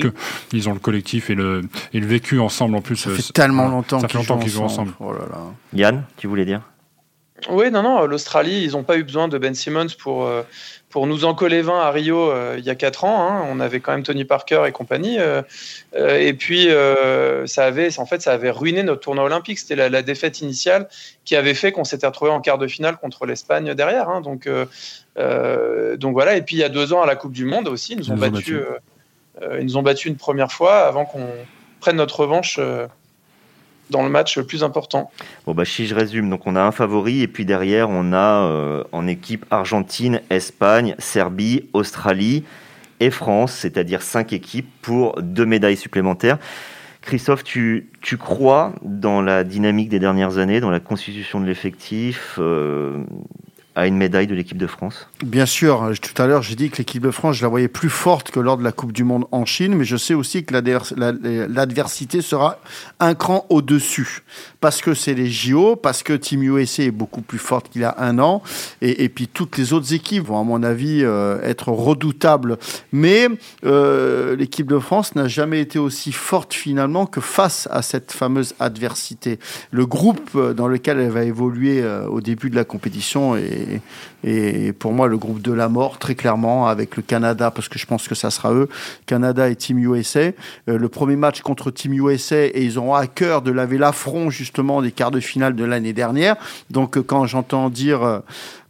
qu'ils 0.50 0.68
ont 0.68 0.74
le 0.74 0.80
collectif 0.80 1.30
et 1.30 1.36
le, 1.36 1.62
et 1.94 2.00
le 2.00 2.08
vécu 2.08 2.40
ensemble 2.40 2.76
en 2.76 2.82
plus. 2.82 2.96
Ça 2.96 3.12
fait 3.12 3.32
tellement 3.32 3.68
longtemps 3.68 4.02
qu'ils 4.02 4.50
jouent 4.50 4.64
ensemble. 4.64 4.94
Oh 5.00 5.14
Yann, 5.74 6.04
tu 6.18 6.28
voulais 6.28 6.46
dire? 6.46 6.62
Oui, 7.50 7.70
non, 7.70 7.84
non, 7.84 8.06
l'Australie, 8.06 8.64
ils 8.64 8.72
n'ont 8.72 8.84
pas 8.84 8.98
eu 8.98 9.04
besoin 9.04 9.28
de 9.28 9.38
Ben 9.38 9.54
Simmons 9.54 9.88
pour, 10.00 10.28
pour 10.96 11.08
nous 11.08 11.26
en 11.26 11.36
coller 11.36 11.62
20 11.62 11.82
à 11.82 11.92
Rio 11.92 12.32
euh, 12.32 12.56
il 12.58 12.64
y 12.64 12.70
a 12.70 12.76
4 12.76 13.04
ans. 13.04 13.30
Hein. 13.30 13.46
on 13.52 13.60
avait 13.60 13.82
quand 13.82 13.92
même 13.92 14.04
Tony 14.04 14.24
Parker 14.24 14.64
et 14.66 14.72
compagnie. 14.72 15.20
Euh, 15.20 15.42
euh, 15.94 16.18
et 16.18 16.32
puis, 16.32 16.70
ça, 17.48 17.66
avait, 17.66 18.00
en 18.00 18.06
fait, 18.06 18.22
ça 18.22 18.32
avait 18.32 18.50
ruiné 18.50 18.82
notre 18.82 19.02
tournoi 19.02 19.26
olympique. 19.26 19.60
C'était 19.60 19.90
la, 19.90 20.02
défaite 20.02 20.40
initiale 20.40 20.88
qui 21.26 21.36
avait 21.36 21.54
fait 21.54 21.74
qu'on 21.74 21.84
s'était 21.84 22.08
retrouvé 22.08 22.32
en 22.32 22.40
quart 22.40 22.58
de 22.58 22.68
finale 22.68 22.96
contre 22.96 23.26
l'Espagne 23.26 23.74
derrière. 23.74 24.08
Hein. 24.08 24.22
donc, 24.22 24.48
donc 25.18 26.14
voilà. 26.14 26.38
Et 26.38 26.42
puis, 26.44 26.56
il 26.56 26.60
y 26.60 26.64
a 26.64 26.70
deux 26.70 26.94
ans 26.94 27.02
à 27.02 27.06
la 27.06 27.18
Coupe 27.18 27.34
du 27.34 27.44
Monde 27.44 27.68
aussi, 27.68 27.92
ils 27.92 28.00
nous 28.00 28.12
ont, 28.12 28.16
battu, 28.16 28.62
ils 29.60 29.66
nous 29.66 29.76
ont 29.76 29.84
battu 29.84 30.08
une 30.08 30.16
première 30.16 30.54
fois 30.54 30.88
avant 30.88 31.04
qu'on 31.04 31.28
prenne 31.82 31.98
notre 31.98 32.22
revanche 32.22 32.58
dans 33.90 34.04
le 34.04 34.10
match 34.10 34.38
le 34.38 34.46
plus 34.46 34.64
important. 34.64 35.12
Bon 35.46 35.54
bah 35.54 35.66
si 35.66 35.86
je 35.88 35.96
résume, 35.96 36.30
donc 36.30 36.48
on 36.48 36.56
a 36.56 36.62
un 36.62 36.72
favori 36.72 37.22
et 37.22 37.28
puis 37.28 37.46
derrière 37.46 37.90
on 37.90 38.14
a 38.14 38.44
euh, 38.46 38.84
en 38.92 39.08
équipe 39.08 39.46
Argentine, 39.52 40.22
Espagne, 40.30 40.96
Serbie, 41.00 41.70
Australie 41.74 42.44
et 43.00 43.12
France, 43.12 43.54
c'est-à-dire 43.54 44.02
cinq 44.02 44.34
équipes 44.34 44.70
pour 44.82 45.22
deux 45.22 45.46
médailles 45.46 45.78
supplémentaires. 45.78 46.38
Christophe, 47.02 47.44
tu, 47.44 47.90
tu 48.02 48.18
crois 48.18 48.74
dans 48.82 49.22
la 49.22 49.44
dynamique 49.44 49.90
des 49.90 50.00
dernières 50.00 50.40
années, 50.40 50.60
dans 50.60 50.72
la 50.72 50.80
constitution 50.80 51.40
de 51.40 51.46
l'effectif 51.46 52.38
euh, 52.40 53.04
à 53.76 53.88
une 53.88 53.98
médaille 53.98 54.28
de 54.28 54.36
l'équipe 54.36 54.58
de 54.58 54.68
France 54.68 55.08
Bien 55.24 55.46
sûr. 55.46 55.92
Tout 56.02 56.22
à 56.22 56.28
l'heure, 56.28 56.42
j'ai 56.42 56.56
dit 56.56 56.70
que 56.70 56.78
l'équipe 56.78 57.04
de 57.04 57.12
France, 57.12 57.38
je 57.38 57.42
la 57.42 57.50
voyais 57.50 57.68
plus 57.68 57.90
forte 57.90 58.32
que 58.32 58.40
lors 58.40 58.58
de 58.58 58.64
la 58.64 58.72
Coupe 58.72 58.94
du 58.94 59.04
Monde 59.04 59.26
en 59.32 59.46
Chine, 59.46 59.76
mais 59.76 59.84
je 59.84 59.98
sais 59.98 60.14
aussi 60.14 60.46
que 60.46 60.54
l'adversité 60.54 62.22
sera 62.22 62.60
un 63.00 63.16
cran 63.16 63.46
au-dessus. 63.50 64.24
Parce 64.62 64.82
que 64.82 64.94
c'est 64.94 65.14
les 65.14 65.30
JO, 65.30 65.76
parce 65.76 66.04
que 66.04 66.14
Team 66.14 66.44
USA 66.44 66.84
est 66.84 66.92
beaucoup 66.92 67.22
plus 67.22 67.38
forte 67.38 67.70
qu'il 67.70 67.82
y 67.82 67.86
a 67.86 67.96
un 67.98 68.18
an, 68.20 68.42
et, 68.82 69.10
puis 69.10 69.28
toutes 69.28 69.58
les 69.58 69.74
autres 69.74 69.94
équipes 69.94 70.28
vont, 70.28 70.40
à 70.40 70.44
mon 70.44 70.64
avis, 70.64 71.02
euh, 71.04 71.42
être 71.44 71.70
redoutables. 71.70 72.58
Mais 72.92 73.28
euh, 73.66 74.36
l'équipe 74.36 74.68
de 74.68 74.80
France 74.80 75.16
n'a 75.16 75.28
jamais 75.28 75.60
été 75.60 75.80
aussi 75.80 76.12
forte 76.12 76.54
finalement 76.54 77.06
que 77.06 77.22
face 77.22 77.68
à 77.72 77.82
cette 77.82 78.12
fameuse 78.12 78.56
adversité. 78.60 79.40
Le 79.72 79.86
groupe 79.86 80.38
dans 80.54 80.68
lequel 80.68 81.00
elle 81.00 81.12
va 81.12 81.24
évoluer 81.24 81.82
euh, 81.82 82.08
au 82.08 82.22
début 82.22 82.50
de 82.50 82.56
la 82.56 82.64
compétition 82.64 83.36
est 83.36 83.65
et, 84.24 84.74
pour 84.74 84.92
moi 84.94 85.08
le 85.08 85.18
groupe 85.18 85.42
de 85.42 85.52
la 85.52 85.70
mort 85.70 86.00
très 86.00 86.16
clairement 86.16 86.68
avec 86.68 86.96
le 86.96 87.04
Canada 87.04 87.52
parce 87.52 87.70
que 87.70 87.78
je 87.78 87.86
pense 87.86 88.08
que 88.08 88.16
ça 88.16 88.32
sera 88.32 88.54
eux, 88.54 88.70
Canada 89.06 89.50
et 89.50 89.56
Team 89.56 89.78
USA. 89.80 90.20
Euh, 90.20 90.32
le 90.68 90.90
premier 90.90 91.16
match 91.16 91.42
contre 91.42 91.72
Team 91.72 91.94
USA 91.94 92.46
et 92.46 92.64
ils 92.64 92.80
ont 92.80 92.94
à 92.94 93.08
cœur 93.08 93.42
de 93.42 93.52
laver 93.52 93.78
l'affront 93.78 94.30
justement 94.30 94.82
des 94.82 94.92
quarts 94.92 95.12
de 95.12 95.20
finale 95.20 95.56
de 95.56 95.64
l'année 95.64 95.94
dernière. 95.94 96.36
Donc 96.70 96.98
euh, 96.98 97.04
quand 97.04 97.26
j'entends 97.26 97.70
dire 97.70 98.22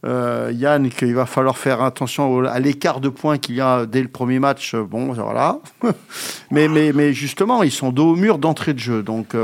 euh, 0.06 0.52
Yann 0.54 0.90
qu'il 0.90 1.16
va 1.16 1.26
falloir 1.26 1.58
faire 1.58 1.82
attention 1.82 2.44
à 2.46 2.60
l'écart 2.60 3.00
de 3.00 3.10
points 3.10 3.38
qu'il 3.38 3.56
y 3.56 3.62
a 3.62 3.86
dès 3.86 4.02
le 4.02 4.08
premier 4.08 4.40
match. 4.40 4.76
Bon, 4.76 5.14
voilà. 5.14 5.60
mais 6.52 7.14
justement, 7.14 7.64
ils 7.64 7.72
sont 7.72 7.92
dos 7.92 8.12
au 8.12 8.16
mur 8.16 8.38
d'entrée 8.38 8.74
de 8.74 8.80
jeu. 8.80 9.02
Donc, 9.02 9.36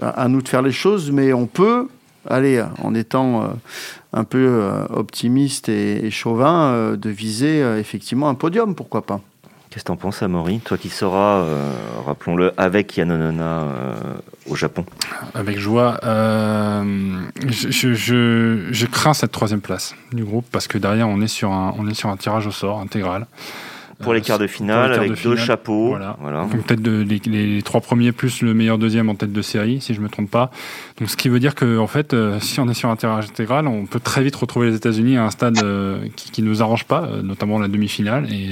à 0.00 0.28
nous 0.28 0.42
de 0.42 0.48
faire 0.48 0.62
les 0.62 0.72
choses, 0.72 1.10
mais 1.10 1.32
on 1.32 1.46
peut, 1.46 1.88
allez, 2.28 2.62
en 2.82 2.94
étant 2.94 3.56
un 4.16 4.24
peu 4.24 4.48
euh, 4.48 4.86
optimiste 4.88 5.68
et, 5.68 6.10
chauvin 6.10 6.70
euh, 6.70 6.96
de 6.96 7.10
viser 7.10 7.62
euh, 7.62 7.78
effectivement 7.78 8.28
un 8.28 8.34
podium, 8.34 8.74
pourquoi 8.74 9.04
pas. 9.04 9.20
Qu'est-ce 9.68 9.84
que 9.84 9.88
tu 9.88 9.92
en 9.92 9.96
penses, 9.96 10.22
Amaury? 10.22 10.60
Toi 10.60 10.78
qui 10.78 10.88
seras, 10.88 11.44
rappelons-le, 12.06 12.52
avec 12.56 12.96
Yanonona 12.96 13.66
au 14.48 14.54
Japon. 14.54 14.86
Avec 15.34 15.58
joie. 15.58 15.98
je, 16.02 17.92
je, 18.70 18.86
crains 18.86 19.12
cette 19.12 19.32
troisième 19.32 19.60
place 19.60 19.94
du 20.12 20.24
groupe 20.24 20.46
parce 20.50 20.66
que 20.66 20.78
derrière, 20.78 21.08
on 21.10 21.20
est 21.20 21.28
sur 21.28 21.52
un, 21.52 21.74
on 21.76 21.86
est 21.88 21.94
sur 21.94 22.08
un 22.08 22.16
tirage 22.16 22.46
au 22.46 22.52
sort 22.52 22.80
intégral. 22.80 23.26
Pour 24.00 24.12
les 24.12 24.20
quarts 24.20 24.38
de 24.38 24.46
finale, 24.46 24.92
avec 24.92 25.22
deux 25.22 25.36
chapeaux. 25.36 25.88
Voilà. 25.88 26.16
Donc 26.50 26.64
peut-être 26.66 26.86
les, 26.86 27.20
les, 27.26 27.62
trois 27.62 27.80
premiers 27.80 28.12
plus 28.12 28.42
le 28.42 28.54
meilleur 28.54 28.78
deuxième 28.78 29.08
en 29.08 29.14
tête 29.14 29.32
de 29.32 29.42
série, 29.42 29.80
si 29.80 29.94
je 29.94 30.00
me 30.00 30.08
trompe 30.08 30.30
pas. 30.30 30.50
Donc 30.98 31.10
ce 31.10 31.16
qui 31.16 31.28
veut 31.28 31.40
dire 31.40 31.54
que 31.54 31.78
en 31.78 31.86
fait, 31.86 32.14
si 32.40 32.60
on 32.60 32.68
est 32.68 32.74
sur 32.74 32.90
un 32.90 32.96
terrain 32.96 33.18
intégral, 33.18 33.66
on 33.66 33.86
peut 33.86 34.00
très 34.00 34.22
vite 34.22 34.36
retrouver 34.36 34.70
les 34.70 34.76
États-Unis 34.76 35.16
à 35.16 35.24
un 35.24 35.30
stade 35.30 35.58
qui, 36.14 36.42
ne 36.42 36.48
nous 36.48 36.62
arrange 36.62 36.84
pas, 36.84 37.08
notamment 37.22 37.58
la 37.58 37.68
demi-finale, 37.68 38.28
et, 38.32 38.50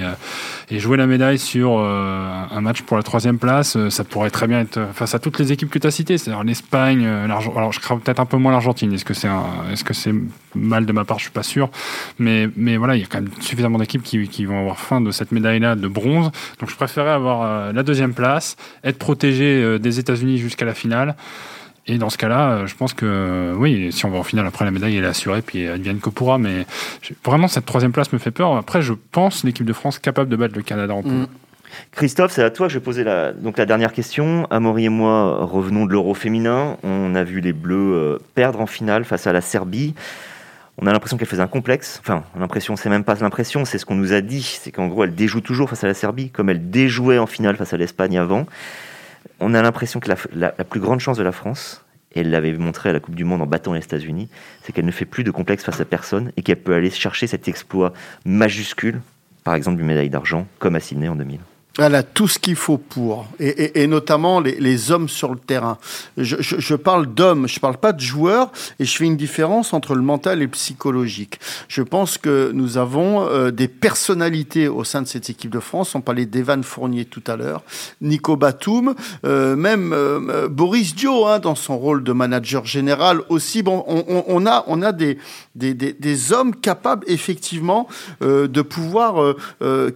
et, 0.75 0.79
jouer 0.79 0.97
la 0.97 1.07
médaille 1.07 1.39
sur 1.39 1.79
un 1.79 2.61
match 2.61 2.83
pour 2.83 2.97
la 2.97 3.03
troisième 3.03 3.39
place, 3.39 3.77
ça 3.89 4.05
pourrait 4.05 4.31
très 4.31 4.47
bien 4.47 4.61
être 4.61 4.81
face 4.93 5.15
à 5.15 5.19
toutes 5.19 5.39
les 5.39 5.53
équipes 5.53 5.71
que 5.71 5.79
tu 5.79 5.87
as 5.87 5.91
citées, 5.91 6.19
c'est-à-dire 6.19 6.45
l'Espagne, 6.45 7.05
l'Argentine. 7.05 7.59
Alors 7.59 7.73
je 7.73 7.81
crains 7.81 7.99
peut-être 7.99 8.21
un 8.21 8.27
peu 8.27 8.37
moins 8.37 8.53
l'Argentine. 8.53 8.93
Est-ce 8.93 9.05
que 9.05 9.15
c'est 9.15 9.29
est-ce 9.73 9.85
que 9.85 9.95
c'est 9.95 10.15
mal 10.55 10.87
de 10.87 10.93
ma 10.93 11.05
part 11.05 11.19
Je 11.19 11.25
suis 11.25 11.33
pas 11.33 11.43
sûr, 11.43 11.71
mais 12.19 12.49
mais 12.57 12.77
voilà, 12.77 12.97
il 12.97 13.01
y 13.01 13.05
a 13.05 13.07
quand 13.07 13.21
même 13.21 13.31
suffisamment 13.41 13.79
d'équipes 13.79 14.03
qui, 14.03 14.29
qui, 14.29 14.45
vont 14.45 14.59
avoir 14.59 14.79
faim 14.79 15.01
de 15.01 15.11
cette 15.11 15.33
médaille-là 15.33 15.77
de 15.77 15.89
bronze. 15.89 16.31
Donc 16.61 16.71
je 16.71 16.77
préférais 16.77 17.11
avoir 17.11 17.43
euh, 17.43 17.73
la 17.73 17.83
deuxième 17.83 18.15
place, 18.15 18.57
être 18.83 18.99
protégé 18.99 19.63
euh, 19.63 19.79
des 19.79 19.99
États-Unis 19.99 20.39
jusqu'à 20.39 20.65
la 20.65 20.75
finale. 20.75 21.17
Et 21.87 21.99
dans 21.99 22.09
ce 22.09 22.17
cas-là, 22.17 22.51
euh, 22.51 22.67
je 22.67 22.75
pense 22.75 22.95
que 22.95 23.53
oui, 23.57 23.93
si 23.93 24.07
on 24.07 24.11
va 24.11 24.19
en 24.19 24.23
finale 24.23 24.47
après 24.47 24.65
la 24.65 24.71
médaille, 24.71 24.97
elle 24.97 25.05
est 25.05 25.09
assurée, 25.09 25.43
puis 25.43 25.69
advienne 25.69 26.01
que 26.01 26.09
pourra. 26.09 26.39
Mais 26.39 26.67
vraiment, 27.25 27.49
cette 27.49 27.67
troisième 27.67 27.93
place 27.93 28.13
me 28.13 28.19
fait 28.19 28.31
peur. 28.31 28.57
Après, 28.57 28.81
je 28.81 28.95
pense 29.13 29.45
l'équipe 29.45 29.67
de 29.67 29.73
France 29.73 29.99
capable 29.99 30.31
de 30.31 30.37
battre 30.37 30.55
le 30.57 30.63
Canada 30.63 30.95
en 30.95 31.03
poule. 31.03 31.13
Mm. 31.13 31.29
Christophe, 31.91 32.31
c'est 32.31 32.43
à 32.43 32.51
toi 32.51 32.69
que 32.69 32.73
je 32.73 32.79
vais 32.79 32.85
poser 32.85 33.05
donc 33.37 33.59
la 33.59 33.67
dernière 33.67 33.93
question. 33.93 34.47
Amaury 34.51 34.85
et 34.85 34.89
moi 34.91 35.45
revenons 35.45 35.87
de 35.87 35.91
l'Euro 35.91 36.15
féminin. 36.15 36.77
On 36.85 37.17
a 37.17 37.25
vu 37.25 37.41
les 37.41 37.53
Bleus 37.53 38.21
perdre 38.37 38.61
en 38.61 38.67
finale 38.67 39.05
face 39.05 39.27
à 39.27 39.33
la 39.33 39.41
Serbie 39.41 39.93
on 40.79 40.87
a 40.87 40.93
l'impression 40.93 41.17
qu'elle 41.17 41.29
faisait 41.29 41.43
un 41.43 41.47
complexe. 41.49 41.99
Enfin, 42.01 42.25
l'impression, 42.39 42.77
c'est 42.77 42.89
même 42.89 43.05
pas 43.05 43.15
l'impression, 43.21 43.65
c'est 43.65 43.79
ce 43.79 43.87
qu'on 43.87 43.95
nous 43.95 44.13
a 44.13 44.21
dit. 44.21 44.43
C'est 44.43 44.73
qu'en 44.73 44.89
gros, 44.89 45.05
elle 45.05 45.15
déjoue 45.15 45.41
toujours 45.41 45.69
face 45.69 45.85
à 45.85 45.87
la 45.87 45.95
Serbie, 45.95 46.31
comme 46.31 46.51
elle 46.51 46.71
déjouait 46.71 47.19
en 47.19 47.27
finale 47.27 47.57
face 47.57 47.73
à 47.73 47.77
l'Espagne 47.77 48.19
avant. 48.19 48.47
On 49.41 49.55
a 49.55 49.63
l'impression 49.63 50.01
que 50.01 50.11
la, 50.33 50.51
plus 50.65 50.81
grande 50.81 51.01
chance 51.01 51.17
de 51.17 51.23
la 51.23 51.33
France, 51.33 51.85
et 52.13 52.21
elle 52.21 52.31
l'avait 52.31 52.53
montré 52.53 52.91
à 52.91 52.93
la 52.93 53.01
Coupe 53.01 53.15
du 53.15 53.25
Monde 53.25 53.43
en 53.43 53.47
battant 53.47 53.73
les 53.73 53.81
États-Unis, 53.81 54.29
c'est 54.63 54.73
qu'elle 54.73 54.87
ne 54.87 54.93
fait 54.93 55.05
plus 55.05 55.25
de 55.25 55.31
complexe 55.31 55.65
face 55.65 55.81
à 55.81 55.85
personne 55.85 56.33
et 56.37 56.43
qu'elle 56.43 56.61
peut 56.61 56.75
aller 56.75 56.91
chercher 56.91 57.27
cet 57.27 57.49
exploit 57.49 57.93
majuscule, 58.25 59.01
par 59.43 59.55
exemple 59.55 59.81
une 59.81 59.87
médaille 59.87 60.11
d'argent, 60.11 60.47
comme 60.59 60.77
à 60.77 60.81
Sydney 60.81 61.09
en 61.09 61.17
2000. 61.17 61.41
Elle 61.79 61.97
a 61.97 62.05
tout 62.05 62.29
ce 62.29 62.39
qu'il 62.39 62.55
faut 62.55 62.79
pour, 62.79 63.27
et, 63.41 63.89
notamment 63.89 64.39
les, 64.39 64.93
hommes 64.93 65.09
sur 65.09 65.33
le 65.33 65.41
terrain. 65.41 65.79
Je, 66.17 66.75
parle 66.77 67.07
d'hommes, 67.07 67.49
je 67.49 67.59
parle 67.59 67.79
pas 67.79 67.93
de 67.93 68.01
joueurs, 68.01 68.53
et 68.79 68.85
je 68.85 68.97
fais 68.97 69.07
une 69.07 69.17
différence 69.17 69.73
entre 69.73 69.97
le 69.97 70.03
mental 70.03 70.39
et 70.39 70.45
le 70.45 70.51
psychologique. 70.51 71.41
Je 71.67 71.83
pense 71.83 72.17
que 72.17 72.53
nous 72.55 72.79
avons 72.79 73.27
euh, 73.27 73.51
des 73.51 73.67
personnalités 73.67 74.69
au 74.69 74.85
sein 74.85 75.03
de 75.03 75.09
cette 75.09 75.29
équipe 75.31 75.51
de 75.51 75.59
France. 75.59 75.97
On 75.97 76.01
parlait 76.01 76.27
d'Evan 76.27 76.63
Fournier 76.63 77.07
tout 77.07 77.25
à 77.27 77.35
l'heure, 77.35 77.65
Nico 78.01 78.37
Batum, 78.37 78.95
euh, 79.25 79.57
même 79.57 79.93
euh, 79.93 80.49
Boris 80.49 80.95
Dio 80.95 81.27
hein, 81.27 81.41
dans 81.41 81.57
son 81.57 81.77
rôle 81.77 82.05
de 82.05 82.13
manager 82.13 82.67
général 82.67 83.21
aussi. 83.29 83.65
Bon, 83.65 83.85
on, 83.89 84.47
a 84.47 84.63
on 84.69 84.81
a 84.81 84.93
des, 84.93 85.19
des 85.57 86.33
hommes 86.33 86.55
capables 86.55 87.05
effectivement 87.09 87.89
de 88.21 88.63
pouvoir 88.63 89.35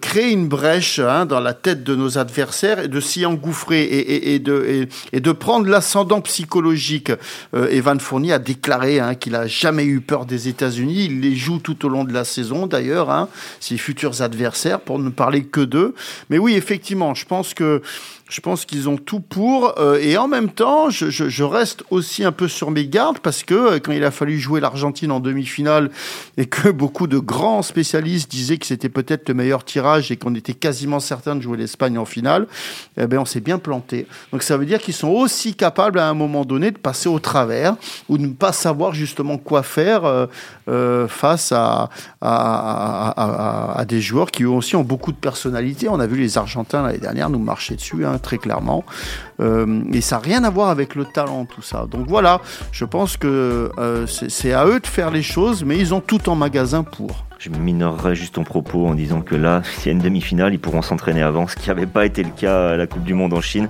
créer 0.01 0.33
une 0.33 0.49
brèche 0.49 0.99
hein, 0.99 1.27
dans 1.27 1.41
la 1.41 1.55
tête 1.55 1.68
de 1.75 1.95
nos 1.95 2.19
adversaires 2.19 2.81
et 2.81 2.89
de 2.89 3.01
s'y 3.01 3.27
engouffrer 3.27 3.83
et, 3.83 4.39
de, 4.39 4.89
et, 5.13 5.21
de 5.21 5.33
prendre 5.33 5.69
l'ascendant 5.69 6.21
psychologique. 6.21 7.13
Euh, 7.55 7.69
Evan 7.69 8.01
Fournier 8.01 8.33
a 8.33 8.39
déclaré 8.39 9.01
hein, 9.01 9.15
qu'il 9.15 9.35
a 9.35 9.47
jamais 9.47 9.85
eu 9.85 10.01
peur 10.01 10.27
des 10.27 10.49
États-Unis. 10.49 11.07
Il 11.07 11.21
les 11.21 11.37
joue 11.37 11.59
tout 11.59 11.85
au 11.87 11.89
long 11.89 12.05
de 12.05 12.13
la 12.13 12.25
saison, 12.25 12.67
d'ailleurs, 12.67 13.11
hein, 13.11 13.29
ses 13.61 13.77
futurs 13.77 14.23
adversaires, 14.23 14.81
pour 14.81 14.99
ne 14.99 15.11
parler 15.11 15.45
que 15.45 15.61
d'eux. 15.61 15.95
Mais 16.31 16.39
oui, 16.39 16.55
effectivement, 16.55 17.15
je 17.15 17.25
pense 17.25 17.55
que 17.55 17.83
je 18.29 18.41
pense 18.41 18.65
qu'ils 18.65 18.89
ont 18.89 18.97
tout 18.97 19.21
pour. 19.21 19.79
Euh, 19.79 19.99
et 20.01 20.17
en 20.17 20.29
même 20.29 20.51
temps, 20.51 20.91
je, 20.91 21.43
reste 21.43 21.83
aussi 21.91 22.25
un 22.25 22.33
peu 22.33 22.47
sur 22.47 22.71
mes 22.71 22.87
gardes 22.87 23.21
parce 23.21 23.43
que 23.43 23.55
euh, 23.55 23.79
quand 23.79 23.93
il 23.93 24.05
a 24.05 24.11
fallu 24.11 24.39
jouer 24.39 24.61
l'Argentine 24.61 25.11
en 25.11 25.21
demi-finale 25.21 25.91
et 26.37 26.47
que 26.47 26.69
beaucoup 26.73 27.07
de 27.07 27.19
grands 27.19 27.63
spécialistes 27.63 28.31
disaient 28.31 28.59
que 28.59 28.67
c'était 28.67 28.91
peut-être 28.91 29.29
le 29.29 29.35
meilleur 29.35 29.65
tirage 29.65 30.11
et 30.11 30.17
qu'on 30.17 30.35
était 30.35 30.53
quasiment 30.53 31.01
certain 31.01 31.37
de 31.37 31.41
jouer 31.41 31.57
l'Espagne 31.57 31.97
en 31.97 32.05
finale, 32.05 32.47
eh 33.01 33.07
ben 33.07 33.19
on 33.19 33.25
s'est 33.25 33.41
bien 33.41 33.59
planté. 33.59 34.07
Donc 34.33 34.43
ça 34.43 34.59
veut 34.59 34.67
dire 34.67 34.81
qu'ils 34.81 34.95
sont 34.95 35.09
aussi 35.09 35.55
capables 35.55 35.99
à 35.99 36.09
un 36.09 36.15
moment 36.15 36.45
donné 36.45 36.71
de 36.71 36.79
passer 36.79 37.09
au 37.09 37.19
travers 37.19 37.77
ou 38.09 38.19
de 38.19 38.27
ne 38.27 38.33
pas 38.33 38.53
savoir 38.53 38.93
justement 38.93 39.39
quoi 39.39 39.63
faire 39.63 40.29
euh, 40.69 41.09
face 41.09 41.53
à 41.53 41.89
des 43.89 44.01
joueurs 44.01 44.31
qui 44.31 44.45
aussi 44.45 44.77
ont 44.77 44.85
beaucoup 44.85 45.13
de 45.13 45.17
personnalité. 45.17 45.89
On 45.89 45.99
a 46.01 46.07
vu 46.07 46.19
les 46.19 46.37
Argentins 46.37 46.83
l'année 46.83 46.99
dernière 46.99 47.31
nous 47.31 47.39
marcher 47.39 47.75
dessus. 47.75 48.05
Hein 48.05 48.18
très 48.19 48.39
clairement. 48.39 48.85
Euh, 49.41 49.83
et 49.93 50.01
ça 50.01 50.17
n'a 50.17 50.23
rien 50.23 50.45
à 50.45 50.51
voir 50.51 50.69
avec 50.69 50.95
le 50.95 51.05
talent, 51.05 51.45
tout 51.45 51.63
ça. 51.63 51.87
Donc 51.91 52.07
voilà, 52.09 52.41
je 52.73 52.85
pense 52.85 53.17
que 53.17 53.71
euh, 53.79 54.07
c'est 54.07 54.53
à 54.53 54.67
eux 54.67 54.81
de 54.81 54.87
faire 54.87 55.11
les 55.11 55.23
choses, 55.23 55.65
mais 55.65 55.79
ils 55.79 55.95
ont 55.95 56.01
tout 56.01 56.29
en 56.29 56.35
magasin 56.35 56.83
pour. 56.83 57.25
Je 57.39 57.51
minorerai 57.51 58.17
juste 58.17 58.35
ton 58.35 58.43
propos 58.43 58.87
en 58.87 58.95
disant 58.95 59.21
que 59.21 59.37
là, 59.37 59.63
s'il 59.65 59.87
y 59.87 59.89
a 59.91 59.93
une 59.93 60.03
demi-finale, 60.03 60.55
ils 60.55 60.59
pourront 60.59 60.83
s'entraîner 60.83 61.23
avant, 61.23 61.47
ce 61.47 61.55
qui 61.55 61.69
n'avait 61.69 61.87
pas 61.87 62.05
été 62.05 62.25
le 62.25 62.31
cas 62.31 62.71
à 62.71 62.77
la 62.77 62.89
Coupe 62.89 63.05
du 63.05 63.15
Monde 63.15 63.33
en 63.33 63.41
Chine. 63.41 63.69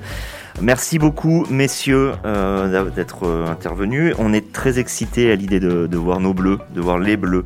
Merci 0.61 0.99
beaucoup, 0.99 1.47
messieurs, 1.51 2.12
euh, 2.25 2.90
d'être 2.90 3.27
euh, 3.27 3.47
intervenus. 3.47 4.14
On 4.18 4.33
est 4.33 4.53
très 4.53 4.79
excités 4.79 5.31
à 5.31 5.37
l'idée 5.37 5.61
de, 5.61 5.97
voir 5.97 6.21
nos 6.21 6.35
bleus, 6.35 6.59
de 6.75 6.81
voir 6.81 6.99
les 6.99 7.16
bleus 7.16 7.44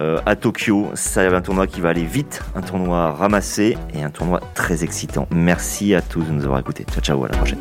euh, 0.00 0.18
à 0.26 0.34
Tokyo. 0.34 0.90
C'est 0.94 1.26
un 1.26 1.40
tournoi 1.40 1.66
qui 1.66 1.80
va 1.80 1.90
aller 1.90 2.04
vite, 2.04 2.42
un 2.56 2.62
tournoi 2.62 3.12
ramassé 3.12 3.76
et 3.94 4.02
un 4.02 4.10
tournoi 4.10 4.40
très 4.54 4.82
excitant. 4.82 5.28
Merci 5.30 5.94
à 5.94 6.02
tous 6.02 6.22
de 6.22 6.32
nous 6.32 6.44
avoir 6.44 6.58
écoutés. 6.58 6.84
Ciao, 6.90 7.00
ciao, 7.00 7.24
à 7.24 7.28
la 7.28 7.36
prochaine. 7.36 7.58